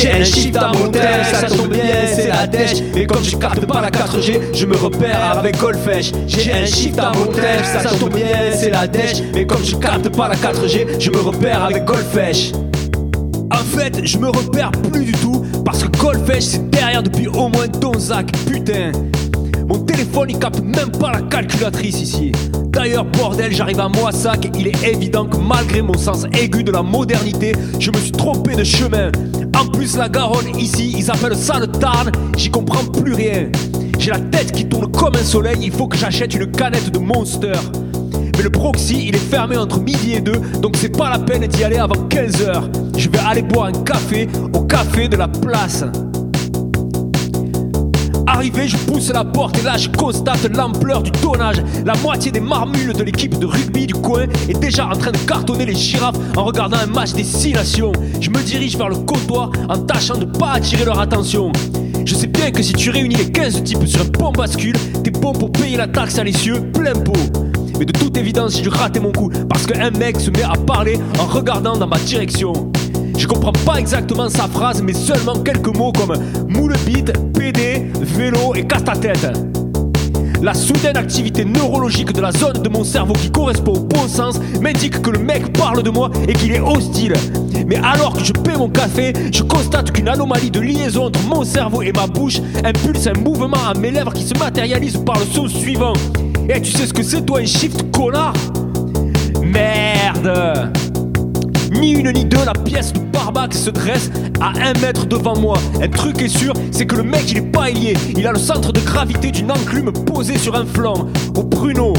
J'ai 0.00 0.12
un 0.12 0.24
shift 0.24 0.56
à 0.56 0.72
mon 0.72 0.90
ça 0.90 1.46
tombe 1.46 1.68
bien, 1.68 1.82
c'est 2.06 2.28
la 2.28 2.46
dèche. 2.46 2.78
Mais 2.94 3.06
comme 3.06 3.22
je 3.22 3.36
capte 3.36 3.66
pas 3.66 3.82
la 3.82 3.90
4G, 3.90 4.40
je 4.54 4.64
me 4.64 4.74
repère 4.74 5.38
avec 5.38 5.58
Golfech. 5.58 6.12
J'ai 6.26 6.52
un 6.52 6.64
shift 6.64 6.98
à 6.98 7.12
mon 7.12 7.26
ça 7.34 7.90
tombe 7.98 8.14
bien, 8.14 8.26
c'est 8.54 8.70
la 8.70 8.86
dèche. 8.86 9.20
Mais 9.34 9.44
comme 9.44 9.62
je 9.62 9.76
capte 9.76 10.08
pas 10.08 10.28
la 10.28 10.36
4G, 10.36 10.98
je 10.98 11.10
me 11.10 11.18
repère 11.18 11.64
avec 11.64 11.84
Golfech. 11.84 12.52
En 13.50 13.76
fait, 13.76 14.00
je 14.02 14.16
me 14.16 14.28
repère 14.28 14.70
plus 14.70 15.04
du 15.04 15.12
tout 15.12 15.44
parce 15.66 15.82
que 15.84 15.88
Golfech 15.98 16.42
c'est 16.42 16.70
derrière 16.70 17.02
depuis 17.02 17.28
au 17.28 17.48
moins 17.48 17.68
Donzac. 17.68 18.32
Putain. 18.46 18.92
Mon 19.66 19.80
téléphone 19.80 20.30
il 20.30 20.38
capte 20.38 20.60
même 20.60 20.92
pas 20.92 21.12
la 21.12 21.20
calculatrice 21.20 22.00
ici. 22.00 22.32
D'ailleurs, 22.70 23.04
bordel, 23.04 23.52
j'arrive 23.52 23.80
à 23.80 23.88
Moissac 23.88 24.48
il 24.58 24.68
est 24.68 24.82
évident 24.88 25.26
que 25.26 25.36
malgré 25.36 25.82
mon 25.82 25.98
sens 25.98 26.24
aigu 26.40 26.64
de 26.64 26.72
la 26.72 26.82
modernité, 26.82 27.52
je 27.78 27.90
me 27.90 27.98
suis 27.98 28.12
trompé 28.12 28.54
de 28.54 28.64
chemin. 28.64 29.10
En 29.60 29.66
plus, 29.66 29.94
la 29.98 30.08
Garonne 30.08 30.58
ici, 30.58 30.94
ils 30.96 31.10
appellent 31.10 31.36
ça 31.36 31.58
le 31.58 31.66
Tarn, 31.66 32.10
j'y 32.34 32.50
comprends 32.50 32.82
plus 32.82 33.12
rien. 33.12 33.50
J'ai 33.98 34.10
la 34.10 34.18
tête 34.18 34.52
qui 34.52 34.66
tourne 34.66 34.90
comme 34.90 35.14
un 35.14 35.22
soleil, 35.22 35.58
il 35.60 35.70
faut 35.70 35.86
que 35.86 35.98
j'achète 35.98 36.34
une 36.34 36.50
canette 36.50 36.90
de 36.90 36.98
Monster. 36.98 37.52
Mais 38.38 38.42
le 38.42 38.48
proxy, 38.48 39.08
il 39.08 39.14
est 39.14 39.18
fermé 39.18 39.58
entre 39.58 39.78
midi 39.78 40.14
et 40.14 40.20
deux, 40.20 40.40
donc 40.62 40.76
c'est 40.76 40.96
pas 40.96 41.10
la 41.10 41.18
peine 41.18 41.46
d'y 41.46 41.62
aller 41.62 41.76
avant 41.76 42.08
15h. 42.08 42.96
Je 42.96 43.10
vais 43.10 43.18
aller 43.18 43.42
boire 43.42 43.66
un 43.66 43.84
café 43.84 44.28
au 44.54 44.62
café 44.62 45.08
de 45.08 45.18
la 45.18 45.28
place. 45.28 45.84
Arrivé, 48.32 48.68
je 48.68 48.76
pousse 48.76 49.08
la 49.08 49.24
porte 49.24 49.58
et 49.58 49.62
là 49.62 49.76
je 49.76 49.88
constate 49.88 50.44
l'ampleur 50.56 51.02
du 51.02 51.10
tonnage. 51.10 51.56
La 51.84 51.94
moitié 51.96 52.30
des 52.30 52.38
marmules 52.38 52.92
de 52.92 53.02
l'équipe 53.02 53.36
de 53.36 53.44
rugby 53.44 53.88
du 53.88 53.94
coin 53.94 54.26
est 54.48 54.56
déjà 54.56 54.86
en 54.86 54.96
train 54.96 55.10
de 55.10 55.18
cartonner 55.18 55.66
les 55.66 55.74
girafes 55.74 56.14
en 56.36 56.44
regardant 56.44 56.76
un 56.76 56.86
match 56.86 57.12
des 57.12 57.24
six 57.24 57.52
nations. 57.52 57.90
Je 58.20 58.30
me 58.30 58.40
dirige 58.40 58.76
vers 58.76 58.88
le 58.88 58.98
comptoir 58.98 59.50
en 59.68 59.78
tâchant 59.78 60.16
de 60.16 60.26
pas 60.26 60.52
attirer 60.52 60.84
leur 60.84 61.00
attention. 61.00 61.50
Je 62.04 62.14
sais 62.14 62.28
bien 62.28 62.52
que 62.52 62.62
si 62.62 62.72
tu 62.72 62.90
réunis 62.90 63.16
les 63.16 63.32
15 63.32 63.64
types 63.64 63.84
sur 63.84 64.00
un 64.00 64.06
pont 64.06 64.30
bascule, 64.30 64.76
t'es 65.02 65.10
bon 65.10 65.32
pour 65.32 65.50
payer 65.50 65.76
la 65.76 65.88
taxe 65.88 66.16
à 66.16 66.22
l'essieu 66.22 66.70
plein 66.72 66.94
pot. 66.94 67.18
Mais 67.80 67.84
de 67.84 67.92
toute 67.92 68.16
évidence, 68.16 68.54
j'ai 68.54 68.62
dû 68.62 68.68
rater 68.68 69.00
mon 69.00 69.10
coup 69.10 69.32
parce 69.48 69.66
qu'un 69.66 69.90
mec 69.90 70.20
se 70.20 70.30
met 70.30 70.44
à 70.44 70.52
parler 70.52 71.00
en 71.18 71.26
regardant 71.26 71.76
dans 71.76 71.88
ma 71.88 71.98
direction. 71.98 72.70
Je 73.20 73.26
comprends 73.26 73.52
pas 73.52 73.74
exactement 73.74 74.30
sa 74.30 74.48
phrase, 74.48 74.80
mais 74.80 74.94
seulement 74.94 75.34
quelques 75.40 75.76
mots 75.76 75.92
comme 75.92 76.16
moule 76.48 76.72
bite, 76.86 77.12
PD, 77.34 77.92
vélo 78.00 78.54
et 78.54 78.66
casse 78.66 78.84
ta 78.84 78.96
tête. 78.96 79.30
La 80.40 80.54
soudaine 80.54 80.96
activité 80.96 81.44
neurologique 81.44 82.14
de 82.14 82.22
la 82.22 82.32
zone 82.32 82.62
de 82.62 82.68
mon 82.70 82.82
cerveau 82.82 83.12
qui 83.12 83.30
correspond 83.30 83.74
au 83.74 83.80
bon 83.80 84.08
sens 84.08 84.40
m'indique 84.62 85.02
que 85.02 85.10
le 85.10 85.18
mec 85.18 85.52
parle 85.52 85.82
de 85.82 85.90
moi 85.90 86.10
et 86.26 86.32
qu'il 86.32 86.52
est 86.52 86.60
hostile. 86.60 87.12
Mais 87.66 87.76
alors 87.76 88.14
que 88.14 88.24
je 88.24 88.32
paie 88.32 88.56
mon 88.56 88.70
café, 88.70 89.12
je 89.30 89.42
constate 89.42 89.92
qu'une 89.92 90.08
anomalie 90.08 90.50
de 90.50 90.60
liaison 90.60 91.08
entre 91.08 91.20
mon 91.24 91.44
cerveau 91.44 91.82
et 91.82 91.92
ma 91.92 92.06
bouche 92.06 92.40
impulse 92.64 93.06
un 93.06 93.20
mouvement 93.20 93.68
à 93.68 93.74
mes 93.74 93.90
lèvres 93.90 94.14
qui 94.14 94.26
se 94.26 94.34
matérialise 94.38 94.96
par 94.96 95.18
le 95.18 95.26
son 95.26 95.46
suivant. 95.46 95.92
Et 96.48 96.58
tu 96.62 96.70
sais 96.70 96.86
ce 96.86 96.94
que 96.94 97.02
c'est 97.02 97.20
toi 97.26 97.40
un 97.40 97.44
shift 97.44 97.84
connard? 97.92 98.32
Merde 99.42 100.72
ni 101.80 101.92
une 101.92 102.12
ni 102.12 102.24
deux, 102.24 102.44
la 102.44 102.52
pièce 102.52 102.92
de 102.92 102.98
barbac 102.98 103.54
se 103.54 103.70
dresse 103.70 104.10
à 104.40 104.48
un 104.48 104.72
mètre 104.80 105.06
devant 105.06 105.36
moi. 105.36 105.56
Un 105.80 105.88
truc 105.88 106.20
est 106.20 106.28
sûr, 106.28 106.52
c'est 106.70 106.86
que 106.86 106.96
le 106.96 107.02
mec 107.02 107.30
il 107.30 107.38
est 107.38 107.52
pas 107.52 107.70
ailier. 107.70 107.94
Il 108.16 108.26
a 108.26 108.32
le 108.32 108.38
centre 108.38 108.72
de 108.72 108.80
gravité 108.80 109.30
d'une 109.30 109.50
enclume 109.50 109.92
posée 109.92 110.36
sur 110.36 110.54
un 110.54 110.66
flanc, 110.66 111.06
au 111.34 111.42
pruneau. 111.42 111.94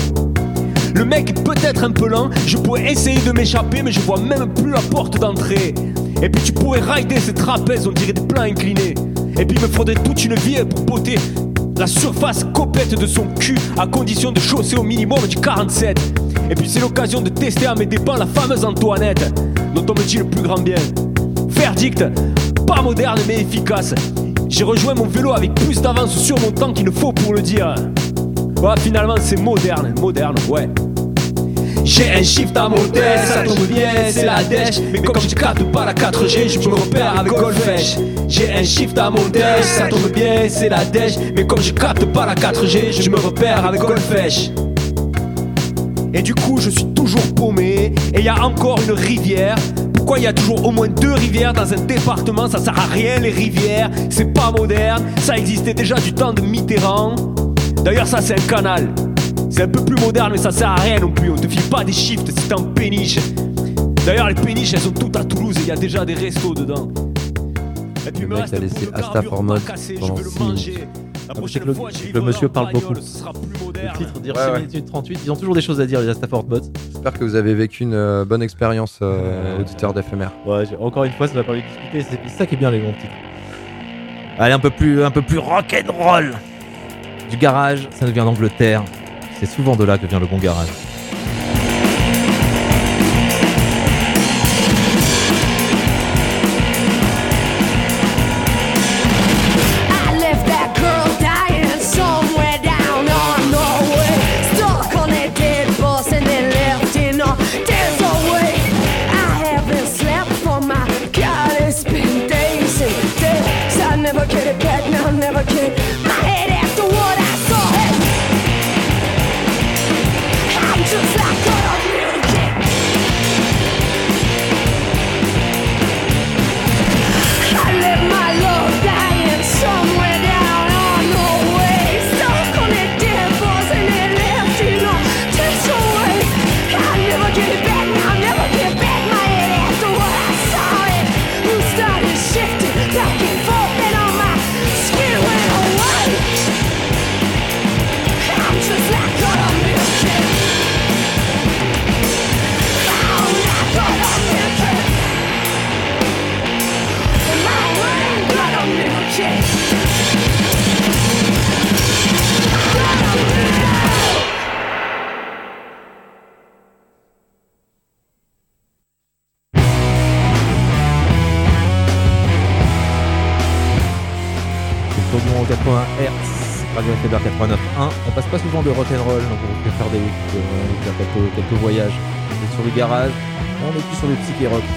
Le 0.94 1.04
mec 1.04 1.32
est 1.32 1.44
peut-être 1.44 1.84
un 1.84 1.92
peu 1.92 2.08
lent, 2.08 2.30
je 2.46 2.58
pourrais 2.58 2.92
essayer 2.92 3.20
de 3.22 3.32
m'échapper, 3.32 3.82
mais 3.82 3.92
je 3.92 4.00
vois 4.02 4.20
même 4.20 4.54
plus 4.54 4.72
la 4.72 4.82
porte 4.82 5.20
d'entrée. 5.20 5.74
Et 6.22 6.30
puis 6.30 6.44
tu 6.44 6.52
pourrais 6.52 6.82
rider 6.82 7.20
ces 7.20 7.34
trapèzes, 7.34 7.88
on 7.88 7.92
dirait 7.92 8.14
des 8.14 8.22
plans 8.22 8.44
inclinés. 8.44 8.94
Et 9.40 9.46
puis 9.46 9.58
il 9.58 9.62
me 9.62 9.68
faudrait 9.68 9.96
toute 9.96 10.24
une 10.24 10.36
vie 10.36 10.58
pour 10.70 10.82
botter 10.82 11.18
la 11.82 11.88
surface 11.88 12.46
complète 12.54 12.94
de 12.94 13.08
son 13.08 13.26
cul 13.40 13.58
à 13.76 13.88
condition 13.88 14.32
de 14.32 14.40
chausser 14.40 14.78
au 14.78 14.84
minimum 14.84 15.18
du 15.28 15.36
47. 15.38 16.00
Et 16.52 16.54
puis 16.54 16.70
c'est 16.70 16.80
l'occasion 16.80 17.22
de 17.22 17.30
tester 17.30 17.66
à 17.66 17.74
mes 17.74 17.88
dépens 17.88 18.18
la 18.18 18.28
fameuse 18.28 18.64
Antoinette, 18.64 19.34
dont 19.74 19.84
on 19.90 20.00
me 20.00 20.06
dit 20.06 20.18
le 20.18 20.26
plus 20.26 20.44
grand 20.44 20.62
bien. 20.62 20.76
Verdict, 21.48 22.06
pas 22.68 22.84
moderne 22.84 23.20
mais 23.28 23.42
efficace. 23.42 23.96
J'ai 24.48 24.64
rejoint 24.64 24.94
mon 24.94 25.08
vélo 25.08 25.34
avec 25.34 25.56
plus 25.56 25.82
d'avance 25.82 26.16
sur 26.16 26.40
mon 26.40 26.52
temps 26.52 26.72
qu'il 26.72 26.86
ne 26.86 26.92
faut 26.92 27.14
pour 27.14 27.34
le 27.34 27.42
dire. 27.42 27.74
Ouais, 28.62 28.80
finalement 28.80 29.16
c'est 29.20 29.42
moderne, 29.42 29.96
moderne, 30.00 30.36
ouais. 30.50 30.70
J'ai 31.84 32.12
un 32.12 32.22
shift 32.22 32.56
à 32.58 32.70
modèle, 32.70 33.26
ça 33.26 33.42
tombe 33.42 33.66
bien, 33.66 33.90
c'est 34.12 34.26
la 34.26 34.44
dèche. 34.44 34.78
Mais 34.92 35.02
comme 35.02 35.20
je 35.20 35.34
capte 35.34 35.64
pas 35.72 35.86
la 35.86 35.96
4G, 35.96 36.62
je 36.62 36.70
me 36.70 36.76
repère 36.76 37.20
avec 37.20 37.34
Golfech. 37.34 37.98
J'ai 38.32 38.50
un 38.50 38.64
shift 38.64 38.98
à 38.98 39.10
modèle, 39.10 39.62
ça 39.62 39.90
tombe 39.90 40.10
bien, 40.10 40.48
c'est 40.48 40.70
la 40.70 40.86
dèche. 40.86 41.16
Mais 41.36 41.46
comme 41.46 41.60
je 41.60 41.74
capte 41.74 42.06
pas 42.06 42.26
la 42.26 42.34
4G, 42.34 43.02
je 43.02 43.10
me 43.10 43.18
repère 43.18 43.66
avec 43.66 43.82
Golfech. 43.82 44.52
Et 46.14 46.22
du 46.22 46.34
coup, 46.34 46.58
je 46.58 46.70
suis 46.70 46.86
toujours 46.94 47.34
paumé. 47.36 47.94
Et 48.14 48.22
y 48.22 48.30
a 48.30 48.42
encore 48.46 48.80
une 48.88 48.94
rivière. 48.94 49.56
Pourquoi 49.94 50.18
il 50.18 50.24
y 50.24 50.28
a 50.28 50.34
toujours 50.34 50.66
au 50.66 50.72
moins 50.72 50.88
deux 50.88 51.12
rivières 51.12 51.52
dans 51.52 51.74
un 51.74 51.82
département? 51.82 52.48
Ça 52.48 52.60
sert 52.60 52.80
à 52.80 52.86
rien, 52.86 53.20
les 53.20 53.32
rivières. 53.32 53.92
C'est 54.10 54.34
pas 54.34 54.50
moderne. 54.50 55.04
Ça 55.20 55.38
existait 55.38 55.74
déjà 55.74 55.96
du 55.96 56.14
temps 56.14 56.32
de 56.32 56.40
Mitterrand. 56.40 57.18
D'ailleurs, 57.84 58.08
ça, 58.08 58.22
c'est 58.22 58.40
un 58.40 58.48
canal. 58.48 58.88
C'est 59.50 59.64
un 59.64 59.68
peu 59.68 59.84
plus 59.84 59.98
moderne, 59.98 60.30
mais 60.32 60.38
ça 60.38 60.52
sert 60.52 60.70
à 60.70 60.76
rien 60.76 61.02
non 61.02 61.12
plus. 61.12 61.32
On 61.32 61.36
te 61.36 61.50
file 61.50 61.64
pas 61.64 61.84
des 61.84 61.92
shifts 61.92 62.32
t'es 62.34 62.54
en 62.54 62.64
péniche. 62.64 63.20
D'ailleurs, 64.06 64.30
les 64.30 64.36
péniches, 64.36 64.74
elles 64.74 64.80
sont 64.80 64.92
toutes 64.92 65.18
à 65.18 65.26
Toulouse 65.26 65.58
et 65.58 65.64
il 65.64 65.68
y 65.68 65.72
a 65.72 65.76
déjà 65.76 66.06
des 66.06 66.14
restos 66.14 66.54
dedans. 66.54 66.88
Le 68.20 68.28
me 68.28 68.36
mec 68.36 68.54
a 68.54 68.60
laissé 68.60 68.86
de 68.86 68.92
Asta 68.94 69.12
gravure 69.12 69.30
for 69.32 69.44
mode 69.44 69.62
pas 69.62 69.72
cassé, 69.74 69.96
je 69.96 70.00
pendant 70.00 70.16
veux 70.16 70.24
le 70.24 70.30
six 70.30 70.40
manger. 70.40 70.72
minutes. 70.72 70.88
La 71.28 71.34
Ah, 71.38 71.66
le, 71.66 71.74
fois, 71.74 71.90
le 72.14 72.22
monsieur 72.22 72.50
parle 72.50 72.72
beaucoup. 72.74 72.96
ce 72.96 73.02
sera 73.20 73.32
plus 73.32 73.42
Le 73.74 73.98
titre 73.98 74.20
dire 74.20 74.36
Ouais, 74.36 74.42
6 74.44 74.52
ouais. 74.52 74.60
minutes 74.68 74.86
38, 74.88 75.20
ils 75.24 75.32
ont 75.32 75.36
toujours 75.36 75.56
des 75.56 75.62
choses 75.62 75.80
à 75.80 75.86
dire, 75.86 76.02
les 76.02 76.10
Astafort 76.10 76.44
Bots. 76.44 76.60
J'espère 76.92 77.14
que 77.14 77.24
vous 77.24 77.36
avez 77.36 77.54
vécu 77.54 77.84
une 77.84 77.94
euh, 77.94 78.26
bonne 78.26 78.42
expérience, 78.42 79.00
euh, 79.02 79.60
auditeur 79.60 79.94
d'FMR. 79.94 80.28
Ouais, 80.46 80.64
encore 80.80 81.04
une 81.06 81.14
fois, 81.14 81.28
ça 81.28 81.36
va 81.36 81.44
pas 81.44 81.54
lui 81.54 81.62
discuter, 81.92 82.18
c'est 82.26 82.30
ça 82.30 82.46
qui 82.46 82.56
est 82.56 82.58
bien 82.58 82.72
les 82.72 82.82
longs 82.82 82.94
titres. 82.94 83.14
Allez, 84.40 84.54
un 84.54 84.60
peu 84.60 84.72
plus, 84.72 85.04
un 85.04 85.12
peu 85.12 85.22
plus 85.22 85.38
rock'n'roll. 85.38 86.34
Du 87.30 87.38
garage, 87.38 87.88
ça 87.92 88.06
nous 88.06 88.12
vient 88.14 88.26
d'Angleterre. 88.26 88.84
C'est 89.40 89.46
souvent 89.46 89.76
de 89.76 89.84
là 89.86 89.98
que 89.98 90.06
vient 90.08 90.20
le 90.20 90.26
bon 90.28 90.38
garage. 90.38 90.68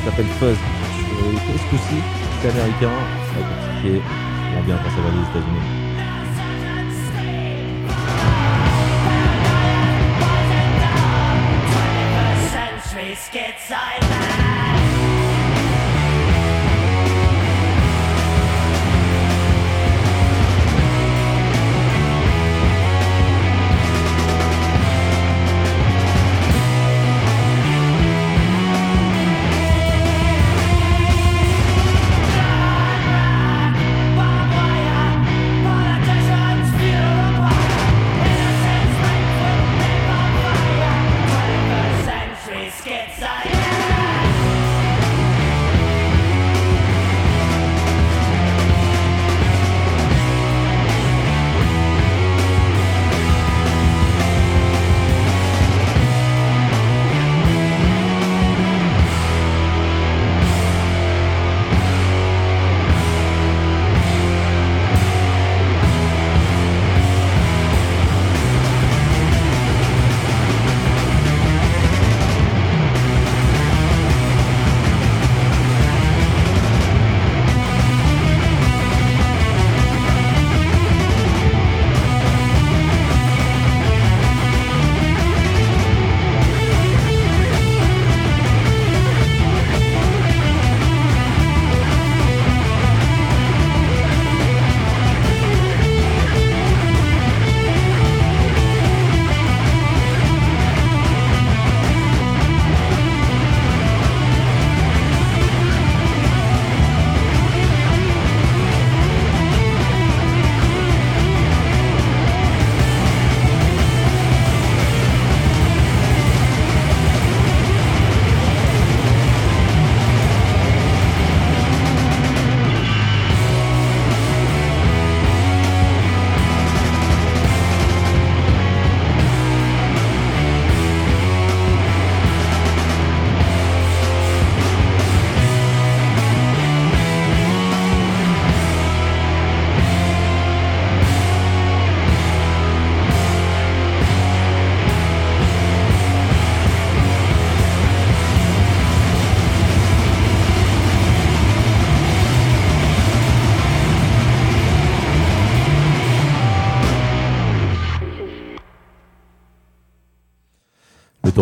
S'appelle 0.05 0.26
Fuzz. 0.39 0.56
Sur 0.56 1.31
le- 1.31 1.59
Ce 1.59 1.64
coup-ci, 1.70 1.97
c'est 2.43 2.48
américain, 2.51 2.90
avec 3.35 3.47
le 3.48 3.56
psyché, 3.82 4.02
on 4.59 4.62
bien 4.62 4.76
quand 4.76 4.90
ça 4.90 5.01
va 5.02 5.10
les 5.10 5.22
États-Unis. 5.40 5.84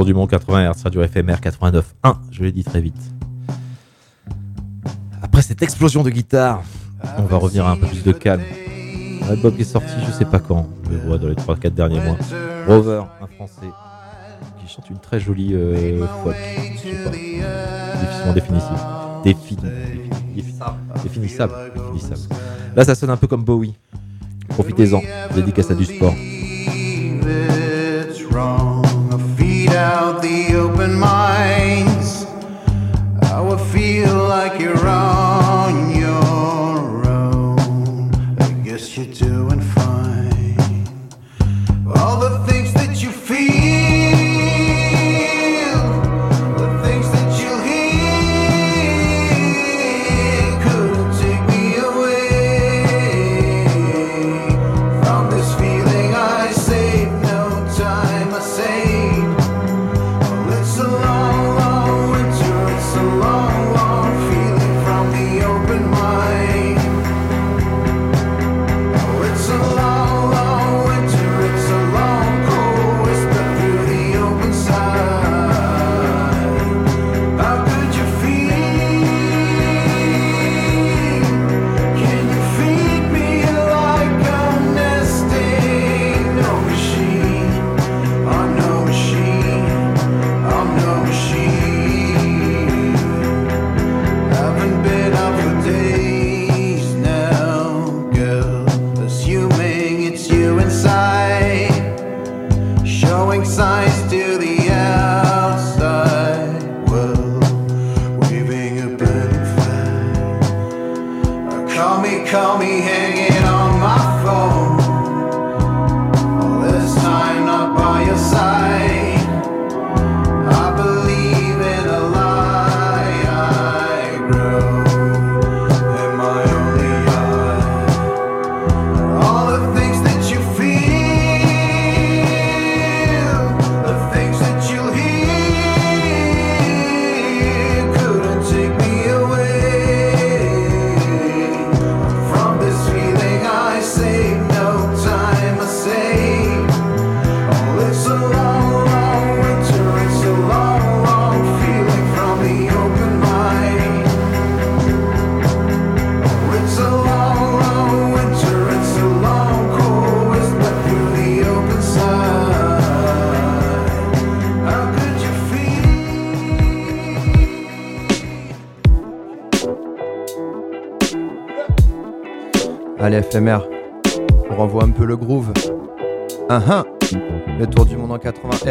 Du 0.04 0.14
monde 0.14 0.28
80 0.30 0.72
Hz, 0.72 0.82
radio 0.84 1.02
FMR 1.06 1.34
89.1, 1.40 2.14
je 2.32 2.42
l'ai 2.42 2.50
dit 2.52 2.64
très 2.64 2.80
vite. 2.80 3.00
Après 5.22 5.42
cette 5.42 5.62
explosion 5.62 6.02
de 6.02 6.10
guitare, 6.10 6.62
on 7.18 7.22
va 7.22 7.36
revenir 7.36 7.66
à 7.66 7.70
un 7.72 7.76
peu 7.76 7.86
plus 7.86 8.02
de 8.02 8.10
calme. 8.12 8.42
Un 9.24 9.28
album 9.30 9.54
qui 9.54 9.60
est 9.62 9.64
sorti, 9.64 9.92
je 10.04 10.10
sais 10.10 10.24
pas 10.24 10.40
quand, 10.40 10.68
je 10.86 10.90
le 10.90 10.98
vois 11.06 11.18
dans 11.18 11.28
les 11.28 11.34
3-4 11.36 11.70
derniers 11.70 12.00
mois. 12.00 12.16
Rover, 12.66 13.02
un 13.22 13.26
français, 13.28 13.66
qui 14.60 14.72
chante 14.74 14.90
une 14.90 14.98
très 14.98 15.20
jolie 15.20 15.54
euh, 15.54 16.04
folk, 16.24 16.34
je 16.74 16.80
sais 16.80 17.04
pas, 17.04 17.10
difficilement 18.00 18.32
définitive. 18.34 18.84
Défini, 19.24 19.62
défini- 20.34 21.02
définissable, 21.04 21.52
définissable. 21.76 22.34
Là, 22.74 22.84
ça 22.84 22.94
sonne 22.96 23.10
un 23.10 23.16
peu 23.16 23.28
comme 23.28 23.44
Bowie. 23.44 23.74
Profitez-en, 24.48 25.00
dédicace 25.34 25.70
à 25.70 25.74
du 25.76 25.84
sport. 25.84 26.14
down. 29.82 30.11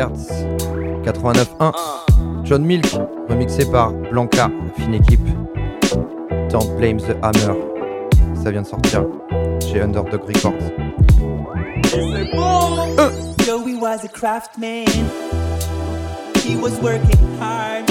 Monde 0.02 0.14
en 0.14 1.04
80 1.04 1.34
Hz. 1.34 1.42
89.1. 1.58 1.72
John 2.44 2.64
Milk, 2.64 2.86
remixé 3.30 3.66
par 3.66 3.92
Blanca, 4.12 4.50
la 4.50 4.84
fine 4.84 4.96
équipe. 4.96 5.28
Don't 6.50 6.76
blame 6.78 6.98
the 6.98 7.16
hammer. 7.24 7.56
Ça 8.44 8.52
vient 8.52 8.62
de 8.62 8.68
sortir 8.68 9.06
chez 9.62 9.82
Underdog 9.82 10.22
Records. 10.28 10.72
Joey 13.46 13.76
was 13.76 14.04
a 14.04 14.08
craftsman. 14.08 14.88
He 16.44 16.56
was 16.56 16.80
working 16.82 17.20
hard. 17.40 17.90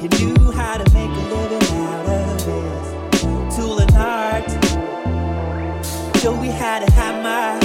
He 0.00 0.08
knew 0.08 0.52
how 0.52 0.76
to 0.78 0.84
make 0.92 1.10
a 1.10 1.24
living 1.30 1.66
out 1.76 2.06
of 2.08 2.44
his 2.44 3.56
tool 3.56 3.78
and 3.78 3.92
art. 3.96 4.48
Joey 6.20 6.48
had 6.48 6.82
a 6.82 6.90
hammer. 6.92 7.58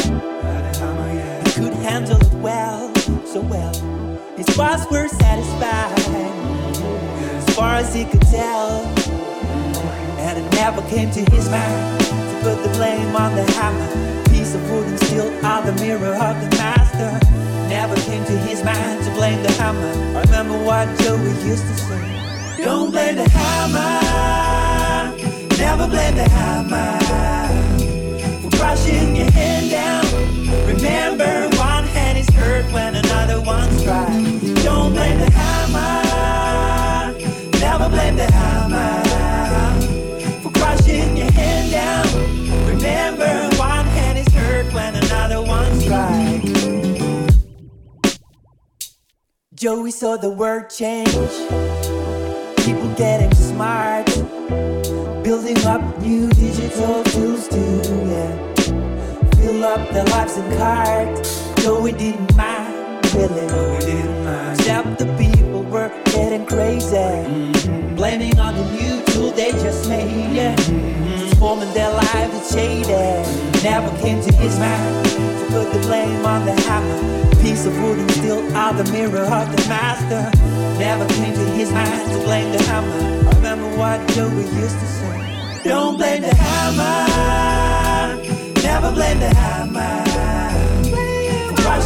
He 1.45 1.52
could 1.52 1.73
handle 1.73 2.18
it 2.18 2.34
well, 2.36 2.89
so 3.30 3.42
well. 3.42 3.74
His 4.36 4.48
boss 4.58 4.90
were 4.90 5.08
satisfied 5.08 6.00
as 7.38 7.56
far 7.56 7.76
as 7.76 7.94
he 7.94 8.04
could 8.06 8.24
tell. 8.24 8.82
And 10.18 10.40
it 10.40 10.52
never 10.56 10.82
came 10.90 11.12
to 11.12 11.20
his 11.32 11.48
mind 11.50 12.02
to 12.02 12.40
put 12.42 12.64
the 12.64 12.70
blame 12.70 13.16
on 13.16 13.36
the 13.36 13.44
hammer. 13.52 14.24
Piece 14.30 14.56
of 14.56 14.72
wood 14.72 14.88
and 14.88 15.00
steel 15.00 15.30
are 15.46 15.62
the 15.62 15.74
mirror 15.74 16.16
of 16.16 16.42
the 16.42 16.50
master. 16.58 17.20
Never 17.70 17.96
came 17.98 18.26
to 18.26 18.38
his 18.50 18.64
mind 18.64 19.04
to 19.06 19.12
blame 19.12 19.44
the 19.44 19.52
hammer. 19.54 19.94
I 20.18 20.22
remember 20.22 20.58
what 20.64 20.88
Joey 21.00 21.30
used 21.48 21.68
to 21.68 21.78
say. 21.78 22.64
Don't 22.64 22.90
blame 22.90 23.16
the 23.16 23.30
hammer. 23.30 25.16
Never 25.56 25.88
blame 25.88 26.16
the 26.16 26.28
hammer. 26.30 26.98
For 28.42 28.58
crushing 28.58 29.16
your 29.16 29.30
hand 29.32 29.70
down. 29.70 30.06
Remember, 30.66 31.48
one 31.58 31.84
hand 31.84 32.18
is 32.18 32.30
hurt 32.30 32.66
when 32.72 32.96
another 32.96 33.09
Don't 33.90 34.94
blame 34.94 35.18
the 35.18 35.32
hammer. 35.32 36.03
Never 37.60 37.90
blame 37.90 38.16
the 38.18 38.32
hammer. 38.32 39.03
For 40.44 40.52
crushing 40.52 41.18
your 41.18 41.32
hand 41.32 41.72
down. 41.72 42.06
Remember, 42.68 43.49
one 43.57 43.86
hand 43.88 44.20
is 44.20 44.28
hurt 44.32 44.72
when 44.76 44.95
another 44.95 45.41
one's 45.41 45.84
dry. 45.86 46.40
Joey 49.56 49.90
saw 49.90 50.18
the 50.18 50.30
world 50.30 50.70
change. 50.70 51.34
People 52.64 52.94
getting 52.94 53.34
smart. 53.34 54.06
Building 55.24 55.66
up 55.66 55.82
new 55.99 56.30
digital 56.30 57.03
tools 57.06 57.48
to, 57.48 57.60
yeah. 58.14 58.36
Fill 59.36 59.66
up 59.66 59.90
their 59.90 60.06
lives 60.06 60.38
in 60.38 60.57
cards. 60.57 61.40
Joey 61.64 61.91
didn't 61.91 62.36
mind, 62.38 62.59
didn't 63.11 64.23
mind. 64.26 64.60
Except 64.60 64.99
the 64.99 65.06
people 65.18 65.64
were 65.64 65.90
getting 66.06 66.45
crazy. 66.45 66.95
Mm-hmm. 66.95 67.95
Blaming 67.95 68.40
on 68.40 68.56
the 68.56 68.65
new 68.72 69.03
tool 69.07 69.31
they 69.31 69.52
just 69.52 69.90
made, 69.90 70.34
yeah. 70.34 70.56
Mm-hmm. 70.56 71.18
Transforming 71.18 71.73
their 71.73 71.91
lives, 71.91 72.36
it's 72.36 72.53
shady. 72.53 72.84
Mm-hmm. 72.84 73.64
Never 73.64 73.90
came 74.02 74.22
to 74.22 74.34
his 74.36 74.57
mind 74.60 75.06
to 75.06 75.45
put 75.52 75.73
the 75.73 75.80
blame 75.88 76.26
on 76.26 76.45
the 76.45 76.53
hammer. 76.61 77.36
Piece 77.41 77.65
of 77.65 77.73
wood 77.81 77.99
and 77.99 78.11
steel 78.11 78.56
are 78.56 78.73
the 78.73 78.90
mirror 78.91 79.26
of 79.26 79.56
the 79.56 79.68
master. 79.68 80.30
Never 80.77 81.07
came 81.14 81.34
to 81.34 81.45
his 81.52 81.72
mind 81.72 82.11
to 82.11 82.19
blame 82.23 82.52
the 82.52 82.64
hammer. 82.64 83.27
I 83.27 83.31
remember 83.36 83.69
what 83.77 84.06
Joey 84.10 84.44
used 84.44 84.80
to 84.80 84.86
say. 84.86 85.61
Don't 85.64 85.98
blame 85.98 86.22
the 86.22 86.36
hammer. 86.36 88.23
Never 88.61 88.91
blame 88.91 89.19
the 89.19 89.34
hammer. 89.34 90.03
For 91.56 91.81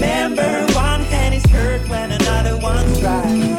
Remember, 0.00 0.64
one 0.72 1.02
hand 1.12 1.34
is 1.34 1.44
hurt 1.50 1.86
when 1.90 2.10
another 2.10 2.56
one's 2.56 3.02
right. 3.02 3.49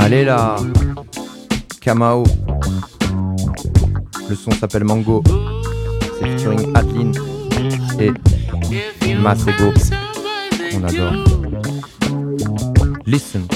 Allez 0.00 0.24
là 0.24 0.56
Kamao. 1.80 2.24
Le 4.28 4.34
son 4.34 4.50
s'appelle 4.52 4.84
Mango. 4.84 5.22
C'est 6.18 6.26
featuring 6.26 6.72
Atlin 6.74 7.12
et 7.98 9.14
Masego. 9.14 9.72
On 10.74 10.84
adore. 10.84 11.12
Listen. 13.06 13.46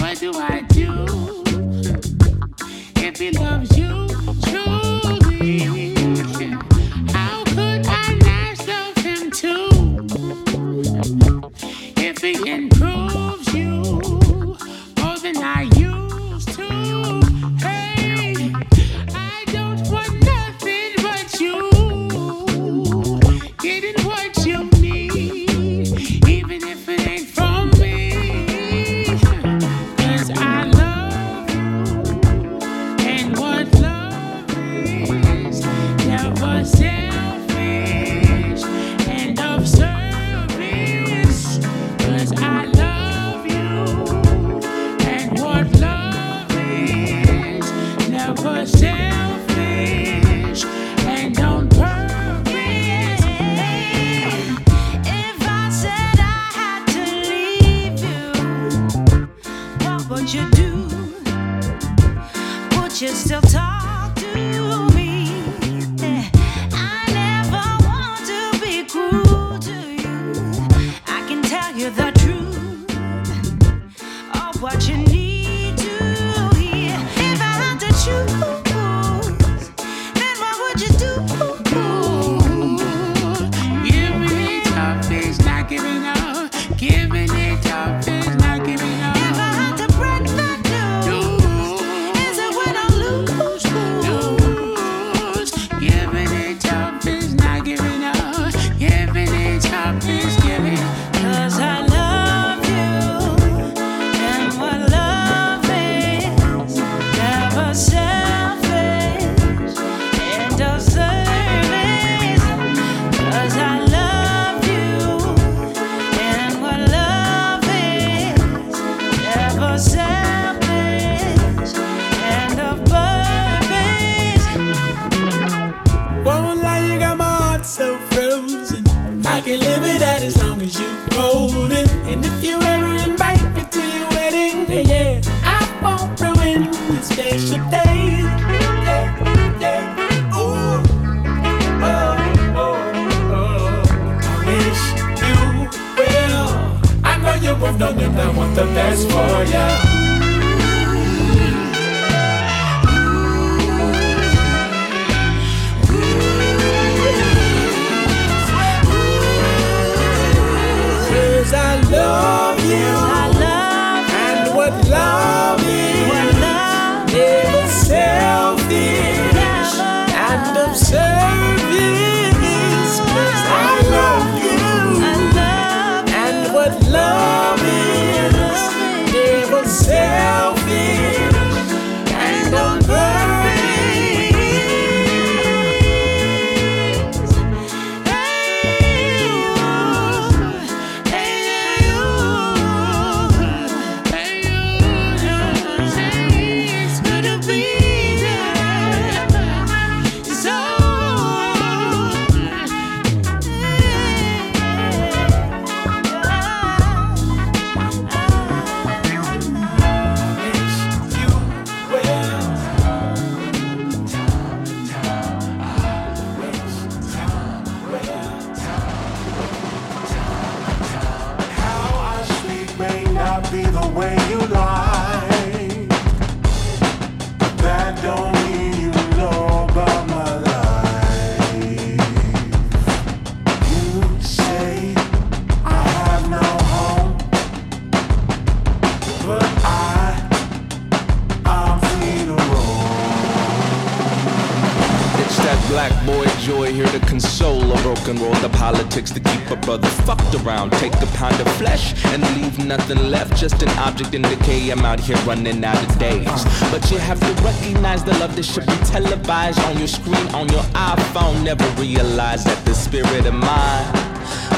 here 255.04 255.16
running 255.26 255.62
out 255.62 255.76
of 255.76 255.98
days. 255.98 256.44
But 256.70 256.90
you 256.90 256.98
have 256.98 257.20
to 257.20 257.42
recognize 257.42 258.02
the 258.04 258.12
love 258.18 258.34
that 258.36 258.44
should 258.44 258.66
be 258.66 258.76
televised 258.84 259.60
on 259.60 259.78
your 259.78 259.88
screen, 259.88 260.26
on 260.34 260.48
your 260.48 260.62
iPhone. 260.72 261.44
Never 261.44 261.68
realize 261.80 262.44
that 262.44 262.64
the 262.64 262.74
spirit 262.74 263.26
of 263.26 263.34
mine 263.34 263.92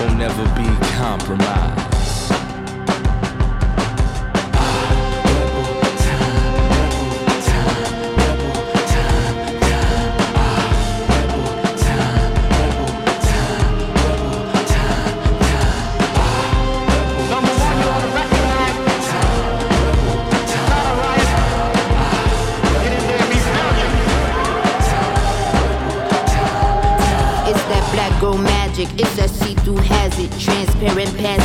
will 0.01 0.15
never 0.15 0.45
be 0.55 0.69
compromised. 0.95 1.86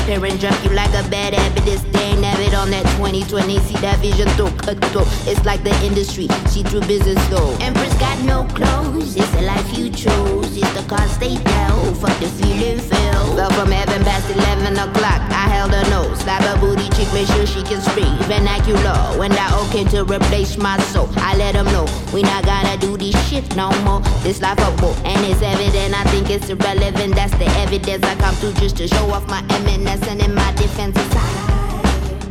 Transparent, 0.01 0.41
jump 0.41 0.63
you 0.63 0.71
like 0.71 0.89
a 0.89 1.07
bad 1.09 1.35
habit. 1.35 1.63
This 1.63 1.81
thing 1.93 2.23
have 2.23 2.39
it 2.39 2.55
on 2.55 2.71
that 2.71 2.85
2020. 2.97 3.59
See 3.59 3.77
that 3.85 3.99
vision 3.99 4.27
through, 4.29 4.49
cut 4.57 4.83
through. 4.85 5.05
It's 5.29 5.45
like 5.45 5.63
the 5.63 5.75
industry. 5.85 6.27
She 6.49 6.63
through 6.63 6.81
business 6.81 7.21
though. 7.29 7.55
Empress 7.61 7.93
got 7.99 8.17
no 8.25 8.43
clothes. 8.55 9.15
It's 9.15 9.29
the 9.29 9.43
life 9.43 9.77
you 9.77 9.91
chose. 9.91 10.57
It's 10.57 10.73
the 10.73 10.81
cost 10.89 11.19
they 11.19 11.35
tell. 11.35 11.93
Fuck 12.01 12.17
the 12.17 12.27
feeling 12.41 12.79
fell. 12.79 13.35
Fell 13.35 13.51
from 13.51 13.69
heaven 13.69 14.03
past 14.03 14.25
11 14.31 14.73
o'clock. 14.73 15.21
I 15.29 15.45
held 15.53 15.71
her 15.71 15.87
nose. 15.91 16.19
Slap 16.19 16.41
her 16.49 16.59
booty 16.59 16.89
cheek. 16.97 17.13
Make 17.13 17.27
sure 17.27 17.45
she 17.45 17.61
can 17.61 17.81
speak 17.81 18.09
vernacular. 18.25 18.97
When 19.21 19.29
that 19.31 19.53
O 19.53 19.69
came 19.71 19.87
to 19.89 20.01
replace 20.03 20.57
my 20.57 20.79
soul, 20.89 21.09
I 21.17 21.35
let 21.37 21.53
them 21.53 21.65
know 21.65 21.85
we 22.11 22.23
not 22.23 22.43
gonna 22.45 22.75
do 22.77 22.97
this 22.97 23.13
shit 23.29 23.45
no 23.55 23.69
more. 23.83 24.01
This 24.23 24.41
life 24.41 24.57
a 24.57 24.71
bore, 24.81 24.95
and 25.05 25.21
it's 25.29 25.41
evident. 25.41 25.93
I 25.93 26.03
think 26.09 26.29
it's 26.31 26.49
irrelevant. 26.49 27.13
That's 27.15 27.33
the 27.37 27.45
evidence 27.61 28.03
I 28.03 28.15
come 28.15 28.33
through 28.35 28.53
just 28.53 28.77
to 28.77 28.87
show 28.87 29.05
off 29.11 29.27
my 29.27 29.43
eminence 29.49 29.90
and 29.91 30.21
in 30.21 30.33
my 30.33 30.53
defense. 30.53 30.95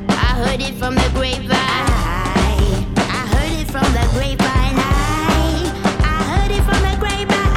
I 0.09 0.33
heard 0.43 0.63
it 0.63 0.75
from 0.77 0.95
the 0.95 1.11
grapevine. 1.13 1.53
I 1.53 3.27
heard 3.33 3.53
it 3.61 3.67
from 3.71 3.85
the 3.93 4.09
grapevine. 4.15 4.79
I 6.03 6.23
heard 6.31 6.51
it 6.51 6.63
from 6.63 6.81
the 6.81 6.97
grapevine. 6.99 7.53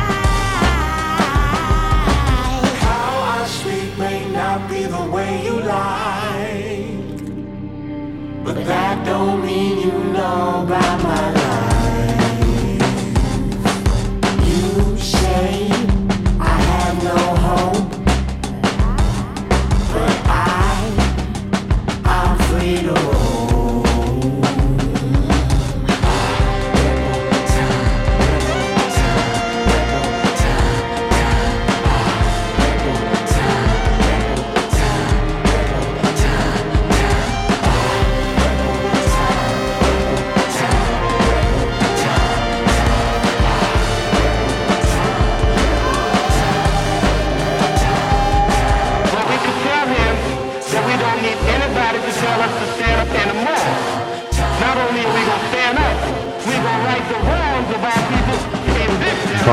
How 2.84 3.39
I 3.39 3.45
speak 3.47 3.97
may 3.97 4.30
not 4.30 4.69
be 4.69 4.84
the 4.84 5.05
way 5.09 5.41
you 5.45 5.61
like, 5.61 7.23
but 8.43 8.65
that 8.65 9.05
don't 9.05 9.41
mean 9.41 9.80
you 9.80 9.93
know 10.11 10.63
about 10.65 11.01
my 11.01 11.31
life. 11.31 11.43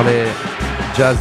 Je 0.00 0.04
parlais 0.04 0.26
jazz 0.96 1.18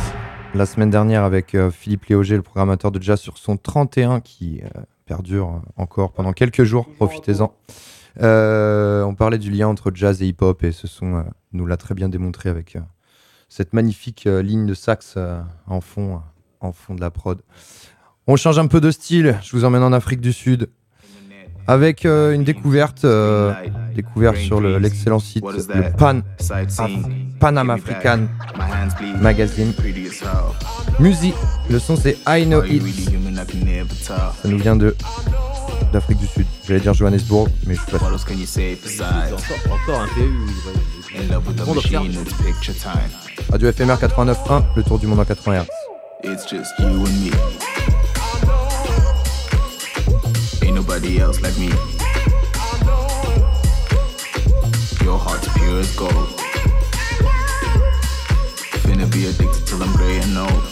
la 0.56 0.66
semaine 0.66 0.90
dernière 0.90 1.26
avec 1.26 1.54
euh, 1.54 1.70
Philippe 1.70 2.06
Léoger, 2.06 2.38
le 2.38 2.42
programmateur 2.42 2.92
de 2.94 3.02
jazz 3.04 3.20
sur 3.20 3.38
son 3.38 3.58
31 3.58 4.22
qui 4.22 4.62
euh, 4.64 4.70
perdure 5.06 5.62
encore 5.76 6.14
pendant 6.14 6.32
quelques 6.32 6.64
jours. 6.64 6.88
Profitez-en. 6.96 7.54
Euh, 8.22 9.04
on 9.04 9.16
parlait 9.16 9.38
du 9.38 9.52
lien 9.52 9.68
entre 9.68 9.92
jazz 9.94 10.22
et 10.22 10.28
hip-hop 10.28 10.64
et 10.64 10.72
ce 10.72 10.88
son 10.88 11.26
nous 11.52 11.66
l'a 11.66 11.76
très 11.76 11.94
bien 11.94 12.08
démontré 12.08 12.48
avec 12.48 12.78
cette 13.50 13.74
magnifique 13.74 14.24
ligne 14.24 14.66
de 14.66 14.74
sax 14.74 15.18
en 15.68 15.82
fond, 15.82 16.22
en 16.62 16.72
fond 16.72 16.96
de 16.96 17.02
la 17.02 17.12
prod. 17.12 17.42
On 18.28 18.38
change 18.38 18.60
un 18.60 18.68
peu 18.68 18.80
de 18.80 18.92
style. 18.92 19.38
Je 19.44 19.58
vous 19.58 19.66
emmène 19.66 19.84
en 19.84 19.92
Afrique 19.92 20.22
du 20.22 20.32
Sud 20.32 20.70
avec 21.68 22.06
une 22.06 22.46
découverte, 22.46 23.06
découverte 23.94 24.38
sur 24.38 24.62
le- 24.62 24.78
l'excellent 24.80 25.20
site 25.20 25.44
le 25.44 25.92
Pan 25.98 26.22
Panam 27.40 27.70
African 27.70 28.28
Magazine. 29.22 29.74
Musique, 31.00 31.36
le 31.70 31.80
son 31.80 31.96
c'est 31.96 32.18
I 32.28 32.46
Know 32.46 32.64
It. 32.64 32.84
Ça 34.02 34.34
nous 34.46 34.58
vient 34.58 34.76
de 34.76 34.96
d'Afrique 35.94 36.20
du 36.20 36.28
Sud. 36.28 36.46
J'allais 36.68 36.82
dire 36.82 36.94
Johannesburg, 36.94 37.48
mais 37.66 37.76
je 37.76 37.82
suis 37.82 37.92
pas 37.92 38.00
sûr. 38.00 38.10
Encore 39.72 40.02
un 40.02 40.08
time. 42.74 43.02
Radio 43.50 43.72
FMR 43.72 43.96
89.1, 43.96 44.64
le 44.76 44.84
tour 44.84 45.00
du 45.00 45.08
monde 45.08 45.20
en 45.20 45.26
80 45.26 45.64
Hz. 45.64 45.68
It's 46.24 46.46
just 46.46 46.78
you 46.80 46.86
and 46.86 47.24
me. 47.24 47.32
Ain't 50.62 50.76
nobody 50.76 51.20
else 51.20 51.42
like 51.42 51.58
me. 51.58 51.70
Your 55.04 55.18
heart's 55.18 55.48
pure 55.54 55.80
as 55.80 55.96
gold. 55.96 56.49
Finna 59.00 59.14
be 59.14 59.26
addicted 59.28 59.66
till 59.66 59.82
I'm 59.82 59.96
gray 59.96 60.18
and 60.18 60.38
old. 60.38 60.64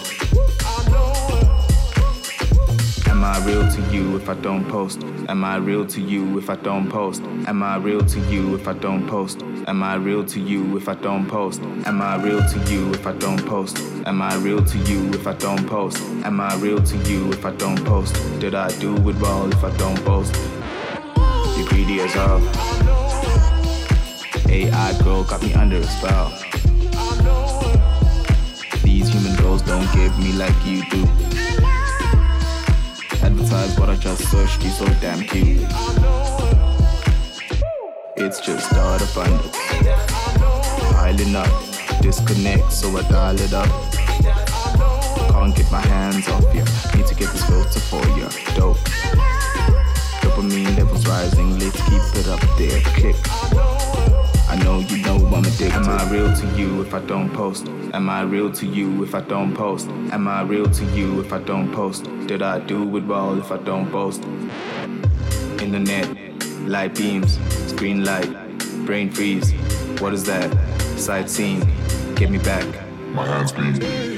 Am 3.08 3.24
I 3.24 3.42
real 3.46 3.66
to 3.72 3.82
you 3.94 4.18
if 4.18 4.28
I 4.28 4.34
don't 4.34 4.68
post? 4.68 5.02
Am 5.30 5.46
I 5.46 5.56
real 5.56 5.86
to 5.86 6.02
you 6.02 6.38
if 6.38 6.50
I 6.50 6.58
don't 6.58 6.90
post? 6.90 7.24
Am 7.48 7.64
I 7.64 7.78
real 7.78 8.04
to 8.04 8.20
you 8.20 8.56
if 8.56 8.68
I 8.68 8.74
don't 8.74 9.08
post? 9.08 9.44
Am 9.66 9.82
I 9.82 9.96
real 9.96 10.26
to 10.26 10.40
you 10.42 10.76
if 10.76 10.88
I 10.88 10.94
don't 10.94 11.26
post? 11.26 11.64
Am 11.88 12.02
I 12.02 12.18
real 12.18 12.44
to 12.46 12.60
you 12.70 12.94
if 12.94 13.08
I 13.08 13.14
don't 13.14 13.46
post? 13.46 13.78
Am 14.06 14.22
I 14.22 14.36
real 14.36 14.66
to 14.66 14.78
you 14.80 15.10
if 15.14 15.26
I 15.26 15.34
don't 15.34 15.66
post? 15.66 16.02
Am 16.26 16.42
I 16.42 16.54
real 16.56 16.84
to 16.84 16.98
you 17.10 17.32
if 17.32 17.46
I 17.46 17.52
don't 17.52 17.82
post? 17.86 18.14
Did 18.42 18.56
I 18.56 18.70
do 18.80 18.94
it 19.10 19.16
well 19.22 19.50
if 19.50 19.64
I 19.64 19.72
don't 19.78 20.04
boast? 20.04 20.36
You're 21.56 21.68
greedy 21.70 22.02
as 22.02 22.14
hell. 22.14 22.42
AI 24.50 24.98
girl 25.02 25.24
got 25.24 25.42
me 25.42 25.54
under 25.54 25.78
a 25.78 25.88
spell. 25.88 26.57
These 28.84 29.10
human 29.10 29.36
girls 29.38 29.62
don't 29.62 29.92
give 29.94 30.18
me 30.20 30.34
like 30.34 30.66
you 30.66 30.84
do. 30.90 31.04
Advertise 33.22 33.78
what 33.80 33.90
I 33.90 33.96
just 33.96 34.30
searched, 34.30 34.64
you 34.64 34.70
so 34.70 34.86
damn 35.02 35.22
cute. 35.22 35.66
It's 38.16 38.40
just 38.40 38.70
data 38.72 39.08
bundles. 39.14 39.52
Piling 40.94 41.36
up, 41.36 42.02
disconnect, 42.02 42.72
so 42.72 42.96
I 42.98 43.02
dial 43.10 43.40
it 43.40 43.54
up. 43.54 43.70
Can't 45.32 45.56
get 45.56 45.72
my 45.72 45.82
hands 45.82 46.28
off 46.30 46.44
you. 46.54 46.64
Need 46.98 47.08
to 47.08 47.16
get 47.16 47.32
this 47.32 47.46
filter 47.46 47.80
for 47.80 48.06
you. 48.18 48.28
Dope. 48.56 48.78
Dopamine 50.22 50.76
levels 50.78 51.08
rising, 51.08 51.60
let's 51.60 51.82
keep 51.84 52.02
it 52.20 52.28
up 52.28 52.42
there. 52.58 52.82
Click. 52.98 54.07
I 54.58 54.64
know 54.64 54.80
you 54.80 54.98
know 55.04 55.18
I'm 55.28 55.46
addicted. 55.46 55.72
Am 55.74 55.88
I 55.88 56.10
real 56.10 56.36
to 56.36 56.48
you 56.58 56.82
if 56.82 56.92
I 56.92 57.00
don't 57.02 57.32
post? 57.32 57.68
Am 57.94 58.10
I 58.10 58.24
real 58.24 58.52
to 58.54 58.66
you 58.66 59.04
if 59.04 59.14
I 59.14 59.22
don't 59.22 59.54
post? 59.54 59.88
Am 60.12 60.28
I 60.28 60.42
real 60.42 60.66
to 60.66 60.86
you 60.96 61.22
if 61.22 61.32
I 61.32 61.38
don't 61.38 61.72
post? 61.72 62.06
Did 62.26 62.42
I 62.42 62.60
do 62.62 62.98
it 62.98 63.06
well 63.06 63.38
if 63.38 63.52
I 63.52 63.58
don't 63.58 63.92
boast? 63.92 64.24
Internet, 65.62 66.10
light 66.66 66.96
beams, 66.96 67.38
screen 67.70 68.04
light, 68.04 68.32
brain 68.88 69.12
freeze. 69.12 69.52
What 70.02 70.16
is 70.16 70.24
that? 70.24 70.50
Sightseeing, 70.98 71.60
get 72.16 72.32
me 72.32 72.40
back. 72.40 72.66
My 73.14 73.28
hands 73.28 73.52
bleed. 73.52 74.17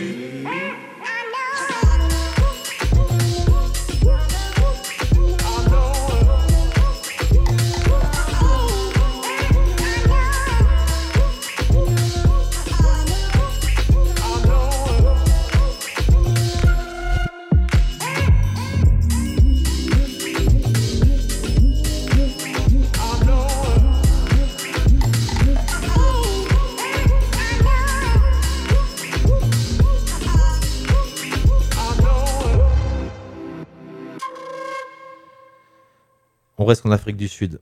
Reste 36.70 36.86
en 36.86 36.92
Afrique 36.92 37.18
du 37.18 37.28
Sud. 37.28 37.60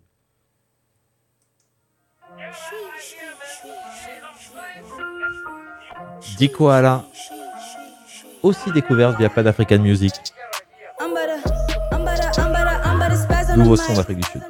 Diko 6.37 6.69
Ala, 6.69 7.03
aussi 8.43 8.71
découverte 8.71 9.17
via 9.17 9.29
Pan 9.29 9.45
African 9.45 9.79
Music. 9.79 10.13
Nouveau 13.55 13.75
son 13.75 13.93
d'Afrique 13.93 14.17
du 14.17 14.29
Sud. 14.29 14.41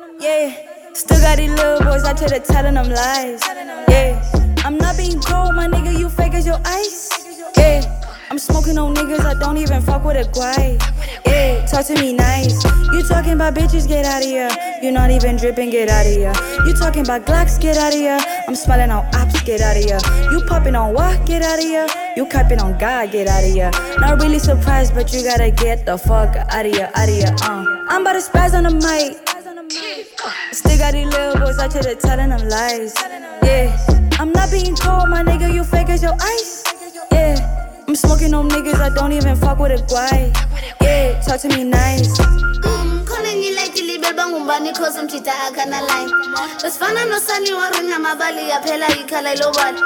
I'm 8.29 8.37
smoking 8.37 8.77
on 8.77 8.93
niggas, 8.93 9.21
I 9.23 9.39
don't 9.39 9.57
even 9.57 9.81
fuck 9.81 10.03
with 10.03 10.17
a 10.17 10.29
guy. 10.31 10.77
Yeah, 11.25 11.65
talk 11.65 11.85
to 11.85 11.95
me 11.95 12.11
nice. 12.11 12.61
You 12.91 13.01
talking 13.07 13.33
about 13.33 13.55
bitches, 13.55 13.87
get 13.87 14.03
out 14.03 14.21
of 14.21 14.27
here. 14.27 14.49
You're 14.81 14.91
not 14.91 15.11
even 15.11 15.37
dripping, 15.37 15.69
get 15.69 15.87
out 15.87 16.05
of 16.05 16.11
here. 16.11 16.33
You 16.65 16.73
talking 16.73 17.03
about 17.03 17.25
Glocks, 17.25 17.59
get 17.59 17.77
out 17.77 17.93
of 17.93 17.99
here. 17.99 18.19
I'm 18.47 18.55
smelling 18.55 18.91
on 18.91 19.05
ops, 19.15 19.41
get 19.43 19.61
out 19.61 19.77
of 19.77 19.83
here. 19.83 19.99
You 20.29 20.41
popping 20.45 20.75
on 20.75 20.93
what, 20.93 21.25
get 21.25 21.41
out 21.41 21.57
of 21.57 21.63
here. 21.63 21.87
You 22.17 22.25
capping 22.25 22.59
on 22.59 22.77
God, 22.77 23.11
get 23.11 23.27
out 23.27 23.45
of 23.45 23.51
here. 23.51 23.71
Not 23.99 24.21
really 24.21 24.39
surprised, 24.39 24.93
but 24.93 25.13
you 25.13 25.23
gotta 25.23 25.49
get 25.49 25.85
the 25.85 25.97
fuck 25.97 26.35
out 26.35 26.65
of 26.65 26.71
here, 26.73 26.91
out 26.95 27.07
of 27.07 27.15
here. 27.15 27.33
Uh. 27.43 27.63
I'm 27.87 28.01
about 28.01 28.13
to 28.13 28.19
spaz 28.19 28.53
on 28.53 28.63
the 28.63 28.73
mic. 28.75 29.23
Still 30.51 30.77
got 30.77 30.91
these 30.93 31.07
little 31.07 31.39
boys 31.39 31.59
out 31.59 31.71
here 31.71 31.95
telling 31.95 32.29
them 32.29 32.49
lies. 32.49 32.93
Yeah, 33.41 33.71
I'm 34.19 34.33
not 34.33 34.51
being 34.51 34.75
cold, 34.75 35.09
my 35.09 35.23
nigga. 35.23 35.53
You 35.53 35.63
fake 35.63 35.89
as 35.89 36.03
your 36.03 36.15
ice. 36.19 36.63
Yeah. 37.11 37.66
Smoking 37.97 38.33
on 38.35 38.47
niggas, 38.49 38.79
I 38.79 38.89
don't 38.93 39.11
even 39.11 39.35
fuck 39.35 39.57
with 39.57 39.71
a 39.71 39.81
guy. 39.89 40.31
Yeah, 40.81 41.19
talk 41.21 41.41
to 41.41 41.47
me 41.49 41.63
nice. 41.63 42.07
Mm, 42.19 43.03
ilobali. 49.33 49.79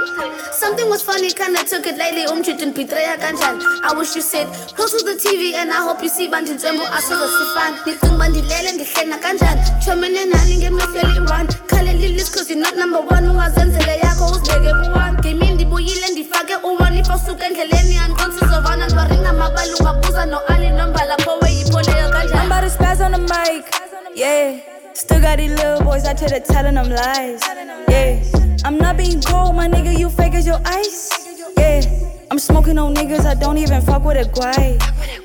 Something 0.59 0.89
was 0.89 1.01
funny 1.01 1.31
kinda 1.31 1.63
took 1.63 1.87
it 1.87 1.97
lately 1.97 2.25
umjida 2.27 2.65
ndibhitreya 2.65 3.17
kanjani? 3.17 3.63
I 3.83 3.93
wish 3.97 4.15
you 4.15 4.21
said 4.21 4.47
close 4.75 4.91
to 4.91 5.03
the 5.05 5.15
tv 5.15 5.53
and 5.55 5.71
i 5.71 5.81
hope 5.81 6.03
you 6.03 6.09
see 6.09 6.27
bandintswembu 6.27 6.83
asoze 6.97 7.27
sifane 7.37 7.77
ndicinga 7.81 8.15
uba 8.15 8.27
ndilele 8.29 8.71
ndihlena 8.71 9.17
kanjani? 9.17 9.61
Tshomene 9.79 10.25
nani 10.25 10.57
ngemefeli 10.57 11.19
one? 11.19 11.47
Khalela 11.67 12.05
ilist 12.05 12.33
cause 12.33 12.49
you're 12.53 12.61
not 12.61 12.75
number 12.77 12.99
one 12.99 13.27
ungazenzele 13.29 13.97
yakho 14.03 14.25
uzibeke 14.25 14.73
ku-one 14.73 15.13
ngemini 15.19 15.53
ndibuyile 15.53 16.07
ndifake 16.11 16.55
u-one 16.55 16.80
usuke 17.09 17.43
endleleni 17.45 17.97
no-ali 20.25 20.67
I'm 22.33 23.11
the 23.11 23.17
mic. 23.17 23.65
Yeah. 24.15 24.59
Still 24.93 25.21
got 25.21 25.37
these 25.37 25.51
little 25.51 25.83
boys 25.83 26.05
out 26.05 26.19
here 26.19 26.39
telling 26.39 26.75
them 26.75 26.89
lies. 26.89 27.41
Yeah. 27.89 28.23
I'm 28.63 28.77
not 28.77 28.97
being 28.97 29.21
cold, 29.21 29.55
my 29.55 29.67
nigga. 29.67 29.97
You 29.97 30.09
fake 30.09 30.35
as 30.35 30.45
your 30.45 30.61
ice. 30.65 31.09
Yeah. 31.57 31.81
I'm 32.31 32.39
smoking 32.39 32.77
on 32.77 32.95
niggas, 32.95 33.25
I 33.25 33.33
don't 33.35 33.57
even 33.57 33.81
fuck 33.81 34.05
with 34.05 34.15
a 34.15 34.23
guy. 34.31 34.77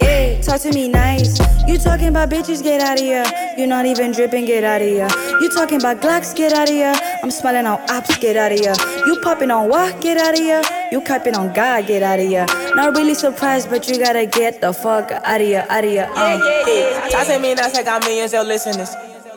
Yeah, 0.02 0.40
talk 0.40 0.60
to 0.62 0.72
me 0.72 0.88
nice. 0.88 1.38
You 1.68 1.78
talking 1.78 2.08
about 2.08 2.30
bitches, 2.30 2.64
get 2.64 2.80
out 2.80 2.98
of 2.98 3.04
here. 3.04 3.24
You're 3.56 3.68
not 3.68 3.86
even 3.86 4.10
dripping, 4.10 4.44
get 4.44 4.64
out 4.64 4.82
of 4.82 4.88
here. 4.88 5.08
You 5.40 5.48
talking 5.50 5.78
about 5.78 6.02
Glocks, 6.02 6.34
get 6.34 6.52
out 6.52 6.68
of 6.68 6.74
here. 6.74 6.92
I'm 7.22 7.30
smelling 7.30 7.64
on 7.64 7.78
ops, 7.90 8.16
get 8.18 8.36
out 8.36 8.50
of 8.50 8.58
here. 8.58 8.74
You 9.06 9.20
popping 9.22 9.52
on 9.52 9.68
what, 9.68 10.00
get 10.00 10.16
out 10.16 10.34
of 10.34 10.40
here. 10.40 10.62
You 10.90 11.00
capping 11.00 11.36
on 11.36 11.54
God, 11.54 11.86
get 11.86 12.02
out 12.02 12.18
of 12.18 12.26
here. 12.26 12.44
Not 12.74 12.96
really 12.96 13.14
surprised, 13.14 13.70
but 13.70 13.88
you 13.88 14.00
gotta 14.00 14.26
get 14.26 14.60
the 14.60 14.72
fuck 14.72 15.12
out 15.12 15.40
of 15.40 15.46
here, 15.46 15.64
out 15.70 15.84
of 15.84 15.90
here. 15.90 16.10
Uh. 16.12 16.40
Yeah, 16.66 17.08
Talk 17.08 17.28
to 17.28 17.38
me 17.38 17.54
now, 17.54 17.68
I 17.72 17.84
got 17.84 18.02
millions 18.02 18.34
of 18.34 18.48
listeners. 18.48 18.96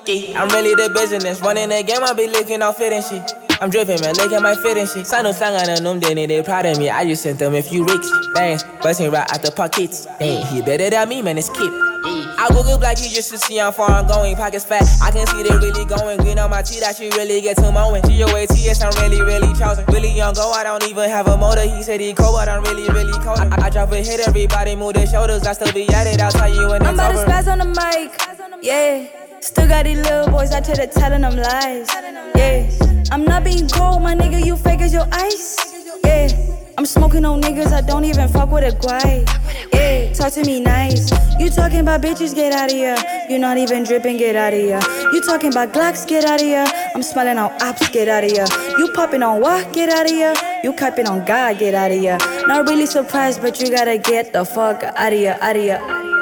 I'm 0.10 0.50
really 0.50 0.74
the 0.74 0.90
business. 0.92 1.40
Running 1.40 1.70
the 1.70 1.84
game, 1.84 2.04
I 2.04 2.14
be 2.14 2.26
licking 2.26 2.64
off 2.64 2.78
fit 2.78 2.94
and 2.94 3.06
shit. 3.06 3.39
I'm 3.62 3.70
dripping, 3.70 4.00
man, 4.00 4.16
look 4.16 4.32
at 4.32 4.42
my 4.42 4.56
fit 4.56 4.78
and 4.78 4.88
shit. 4.88 5.06
Sign 5.06 5.26
no 5.26 5.34
song 5.34 5.54
on 5.54 5.84
them, 5.84 6.00
then 6.00 6.16
they 6.16 6.42
proud 6.42 6.66
of 6.66 6.78
me. 6.78 6.90
I 6.90 7.04
just 7.04 7.24
sent 7.24 7.40
them 7.40 7.56
a 7.56 7.62
few 7.62 7.84
ricks. 7.84 8.10
Bangs, 8.34 8.64
busting 8.82 9.12
right 9.12 9.30
out 9.34 9.42
the 9.42 9.52
pockets. 9.52 10.08
Damn, 10.18 10.46
he 10.48 10.62
better 10.62 10.90
than 10.90 11.10
me, 11.10 11.22
man, 11.22 11.38
it's 11.38 11.50
Kip. 11.50 11.70
I 12.40 12.48
Google 12.56 12.78
black 12.78 12.98
you 13.00 13.10
just 13.10 13.30
to 13.32 13.38
see 13.38 13.58
how 13.58 13.72
far 13.72 13.92
I'm 13.92 14.08
going. 14.08 14.38
Pockets 14.38 14.64
fat, 14.64 14.84
I 15.04 15.12
can 15.12 15.28
see 15.28 15.44
they 15.44 15.54
really 15.58 15.84
going. 15.84 16.20
Green 16.20 16.40
on 16.40 16.50
my 16.50 16.62
teeth, 16.62 16.84
I 16.84 16.94
should 16.94 17.14
really 17.16 17.42
get 17.42 17.58
to 17.58 17.70
mowing. 17.70 18.02
G-O-A-T-S, 18.04 18.82
I'm 18.82 18.94
really, 19.04 19.22
really 19.22 19.54
chosen. 19.60 19.84
Really 19.88 20.16
young, 20.16 20.36
go, 20.36 20.52
I 20.52 20.64
don't 20.64 20.88
even 20.88 21.10
have 21.10 21.28
a 21.28 21.36
motor. 21.36 21.64
He 21.64 21.84
said 21.84 22.00
he 22.00 22.14
cold, 22.14 22.36
but 22.36 22.48
I'm 22.48 22.64
really, 22.64 22.88
really 22.88 23.12
cold. 23.20 23.40
I, 23.40 23.66
I 23.66 23.70
drop 23.70 23.92
a 23.92 23.98
hit, 23.98 24.26
everybody 24.26 24.78
move 24.78 24.94
their 24.94 25.08
shoulders. 25.08 25.44
I 25.44 25.52
still 25.52 25.74
be 25.74 25.86
at 25.90 26.08
it, 26.08 26.22
I'll 26.22 26.32
tell 26.32 26.48
you 26.48 26.70
when 26.70 26.82
I'm 26.82 26.94
it's 26.94 27.02
about 27.02 27.26
to 27.26 27.32
spaz 27.32 27.52
on 27.52 27.60
the 27.60 27.66
mic. 27.66 28.64
Yeah. 28.64 29.29
Still 29.42 29.68
got 29.68 29.86
these 29.86 30.00
little 30.00 30.30
boys 30.30 30.52
out 30.52 30.68
here 30.68 30.88
telling 30.88 31.22
them 31.22 31.36
lies. 31.36 31.88
Yeah. 32.36 32.70
I'm 33.12 33.26
not 33.26 33.44
being 33.44 33.68
cold, 33.68 34.02
my 34.02 34.16
nigga. 34.16 34.46
You 34.46 34.56
fake 34.56 34.82
as 34.82 34.94
your 34.94 35.08
ice. 35.12 35.58
Yeah. 36.04 36.28
I'm 36.80 36.86
smoking 36.86 37.26
on 37.26 37.42
niggas, 37.42 37.74
I 37.74 37.82
don't 37.82 38.06
even 38.06 38.30
fuck 38.30 38.52
with 38.52 38.64
a 38.64 38.72
guy. 38.88 39.26
Yeah, 39.74 40.14
talk 40.14 40.32
to 40.32 40.46
me 40.46 40.62
nice. 40.62 41.12
You 41.38 41.50
talking 41.50 41.82
about 41.82 42.02
bitches, 42.02 42.34
get 42.34 42.54
out 42.54 42.72
of 42.72 42.78
here. 42.78 42.96
You're 43.30 43.40
not 43.40 43.58
even 43.58 43.84
dripping, 43.84 44.16
get 44.16 44.38
out 44.38 44.54
of 44.54 44.60
here. 44.60 44.80
You 45.12 45.22
talking 45.22 45.52
about 45.52 45.74
Glocks, 45.74 46.08
get 46.08 46.24
out 46.24 46.40
of 46.40 46.48
here. 46.48 46.66
I'm 46.96 47.04
smelling 47.04 47.38
on 47.38 47.52
ops, 47.62 47.90
get 47.90 48.08
out 48.08 48.24
of 48.24 48.32
here. 48.32 48.48
You 48.78 48.94
popping 48.96 49.24
on 49.24 49.42
what, 49.42 49.74
get 49.74 49.90
out 49.90 50.06
of 50.06 50.12
here. 50.12 50.34
You 50.64 50.72
capping 50.72 51.06
on 51.06 51.26
God, 51.26 51.60
get 51.60 51.74
out 51.74 51.92
of 51.92 52.00
here. 52.00 52.18
Not 52.48 52.66
really 52.70 52.86
surprised, 52.86 53.42
but 53.42 53.60
you 53.60 53.70
gotta 53.70 53.98
get 53.98 54.32
the 54.32 54.46
fuck 54.46 54.82
out 54.82 55.12
of 55.12 55.20
here, 55.20 55.38
out 55.42 55.58
of 55.58 55.62
here. 55.62 56.19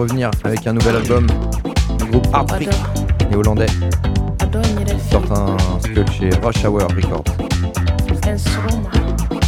revenir 0.00 0.30
avec 0.44 0.66
un 0.66 0.72
nouvel 0.72 0.96
album 0.96 1.26
du 1.98 2.04
groupe 2.06 2.26
Heartbreak, 2.32 2.70
les 3.30 3.36
Hollandais. 3.36 3.66
Sortent 5.10 5.30
un 5.30 5.56
skull 5.80 6.10
chez 6.10 6.30
Rush 6.42 6.64
Hour 6.64 6.88
Records. 6.96 7.24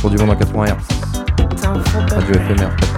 Pour 0.01 0.11
du 0.11 0.19
monde 0.19 0.31
en 0.31 0.37
80 0.37 0.65
Hz. 0.67 0.75
Radio 2.15 2.35
éphémère. 2.35 2.92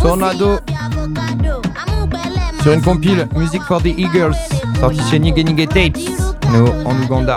Tornado. 0.00 0.58
Sur 2.62 2.72
une 2.72 2.82
compile 2.82 3.26
Music 3.34 3.62
for 3.62 3.82
the 3.82 3.86
Eagles, 3.86 4.34
sortie 4.78 5.00
chez 5.10 5.18
Nige 5.18 5.44
Nige 5.44 5.66
Tapes, 5.68 5.98
on 6.46 6.54
est 6.54 6.86
en 6.86 7.02
Ouganda. 7.02 7.36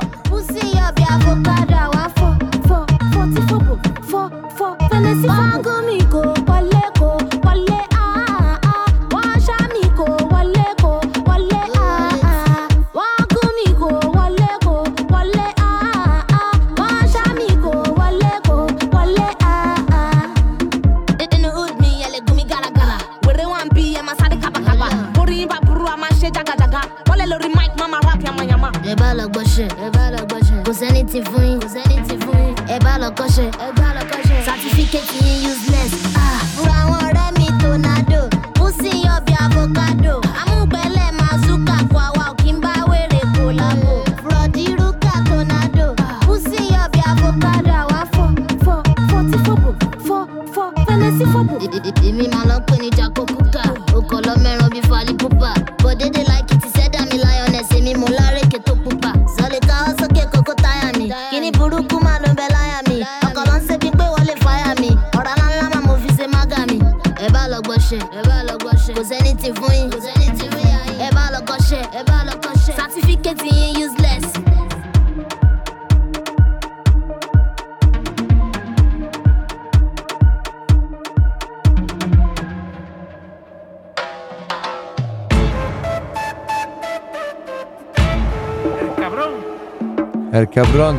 Cabron, 90.53 90.97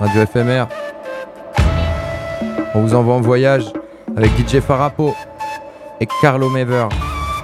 Radio 0.00 0.24
FMR. 0.24 0.66
On 2.74 2.80
vous 2.80 2.94
envoie 2.94 3.14
en 3.14 3.20
voyage 3.20 3.64
avec 4.16 4.30
DJ 4.38 4.60
Farapo 4.60 5.14
et 6.00 6.08
Carlo 6.22 6.48
Mever. 6.48 6.86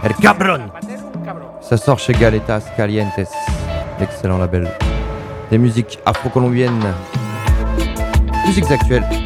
El 0.02 0.14
Cabron 0.14 0.70
Ça 1.60 1.76
sort 1.76 1.98
chez 1.98 2.14
Galetas 2.14 2.62
Calientes, 2.74 3.28
l'excellent 4.00 4.38
label. 4.38 4.66
Des 5.50 5.58
musiques 5.58 5.98
afro-colombiennes, 6.06 6.94
musiques 8.46 8.70
actuelles. 8.70 9.25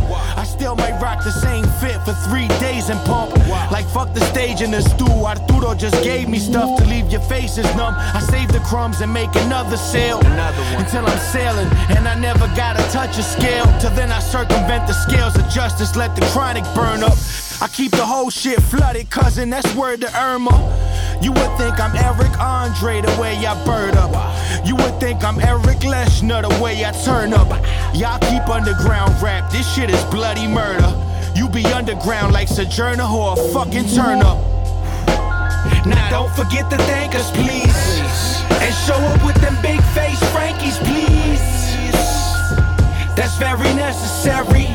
I 0.66 0.70
still 0.70 0.84
might 0.84 1.00
rock 1.00 1.22
the 1.22 1.30
same 1.30 1.64
fit 1.78 1.94
for 2.04 2.12
three 2.28 2.48
days 2.58 2.88
and 2.88 2.98
pump. 3.06 3.30
Like 3.70 3.86
fuck 3.86 4.12
the 4.14 4.20
stage 4.32 4.62
in 4.62 4.72
the 4.72 4.82
stew. 4.82 5.06
Arturo 5.06 5.76
just 5.76 6.02
gave 6.02 6.28
me 6.28 6.40
stuff 6.40 6.76
to 6.78 6.84
leave 6.86 7.08
your 7.08 7.20
faces 7.20 7.66
numb. 7.76 7.94
I 7.96 8.18
save 8.18 8.48
the 8.48 8.58
crumbs 8.58 9.00
and 9.00 9.12
make 9.14 9.32
another 9.36 9.76
sale. 9.76 10.18
Until 10.76 11.06
I'm 11.06 11.18
sailing 11.18 11.68
and 11.96 12.08
I 12.08 12.18
never 12.18 12.48
gotta 12.56 12.82
touch 12.90 13.16
a 13.16 13.22
scale. 13.22 13.66
Till 13.78 13.92
then 13.92 14.10
I 14.10 14.18
circumvent 14.18 14.88
the 14.88 14.92
scales 14.92 15.36
of 15.36 15.48
justice, 15.50 15.94
let 15.94 16.16
the 16.16 16.26
chronic 16.32 16.64
burn 16.74 17.04
up. 17.04 17.16
I 17.62 17.68
keep 17.68 17.92
the 17.92 18.04
whole 18.04 18.30
shit 18.30 18.60
flooded, 18.60 19.08
cousin. 19.08 19.50
That's 19.50 19.72
word 19.76 20.00
to 20.00 20.20
Irma. 20.20 20.50
You 21.22 21.32
would 21.32 21.58
think 21.58 21.80
I'm 21.80 21.96
Eric 21.96 22.38
Andre 22.40 23.00
the 23.00 23.20
way 23.20 23.34
I 23.46 23.54
bird 23.64 23.96
up. 23.96 24.12
You 24.66 24.76
would 24.76 25.00
think 25.00 25.24
I'm 25.24 25.40
Eric 25.40 25.80
Leshner 25.80 26.42
the 26.42 26.62
way 26.62 26.84
I 26.84 26.92
turn 27.04 27.32
up. 27.32 27.48
Y'all 27.94 28.18
keep 28.18 28.46
underground 28.48 29.20
rap. 29.22 29.50
This 29.50 29.66
shit 29.74 29.90
is 29.90 30.02
bloody 30.04 30.46
murder. 30.46 30.92
You 31.34 31.48
be 31.48 31.64
underground 31.66 32.32
like 32.32 32.48
Sojourner 32.48 33.04
or 33.04 33.32
a 33.32 33.36
fucking 33.52 33.88
turn 33.88 34.20
up. 34.20 34.38
Now 35.86 36.08
don't 36.10 36.32
forget 36.34 36.68
to 36.70 36.76
thank 36.78 37.14
us, 37.14 37.30
please. 37.30 38.42
And 38.60 38.74
show 38.86 38.94
up 38.94 39.24
with 39.24 39.36
them 39.40 39.56
big 39.62 39.80
face 39.94 40.18
Frankies, 40.32 40.78
please. 40.78 41.40
That's 43.16 43.36
very 43.38 43.72
necessary. 43.74 44.66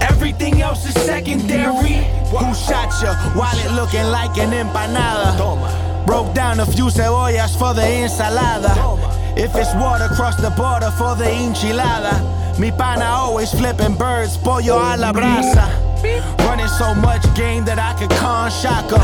Everything 0.00 0.62
else 0.62 0.86
is 0.86 0.94
secondary. 1.04 2.13
Who 2.34 2.52
shot 2.52 2.90
you 3.00 3.14
while 3.38 3.56
it 3.58 3.70
looking 3.72 4.06
like 4.10 4.36
an 4.38 4.50
empanada? 4.50 6.04
Broke 6.04 6.34
down 6.34 6.58
a 6.58 6.66
few 6.66 6.86
cebollas 6.86 7.56
for 7.56 7.74
the 7.74 7.82
ensalada. 7.82 8.74
If 9.38 9.54
it's 9.54 9.72
water, 9.74 10.08
cross 10.14 10.36
the 10.36 10.50
border 10.50 10.90
for 10.98 11.14
the 11.14 11.24
enchilada. 11.24 12.58
Mi 12.58 12.72
pana 12.72 13.04
always 13.04 13.50
flipping 13.52 13.96
birds, 13.96 14.36
pollo 14.36 14.78
a 14.78 14.96
la 14.96 15.12
brasa. 15.12 15.66
Running 16.40 16.68
so 16.68 16.94
much 16.94 17.22
game 17.36 17.64
that 17.66 17.78
I 17.78 17.98
could 17.98 18.10
con 18.10 18.50
shaka. 18.50 18.98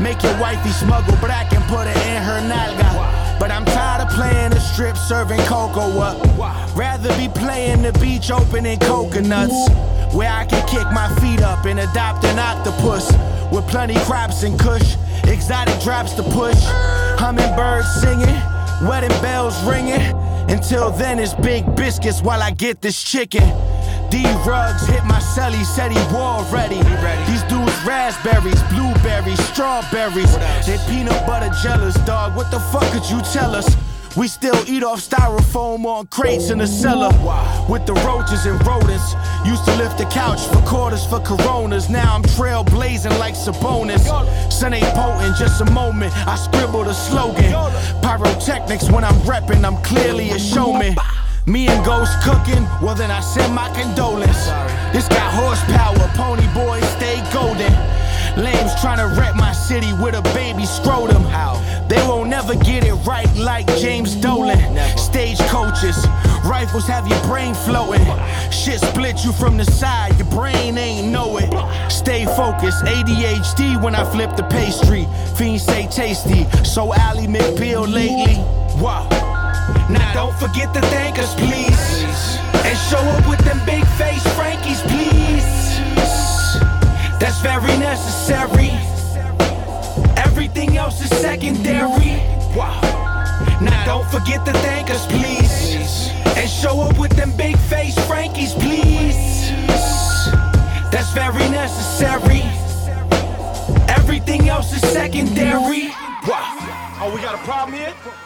Make 0.00 0.22
your 0.22 0.38
wifey 0.38 0.70
smuggle 0.70 1.16
black 1.16 1.52
and 1.52 1.64
put 1.64 1.86
it 1.86 1.96
in 1.96 2.22
her 2.22 2.40
nalga. 2.44 3.38
But 3.40 3.50
I'm 3.50 3.64
tired 3.64 4.06
of 4.06 4.12
playing 4.14 4.50
the 4.50 4.60
strip 4.60 4.96
serving 4.96 5.40
cocoa 5.40 5.98
up. 6.00 6.76
Rather 6.76 7.08
be 7.16 7.28
playing 7.28 7.82
the 7.82 7.92
beach 7.94 8.30
opening 8.30 8.78
coconuts. 8.78 9.68
Where 10.16 10.32
I 10.32 10.46
can 10.46 10.66
kick 10.66 10.90
my 10.92 11.14
feet 11.20 11.42
up 11.42 11.66
and 11.66 11.78
adopt 11.78 12.24
an 12.24 12.38
octopus. 12.38 13.12
With 13.52 13.68
plenty 13.68 13.96
crops 14.06 14.44
and 14.44 14.58
kush, 14.58 14.96
exotic 15.24 15.78
drops 15.82 16.14
to 16.14 16.22
push. 16.22 16.56
Hummingbirds 17.20 18.00
singing, 18.00 18.40
wedding 18.88 19.12
bells 19.20 19.54
ringing. 19.64 20.00
Until 20.48 20.90
then, 20.90 21.18
it's 21.18 21.34
big 21.34 21.66
biscuits 21.76 22.22
while 22.22 22.42
I 22.42 22.50
get 22.52 22.80
this 22.80 23.02
chicken. 23.02 23.44
D 24.08 24.24
rugs 24.46 24.86
hit 24.86 25.04
my 25.04 25.20
celly, 25.20 25.62
said 25.66 25.92
he 25.92 26.00
war 26.14 26.42
ready. 26.50 26.80
These 27.30 27.42
dudes 27.42 27.76
raspberries, 27.84 28.62
blueberries, 28.72 29.42
strawberries. 29.52 30.34
They 30.64 30.78
peanut 30.88 31.26
butter 31.26 31.52
jealous, 31.62 31.94
dog. 32.06 32.34
What 32.34 32.50
the 32.50 32.60
fuck 32.72 32.90
could 32.90 33.04
you 33.10 33.20
tell 33.34 33.54
us? 33.54 33.68
We 34.16 34.28
still 34.28 34.56
eat 34.66 34.82
off 34.82 35.00
styrofoam 35.00 35.84
on 35.84 36.06
crates 36.06 36.48
in 36.48 36.58
the 36.58 36.66
cellar. 36.66 37.10
With 37.68 37.84
the 37.84 37.92
roaches 38.06 38.46
and 38.46 38.58
rodents. 38.66 39.14
Used 39.44 39.64
to 39.66 39.76
lift 39.76 39.98
the 39.98 40.06
couch 40.06 40.40
for 40.46 40.62
quarters 40.62 41.04
for 41.04 41.20
coronas. 41.20 41.90
Now 41.90 42.14
I'm 42.14 42.22
trailblazing 42.22 43.18
like 43.18 43.34
Sabonis. 43.34 44.06
Sun 44.50 44.72
ain't 44.72 44.94
potent, 44.94 45.36
just 45.36 45.60
a 45.60 45.70
moment. 45.70 46.16
I 46.26 46.36
scribbled 46.36 46.86
a 46.86 46.94
slogan. 46.94 47.52
Pyrotechnics 48.00 48.90
when 48.90 49.04
I'm 49.04 49.20
repping, 49.20 49.64
I'm 49.64 49.82
clearly 49.82 50.30
a 50.30 50.38
showman. 50.38 50.96
Me 51.46 51.68
and 51.68 51.84
Ghost 51.84 52.12
cooking, 52.22 52.64
well 52.82 52.94
then 52.94 53.10
I 53.10 53.20
send 53.20 53.54
my 53.54 53.68
condolence. 53.74 54.46
This 54.92 55.06
got 55.08 55.30
horsepower, 55.32 56.08
pony 56.16 56.46
boys 56.54 56.82
stay 56.96 57.22
golden. 57.32 57.70
Lames 58.36 58.74
trying 58.80 58.98
to 58.98 59.18
wreck 59.18 59.34
my 59.34 59.52
city 59.52 59.92
with 59.94 60.14
a 60.14 60.22
baby 60.34 60.66
scrotum. 60.66 61.24
They 61.88 61.96
won't 62.08 62.28
never 62.28 62.54
get 62.56 62.84
it 62.84 62.94
right 63.06 63.32
like 63.36 63.66
James 63.78 64.14
Dolan. 64.16 64.58
Stage 64.98 65.38
coaches, 65.48 65.96
rifles 66.44 66.86
have 66.86 67.06
your 67.06 67.22
brain 67.24 67.54
floating. 67.54 68.04
Shit 68.50 68.80
split 68.80 69.24
you 69.24 69.32
from 69.32 69.56
the 69.56 69.64
side, 69.64 70.18
your 70.18 70.28
brain 70.28 70.76
ain't 70.76 71.08
know 71.08 71.38
it. 71.38 71.50
Stay 71.90 72.24
focused, 72.24 72.84
ADHD 72.84 73.80
when 73.82 73.94
I 73.94 74.04
flip 74.04 74.36
the 74.36 74.42
pastry. 74.44 75.06
Fiends 75.36 75.64
say 75.64 75.86
tasty, 75.86 76.44
so 76.64 76.92
Ally 76.92 77.26
McBeal 77.26 77.86
lately. 77.90 78.36
Wow. 78.82 79.08
Now 79.88 80.12
don't 80.12 80.36
forget 80.36 80.74
to 80.74 80.80
thank 80.80 81.18
us, 81.18 81.34
please. 81.36 82.38
And 82.66 82.76
show 82.90 82.98
up 82.98 83.28
with 83.28 83.38
them 83.44 83.60
big 83.64 83.86
face 83.96 84.24
Frankies, 84.34 84.82
please. 84.82 85.55
That's 87.26 87.40
very 87.40 87.76
necessary. 87.78 88.70
Everything 90.16 90.76
else 90.76 91.00
is 91.02 91.10
secondary. 91.18 92.22
Wow. 92.54 92.80
Now 93.60 93.84
don't 93.84 94.08
forget 94.08 94.46
to 94.46 94.52
thank 94.52 94.90
us, 94.90 95.04
please. 95.08 96.12
And 96.36 96.48
show 96.48 96.80
up 96.82 96.96
with 97.00 97.16
them 97.16 97.36
big 97.36 97.58
face 97.58 97.96
Frankies, 98.06 98.54
please. 98.54 99.50
That's 100.92 101.10
very 101.14 101.48
necessary. 101.50 102.42
Everything 103.88 104.48
else 104.48 104.72
is 104.72 104.88
secondary. 104.92 105.88
Wow. 106.28 107.00
Oh, 107.00 107.12
we 107.12 107.20
got 107.20 107.34
a 107.34 107.38
problem 107.38 107.76
here? 107.76 108.25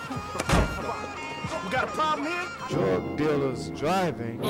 We 1.70 1.76
got 1.76 1.84
a 1.84 1.92
problem 1.92 2.26
here? 2.26 2.46
Drug 2.68 3.16
dealers 3.16 3.68
driving. 3.70 4.42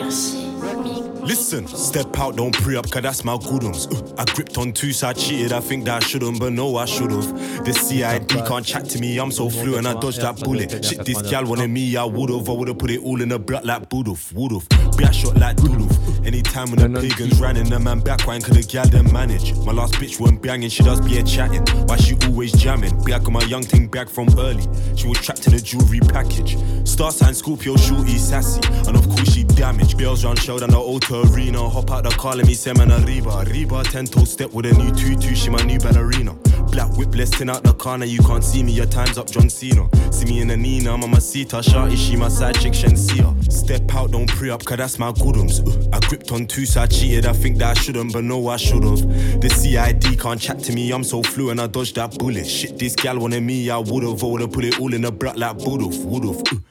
Listen, 1.21 1.67
step 1.67 2.19
out, 2.19 2.37
don't 2.37 2.55
pre 2.55 2.77
up, 2.77 2.91
cause 2.91 3.03
that's 3.03 3.25
my 3.25 3.37
goodums. 3.37 3.87
Uh, 3.89 4.15
I 4.17 4.25
gripped 4.25 4.57
on 4.57 4.73
two, 4.73 4.95
so 4.95 5.09
I 5.09 5.13
cheated. 5.13 5.53
I 5.53 5.61
think 5.61 5.85
that 5.85 6.03
I 6.03 6.07
shouldn't, 6.07 6.41
but 6.41 6.55
no, 6.55 6.79
I 6.79 6.87
should've. 6.87 7.27
The 7.67 7.75
CID 7.75 8.47
can't 8.47 8.65
chat 8.65 8.89
to 8.89 8.99
me, 8.99 9.19
I'm 9.19 9.33
so 9.33 9.51
fluent, 9.51 9.87
I 9.87 10.01
dodged 10.01 10.23
that 10.23 10.41
bullet. 10.41 10.83
Shit, 10.83 11.05
this 11.05 11.21
gal 11.31 11.45
wanted 11.45 11.69
me, 11.69 11.95
I 11.95 12.05
would've. 12.05 12.49
I 12.49 12.53
would've 12.53 12.79
put 12.79 12.91
it 12.91 13.03
all 13.03 13.21
in 13.21 13.33
a 13.33 13.39
block 13.39 13.67
like 13.67 13.91
Buduf, 13.91 14.33
would've. 14.33 14.67
Be 14.97 15.05
a 15.05 15.13
shot 15.13 15.37
like 15.37 15.57
Duluth. 15.57 16.10
Anytime 16.25 16.71
when 16.71 16.93
the 16.93 17.01
pagans 17.01 17.41
ran 17.41 17.57
in, 17.57 17.69
the 17.69 17.79
man 17.79 18.01
back, 18.01 18.27
wine, 18.27 18.43
cause 18.43 18.57
the 18.57 18.63
gal 18.63 18.87
them 18.87 19.13
manage. 19.13 19.55
My 19.59 19.73
last 19.73 19.95
bitch 19.95 20.21
weren't 20.21 20.43
banging, 20.43 20.69
she 20.69 20.83
does 20.83 21.01
be 21.01 21.19
a 21.19 21.23
chatting. 21.23 21.65
Why 21.87 21.97
she 21.97 22.17
always 22.27 22.53
jamming? 22.53 23.03
Back 23.05 23.27
on 23.27 23.33
my 23.33 23.43
young 23.45 23.63
thing 23.63 23.89
back 23.89 24.09
from 24.09 24.29
early. 24.39 24.67
She 24.97 25.09
was 25.09 25.19
trapped 25.19 25.47
in 25.47 25.55
a 25.55 25.61
jewelry 25.61 26.01
package. 26.01 26.57
Star 26.87 27.11
sign 27.11 27.35
Scorpio, 27.35 27.77
shorty, 27.77 28.19
sassy. 28.19 28.61
And 28.87 28.97
of 28.97 29.09
course 29.09 29.33
she 29.33 29.45
damaged. 29.45 29.97
Bills 29.97 30.25
run 30.25 30.37
showed 30.37 30.63
on 30.63 30.71
the 30.71 30.79
auto 30.79 31.25
arena. 31.33 31.69
Hop 31.69 31.91
out 31.91 32.05
the 32.05 32.11
car, 32.11 32.37
let 32.37 32.47
me 32.47 32.55
say 32.55 32.73
man 32.75 32.93
Arriba. 32.93 33.45
Arriba, 33.47 33.83
10 33.83 34.07
toe 34.07 34.25
step 34.25 34.53
with 34.53 34.67
a 34.67 34.73
new 34.75 34.91
tutu, 34.93 35.35
she 35.35 35.51
my 35.51 35.63
new 35.63 35.79
ballerina. 35.79 36.35
Black 36.71 36.97
whip, 36.97 37.15
listing 37.15 37.51
out 37.51 37.63
the 37.63 37.73
corner, 37.73 38.05
you 38.05 38.21
can't 38.21 38.45
see 38.45 38.63
me, 38.63 38.73
your 38.73 38.87
time's 38.87 39.19
up, 39.19 39.31
John 39.31 39.51
Cena. 39.51 39.89
See 40.13 40.25
me 40.27 40.41
in 40.41 40.51
a 40.51 40.57
Nina, 40.57 40.97
Mama 40.97 41.21
Sita, 41.21 41.57
Shawty, 41.57 41.97
she 41.97 42.17
my 42.17 42.29
side 42.29 42.55
chick, 42.61 42.73
Shensia. 42.73 43.53
Step 43.53 43.93
out, 43.95 44.13
don't 44.13 44.29
pre 44.29 44.51
up, 44.51 44.65
cause 44.65 44.77
that's 44.77 44.99
my 44.99 45.13
goodums. 45.13 45.61
I 45.93 45.99
gripped 46.01 46.31
on 46.33 46.47
two, 46.47 46.67
so 46.67 46.83
I 46.83 46.87
cheated, 46.87 47.27
I 47.27 47.33
think 47.33 47.59
that 47.59 47.77
I 47.77 47.81
shouldn't, 47.81 48.13
but 48.13 48.25
no, 48.25 48.49
I 48.49 48.57
should've. 48.57 49.41
The 49.41 49.49
CID 49.49 50.21
can't 50.21 50.41
chat 50.41 50.61
to 50.61 50.73
me, 50.73 50.93
I'm 50.93 51.05
so 51.05 51.23
fluent, 51.23 51.59
I 51.59 51.67
dodged 51.67 51.97
that 51.97 52.17
bullet. 52.19 52.47
Shit, 52.47 52.79
this 52.79 52.95
gal 52.95 53.19
wanted 53.19 53.43
me, 53.43 53.69
I 53.71 53.79
would've, 53.79 54.23
I 54.23 54.27
would've 54.27 54.53
put 54.53 54.65
it 54.65 54.81
all 54.81 54.95
in 54.95 55.05
a 55.05 55.11
block 55.11 55.37
like 55.37 55.59
Buduf, 55.59 56.05
would've. 56.05 56.41
Uh, 56.53 56.70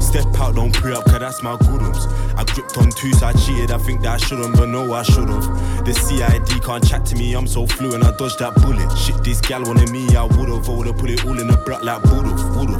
Step 0.00 0.26
out, 0.38 0.54
don't 0.54 0.72
pre 0.72 0.92
up, 0.94 1.04
cause 1.04 1.18
that's 1.18 1.42
my 1.42 1.56
goodums. 1.58 2.06
I 2.36 2.44
gripped 2.44 2.76
on 2.78 2.90
two, 2.90 3.12
so 3.12 3.26
I 3.26 3.32
cheated. 3.32 3.70
I 3.70 3.78
think 3.78 4.02
that 4.02 4.12
I 4.14 4.16
shouldn't, 4.16 4.56
but 4.56 4.68
no, 4.68 4.92
I 4.92 5.02
should've. 5.02 5.44
The 5.84 5.92
CID 5.92 6.62
can't 6.62 6.86
chat 6.86 7.04
to 7.06 7.16
me, 7.16 7.34
I'm 7.34 7.46
so 7.46 7.66
fluent, 7.66 8.04
I 8.04 8.16
dodged 8.16 8.38
that 8.38 8.54
bullet. 8.56 8.90
Shit, 8.96 9.22
this 9.24 9.40
gal 9.40 9.62
wanted 9.64 9.90
me, 9.90 10.14
I 10.16 10.24
would've, 10.24 10.68
I 10.68 10.72
would've 10.72 10.96
put 10.96 11.10
it 11.10 11.24
all 11.24 11.38
in 11.38 11.50
a 11.50 11.56
block 11.64 11.82
like 11.82 12.02
Buduf, 12.02 12.58
would've. 12.58 12.74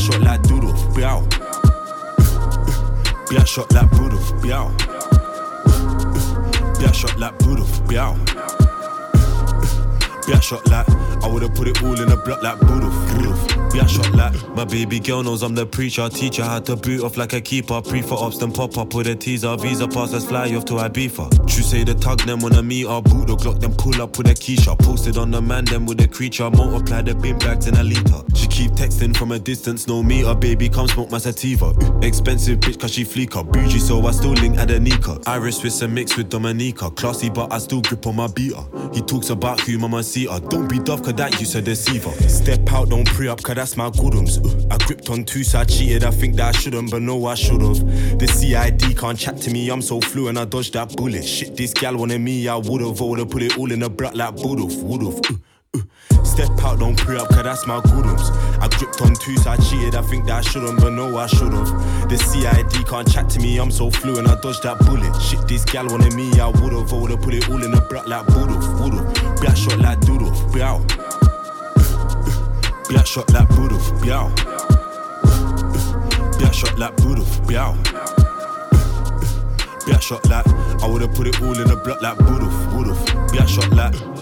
Shot 0.00 0.22
like 0.22 0.42
Doodle, 0.44 0.72
be 0.94 1.04
out. 1.04 1.28
Be 3.28 3.36
a 3.36 3.44
shot 3.44 3.70
like 3.74 3.90
Buduf, 3.90 4.42
be 4.42 4.50
out. 4.50 4.72
Be 6.78 6.86
a 6.86 6.94
shot 6.94 7.18
like 7.18 7.36
Buduf, 7.40 7.86
be 7.86 7.98
out. 7.98 8.16
Be 10.26 10.32
a 10.32 10.40
shot 10.40 10.66
like, 10.70 10.88
I 11.22 11.28
would've 11.28 11.54
put 11.54 11.68
it 11.68 11.82
all 11.82 12.00
in 12.00 12.10
a 12.10 12.16
block 12.16 12.42
like 12.42 12.58
Buduf, 12.60 12.89
would've. 13.72 13.90
Shot 13.90 14.12
like 14.14 14.48
my 14.54 14.64
baby 14.64 15.00
girl 15.00 15.22
knows 15.22 15.42
I'm 15.42 15.54
the 15.54 15.66
preacher. 15.66 16.08
Teacher 16.08 16.44
had 16.44 16.64
to 16.66 16.76
boot 16.76 17.02
off 17.02 17.16
like 17.16 17.32
a 17.32 17.40
keeper. 17.40 17.80
Pre 17.80 18.02
for 18.02 18.22
ops, 18.22 18.38
then 18.38 18.52
pop 18.52 18.76
up 18.78 18.94
with 18.94 19.06
a 19.06 19.14
teaser. 19.14 19.56
Visa 19.56 19.88
pass, 19.88 20.12
let's 20.12 20.24
fly 20.24 20.54
off 20.54 20.64
to 20.66 20.74
Ibiza. 20.74 21.30
True 21.48 21.62
say 21.62 21.84
the 21.84 21.94
tug, 21.94 22.20
them 22.20 22.40
when 22.40 22.54
I 22.54 22.62
meet 22.62 22.86
her. 22.86 23.00
Boot 23.00 23.26
the 23.26 23.36
Glock, 23.36 23.60
then 23.60 23.74
pull 23.74 24.00
up 24.02 24.18
with 24.18 24.28
a 24.28 24.34
keysha. 24.34 24.78
Posted 24.78 25.16
on 25.16 25.30
the 25.30 25.40
man, 25.40 25.64
then 25.64 25.86
with 25.86 26.00
a 26.00 26.08
creature. 26.08 26.50
Multiply 26.50 27.02
the 27.02 27.14
bin 27.14 27.38
bags 27.38 27.66
in 27.66 27.76
a 27.76 27.82
liter. 27.82 28.22
She 28.34 28.46
keep 28.46 28.72
texting 28.72 29.16
from 29.16 29.32
a 29.32 29.38
distance, 29.38 29.86
no 29.86 30.02
meter. 30.02 30.34
Baby, 30.34 30.68
come 30.68 30.88
smoke 30.88 31.10
my 31.10 31.18
sativa. 31.18 31.66
Ooh, 31.66 32.00
expensive 32.02 32.60
bitch, 32.60 32.80
cause 32.80 32.92
she 32.92 33.04
fleeker. 33.04 33.42
Bougie, 33.42 33.78
so 33.78 34.04
I 34.06 34.10
still 34.12 34.32
link 34.32 34.56
Adenika. 34.56 35.22
Irish 35.26 35.56
Swiss 35.56 35.82
and 35.82 35.94
mix 35.94 36.16
with 36.16 36.28
Dominica. 36.28 36.90
Classy, 36.90 37.30
but 37.30 37.52
I 37.52 37.58
still 37.58 37.80
grip 37.80 38.06
on 38.06 38.16
my 38.16 38.26
beater. 38.26 38.62
He 38.92 39.00
talks 39.00 39.30
about 39.30 39.60
who 39.60 39.78
mama 39.78 40.02
see 40.02 40.26
her. 40.26 40.40
Don't 40.40 40.68
be 40.68 40.78
tough, 40.78 41.02
cause 41.02 41.14
that 41.14 41.40
you's 41.40 41.54
a 41.54 41.62
deceiver. 41.62 42.10
Step 42.28 42.70
out, 42.72 42.90
don't 42.90 43.06
pre 43.06 43.28
up, 43.28 43.42
cause 43.42 43.56
that's 43.60 43.76
my 43.76 43.90
goodums. 43.90 44.38
I 44.70 44.78
gripped 44.78 45.10
on 45.10 45.22
two, 45.22 45.44
so 45.44 45.58
I 45.58 45.64
cheated. 45.64 46.02
I 46.02 46.10
think 46.10 46.36
that 46.36 46.54
I 46.56 46.58
shouldn't, 46.58 46.90
but 46.90 47.02
no, 47.02 47.26
I 47.26 47.34
should've. 47.34 48.18
The 48.18 48.26
CID 48.26 48.96
can't 48.96 49.18
chat 49.18 49.36
to 49.42 49.50
me, 49.50 49.68
I'm 49.68 49.82
so 49.82 50.00
fluent, 50.00 50.38
I 50.38 50.46
dodged 50.46 50.72
that 50.72 50.96
bullet. 50.96 51.22
Shit, 51.22 51.58
this 51.58 51.74
gal 51.74 51.94
wanted 51.94 52.22
me, 52.22 52.48
I 52.48 52.56
would've. 52.56 53.02
I 53.02 53.04
would've 53.04 53.28
put 53.28 53.42
it 53.42 53.58
all 53.58 53.70
in 53.70 53.82
a 53.82 53.90
block 53.90 54.14
like. 54.14 54.38
Ooh, 54.38 54.66
ooh. 54.66 55.20
Step 56.24 56.48
out, 56.62 56.78
don't 56.78 56.96
pre 56.96 57.18
up, 57.18 57.28
cause 57.28 57.42
that's 57.42 57.66
my 57.66 57.82
goodums. 57.82 58.30
I 58.62 58.68
gripped 58.78 59.02
on 59.02 59.14
two, 59.16 59.36
so 59.36 59.50
I 59.50 59.56
cheated. 59.58 59.94
I 59.94 60.00
think 60.02 60.24
that 60.24 60.38
I 60.38 60.40
shouldn't, 60.40 60.80
but 60.80 60.94
no, 60.94 61.18
I 61.18 61.26
should've. 61.26 61.68
The 62.08 62.16
CID 62.16 62.88
can't 62.88 63.12
chat 63.12 63.28
to 63.30 63.40
me, 63.40 63.58
I'm 63.58 63.70
so 63.70 63.90
fluent, 63.90 64.26
I 64.26 64.40
dodged 64.40 64.62
that 64.62 64.78
bullet. 64.78 65.14
Shit, 65.20 65.46
this 65.46 65.66
gal 65.66 65.86
wanted 65.86 66.14
me, 66.14 66.30
I 66.40 66.48
would've. 66.48 66.90
I 66.94 66.96
would've 66.96 67.20
put 67.20 67.34
it 67.34 67.50
all 67.50 67.62
in 67.62 67.74
a 67.74 67.80
block 67.82 68.06
like 68.06 68.26
would've, 68.28 68.80
would've. 68.80 69.40
Black 69.42 69.54
shot 69.54 69.78
like 69.80 70.00
doodle, 70.00 70.30
bow. 70.50 71.09
Black 72.90 73.06
shot 73.06 73.32
like 73.32 73.48
Budov, 73.50 74.04
bow. 74.04 74.28
Black 76.40 76.52
shot 76.52 76.76
like 76.76 76.96
Budov, 76.96 77.48
bow. 77.48 77.76
Black 79.86 80.02
shot 80.02 80.28
like 80.28 80.46
I 80.82 80.88
would've 80.88 81.14
put 81.14 81.28
it 81.28 81.40
all 81.40 81.56
in 81.60 81.70
a 81.70 81.76
block 81.76 82.02
like 82.02 82.18
Budov, 82.18 82.50
Budov. 82.72 83.32
Black 83.32 83.48
shot 83.48 83.70
like. 83.70 84.19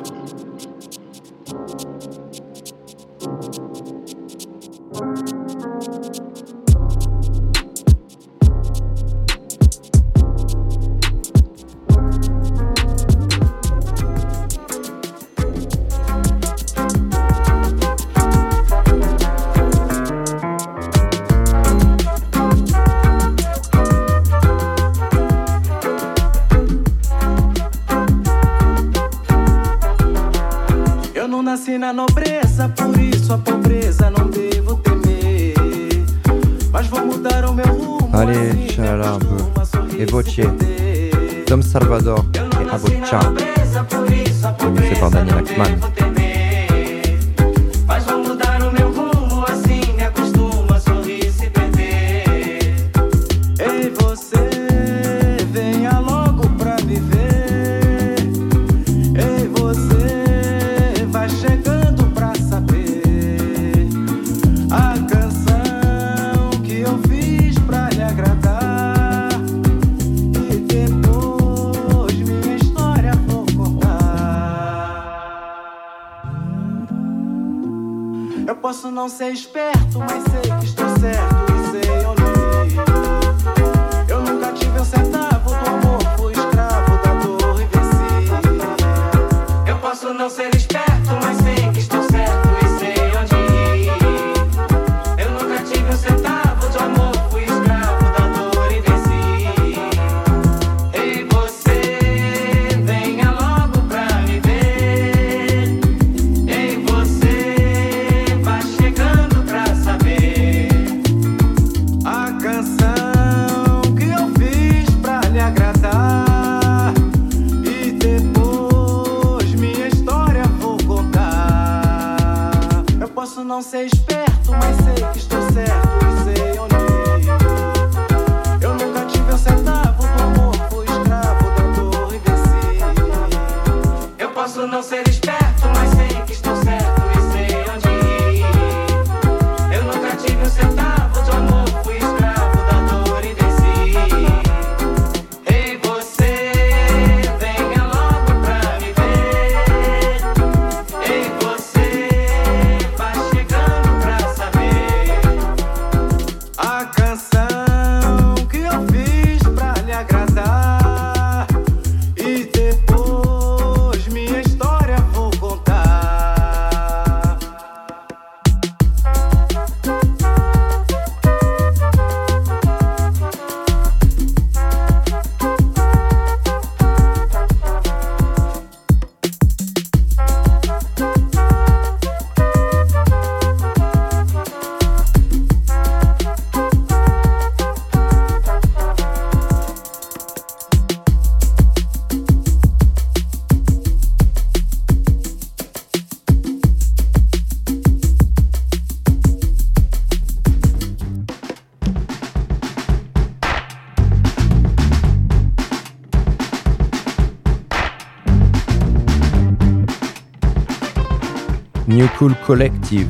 New 211.89 212.07
Cool 212.19 212.35
Collective 212.47 213.09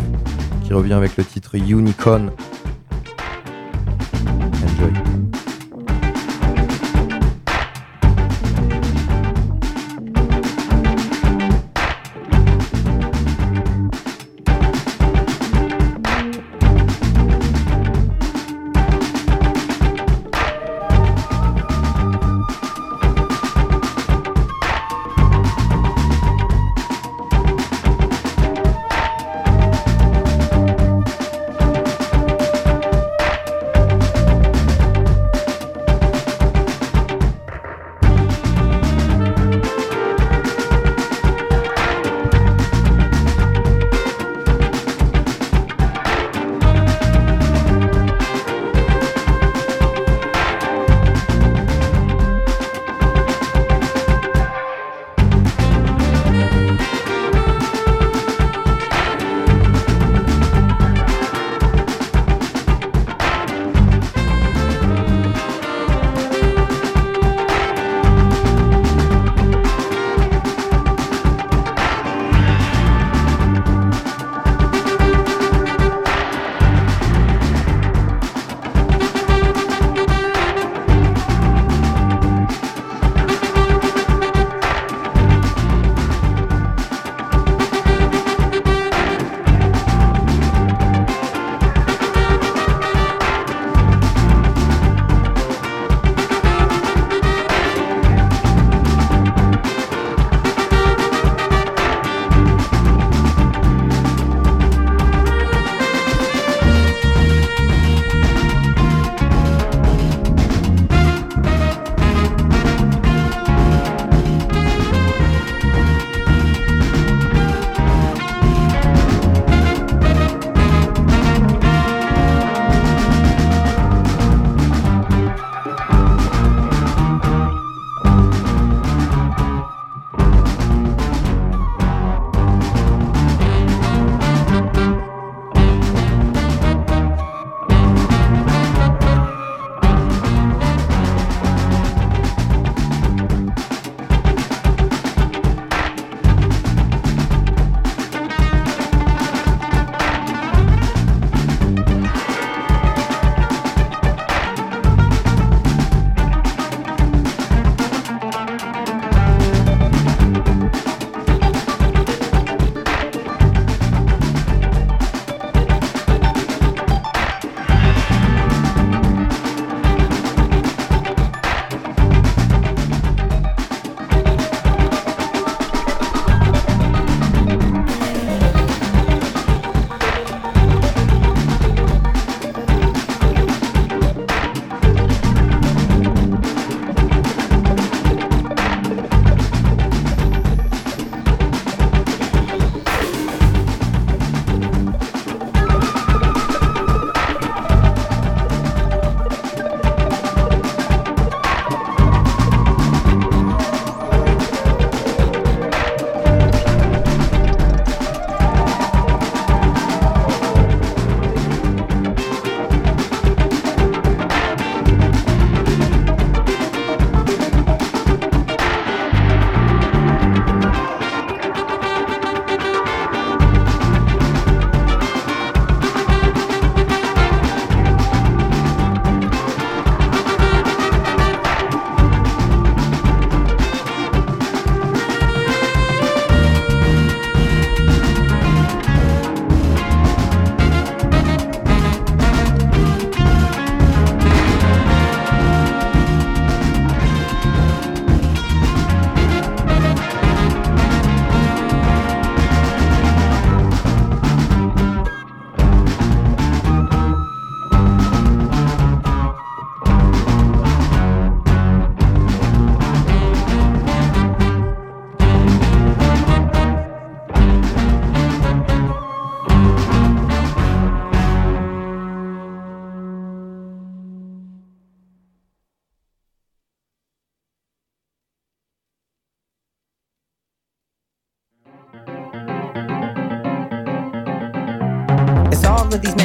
qui 0.64 0.72
revient 0.72 0.92
avec 0.92 1.16
le 1.16 1.24
titre 1.24 1.56
Unicorn. 1.56 2.30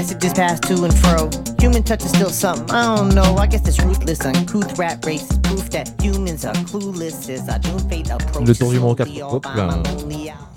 Messages 0.04 0.34
pass 0.34 0.60
to 0.60 0.84
and 0.84 0.94
fro. 1.00 1.30
Human 1.60 1.82
touch 1.82 2.04
is 2.04 2.10
still 2.10 2.30
something, 2.30 2.70
I 2.76 2.96
don't 2.96 3.16
know. 3.16 3.36
I 3.38 3.48
guess 3.48 3.66
it's 3.68 3.80
ruthless, 3.82 4.26
uncouth 4.26 4.78
rap 4.78 5.06
race 5.06 5.30
is 5.32 5.38
proof 5.38 5.70
that 5.70 6.02
humans 6.02 6.44
are 6.46 6.54
clueless 6.68 7.30
as 7.30 7.48
our 7.48 7.60
doom 7.60 7.80
fate 7.90 8.10
approaches. 8.10 8.50
Le 8.50 8.56
tour 8.56 8.74
du 8.74 8.80
monde 8.80 8.98
4. 8.98 9.22
Hop 9.22 9.46
là. 9.46 9.68
my 9.68 9.82
lonely 9.92 10.30
hour. 10.30 10.50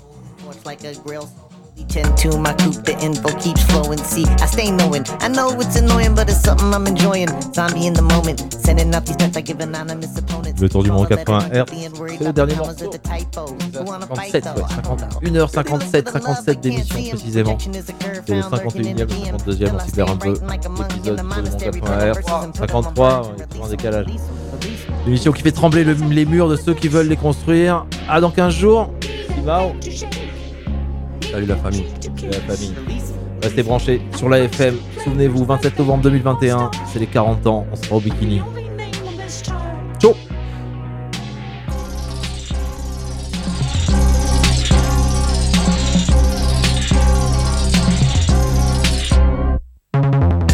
It's 0.51 0.65
like 0.65 0.83
a 0.83 0.93
grill. 0.95 1.29
Tend 1.87 2.17
to 2.17 2.37
my 2.37 2.53
coupe, 2.53 2.83
the 2.85 2.97
info 3.01 3.29
keeps 3.39 3.61
flowing. 3.63 3.97
See, 3.99 4.25
I 4.41 4.45
stay 4.47 4.71
knowing. 4.71 5.03
I 5.21 5.29
know 5.29 5.49
it's 5.59 5.75
annoying, 5.77 6.15
but 6.15 6.29
it's 6.29 6.41
something 6.43 6.73
I'm 6.73 6.85
enjoying. 6.87 7.27
Zombie 7.53 7.85
in 7.87 7.93
the 7.93 8.01
moment, 8.01 8.41
sending 8.53 8.93
out 8.93 9.05
these 9.05 9.15
texts 9.15 9.37
I 9.37 9.41
give 9.41 9.61
anonymous 9.61 10.17
opponents. 10.17 10.59
Le 10.61 10.67
tour 10.69 10.83
du 10.83 10.91
monde 10.91 11.07
80 11.07 11.39
Hz. 11.53 11.65
C'est 12.17 12.23
le 12.25 12.33
dernier 12.33 12.55
morceau. 12.55 12.91
57, 12.91 14.45
ouais, 14.45 14.61
50, 14.75 15.23
1h57, 15.23 16.11
57 16.11 16.59
d'émission 16.61 16.95
précisément. 17.09 17.57
C'est 17.59 18.35
le 18.35 18.41
51e, 18.41 18.99
le 18.99 19.05
52e, 19.05 19.69
on 19.75 19.79
s'y 19.79 19.91
perd 19.91 20.09
un 20.09 20.15
peu. 20.17 20.33
L'épisode 20.33 20.87
du 20.89 21.01
tour 21.01 21.15
du 21.15 21.23
monde 21.23 21.57
80 21.59 22.13
Hz. 22.13 22.57
53, 22.57 23.21
ouais, 23.21 23.27
il 23.35 23.39
y 23.39 23.43
a 23.43 23.45
toujours 23.45 23.65
un 23.65 23.69
décalage. 23.69 24.05
L'émission 25.05 25.31
qui 25.31 25.41
fait 25.41 25.51
trembler 25.51 25.83
le- 25.83 25.93
les 26.09 26.25
murs 26.25 26.49
de 26.49 26.55
ceux 26.57 26.73
qui 26.73 26.87
veulent 26.89 27.07
les 27.07 27.15
construire. 27.17 27.85
Ah, 28.09 28.19
dans 28.19 28.31
15 28.31 28.53
jours, 28.53 28.89
Simao. 29.35 29.71
Salut 31.31 31.45
la 31.45 31.55
famille. 31.57 31.85
Salut 32.01 32.31
la 32.31 32.55
famille. 32.55 32.73
Restez 33.43 33.63
branchés 33.63 34.01
sur 34.15 34.29
la 34.29 34.39
FM. 34.39 34.77
Souvenez-vous, 35.03 35.45
27 35.45 35.79
novembre 35.79 36.03
2021, 36.03 36.71
c'est 36.91 36.99
les 36.99 37.07
40 37.07 37.45
ans. 37.47 37.65
On 37.71 37.75
sera 37.75 37.95
au 37.95 37.99
bikini. 37.99 38.41
Ciao 39.99 40.13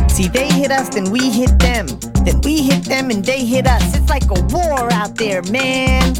See, 0.09 0.27
they 0.27 0.47
hit 0.47 0.71
us, 0.71 0.89
then 0.89 1.09
we 1.11 1.29
hit 1.29 1.57
them. 1.59 1.87
Then 2.25 2.41
we 2.43 2.61
hit 2.61 2.83
them 2.85 3.09
and 3.09 3.23
they 3.23 3.45
hit 3.45 3.67
us. 3.67 3.95
It's 3.95 4.09
like 4.09 4.29
a 4.29 4.41
war 4.53 4.91
out 4.91 5.15
there, 5.15 5.41
man. 5.51 6.13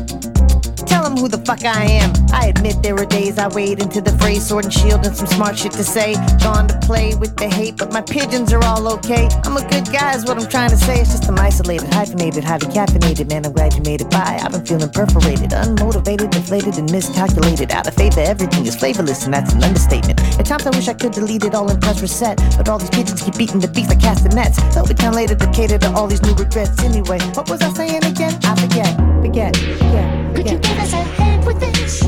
Them 1.13 1.21
who 1.21 1.27
the 1.27 1.45
fuck 1.45 1.63
I 1.63 1.83
am. 2.01 2.11
I 2.33 2.47
admit 2.47 2.81
there 2.81 2.95
were 2.95 3.05
days 3.05 3.37
I 3.37 3.47
wade 3.47 3.79
into 3.79 4.01
the 4.01 4.11
fray, 4.17 4.39
sword 4.39 4.65
and 4.65 4.73
shield, 4.73 5.05
and 5.05 5.15
some 5.15 5.27
smart 5.27 5.57
shit 5.57 5.73
to 5.73 5.83
say. 5.83 6.15
Gone 6.41 6.67
to 6.67 6.79
play 6.81 7.13
with 7.13 7.35
the 7.37 7.47
hate, 7.47 7.77
but 7.77 7.93
my 7.93 8.01
pigeons 8.01 8.51
are 8.51 8.63
all 8.63 8.87
okay. 8.97 9.29
I'm 9.43 9.55
a 9.55 9.61
good 9.69 9.85
guy, 9.93 10.15
is 10.15 10.25
what 10.25 10.41
I'm 10.41 10.49
trying 10.49 10.71
to 10.71 10.77
say. 10.77 11.01
It's 11.01 11.11
just 11.11 11.29
I'm 11.29 11.37
isolated, 11.37 11.93
hyphenated, 11.93 12.43
highly 12.43 12.65
caffeinated. 12.67 13.29
Man, 13.29 13.45
I'm 13.45 13.53
glad 13.53 13.75
you 13.75 13.83
made 13.83 14.01
it 14.01 14.09
by. 14.09 14.39
I've 14.41 14.51
been 14.51 14.65
feeling 14.65 14.89
perforated, 14.89 15.51
unmotivated, 15.51 16.31
deflated, 16.31 16.77
and 16.79 16.91
miscalculated. 16.91 17.71
Out 17.71 17.87
of 17.87 17.93
favor, 17.93 18.21
everything 18.21 18.65
is 18.65 18.75
flavorless, 18.75 19.25
and 19.25 19.33
that's 19.33 19.53
an 19.53 19.63
understatement. 19.63 20.19
At 20.39 20.47
times 20.47 20.65
I 20.65 20.71
wish 20.71 20.87
I 20.87 20.95
could 20.95 21.11
delete 21.11 21.43
it 21.43 21.53
all 21.53 21.69
and 21.69 21.79
press 21.79 22.01
reset, 22.01 22.37
but 22.57 22.69
all 22.69 22.79
these 22.79 22.89
pigeons 22.89 23.21
keep 23.21 23.37
beating 23.37 23.59
the 23.59 23.67
beats 23.67 23.89
like 23.89 24.01
castanets. 24.01 24.57
They'll 24.73 24.87
be 24.87 24.95
time 24.95 25.13
later 25.13 25.35
to 25.35 25.51
cater 25.51 25.77
to 25.77 25.91
all 25.93 26.07
these 26.07 26.23
new 26.23 26.33
regrets. 26.33 26.81
Anyway, 26.81 27.19
what 27.35 27.49
was 27.49 27.61
I 27.61 27.69
saying 27.73 28.03
again? 28.03 28.33
I 28.43 28.55
forget, 28.55 29.12
forget, 29.23 29.55
forget. 29.55 30.35
Could 30.35 30.51
you 30.51 30.57
give 30.57 30.79
us 30.79 30.91
a 30.91 31.03
hand 31.15 31.45
with 31.45 31.59
this? 31.59 32.03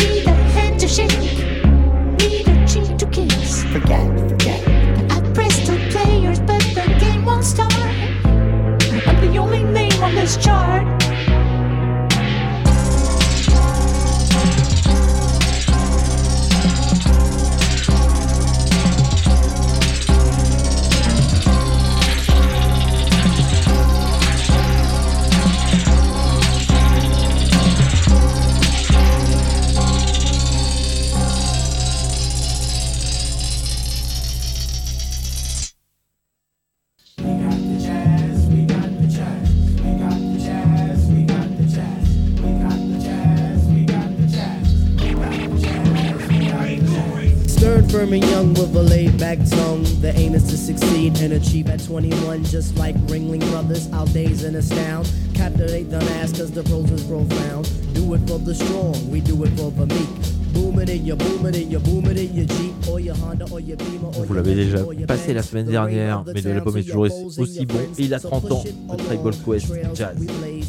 Need 0.00 0.26
a 0.26 0.34
hand 0.54 0.80
to 0.80 0.88
shake, 0.88 1.20
need 2.20 2.48
a 2.48 2.66
cheek 2.66 2.96
to 2.96 3.06
kiss. 3.06 3.62
Forget, 3.64 4.06
forget. 4.30 4.60
I 5.10 5.20
pressed 5.34 5.66
two 5.66 5.78
players, 5.90 6.40
but 6.40 6.62
the 6.74 6.96
game 6.98 7.26
won't 7.26 7.44
start. 7.44 7.74
I'm 9.06 9.20
the 9.20 9.36
only 9.36 9.64
name 9.64 10.02
on 10.02 10.14
this 10.14 10.38
chart. 10.38 11.07
Firm, 47.98 48.12
and 48.12 48.24
young 48.24 48.48
with 48.54 48.76
a 48.76 48.82
laid 48.82 49.18
back 49.18 49.38
tongue. 49.50 49.82
The 50.00 50.12
aim 50.16 50.34
is 50.34 50.44
to 50.44 50.56
succeed 50.56 51.20
and 51.20 51.32
achieve 51.32 51.68
at 51.68 51.84
21, 51.84 52.44
just 52.44 52.76
like 52.76 52.94
Ringling 53.06 53.40
Brothers. 53.50 53.92
Our 53.92 54.06
days 54.06 54.44
and 54.44 54.56
astound. 54.56 55.10
Captivate 55.34 55.90
the 55.90 56.00
mass 56.00 56.32
cause 56.32 56.50
the 56.50 56.62
prose 56.64 56.90
is 56.90 57.02
profound. 57.04 57.64
Do 57.94 58.14
it 58.14 58.20
for 58.28 58.38
the 58.38 58.54
strong, 58.54 59.10
we 59.10 59.20
do 59.20 59.42
it 59.44 59.50
for 59.50 59.70
the 59.70 59.86
meek. 59.86 60.08
Boom 60.54 60.78
it 60.80 60.88
in 60.88 61.04
your 61.04 61.16
boom 61.16 61.46
it 61.46 61.56
in 61.56 61.70
your 61.70 61.80
boom 61.80 62.06
it 62.06 62.18
in 62.18 62.34
your 62.34 62.46
Jeep 62.46 62.74
or 62.88 63.00
your 63.00 63.14
Honda 63.16 63.46
or 63.50 63.60
your 63.60 63.76
Beamer 63.76 64.08
or 64.08 64.24
Vous 64.24 64.34
l'avez 64.34 64.54
déjà 64.54 64.78
passé 65.06 65.34
la 65.34 65.42
semaine 65.42 65.66
dernière, 65.66 66.24
mais 66.26 66.40
l'album 66.40 66.76
est 66.76 66.82
toujours 66.82 67.08
aussi 67.38 67.66
bon. 67.66 67.78
Et 67.98 68.04
il 68.04 68.14
a 68.14 68.20
30 68.20 68.52
ans, 68.52 68.64
le 68.90 68.96
Tribal 68.96 69.34
Quest 69.44 69.72
Jazz. 69.94 70.16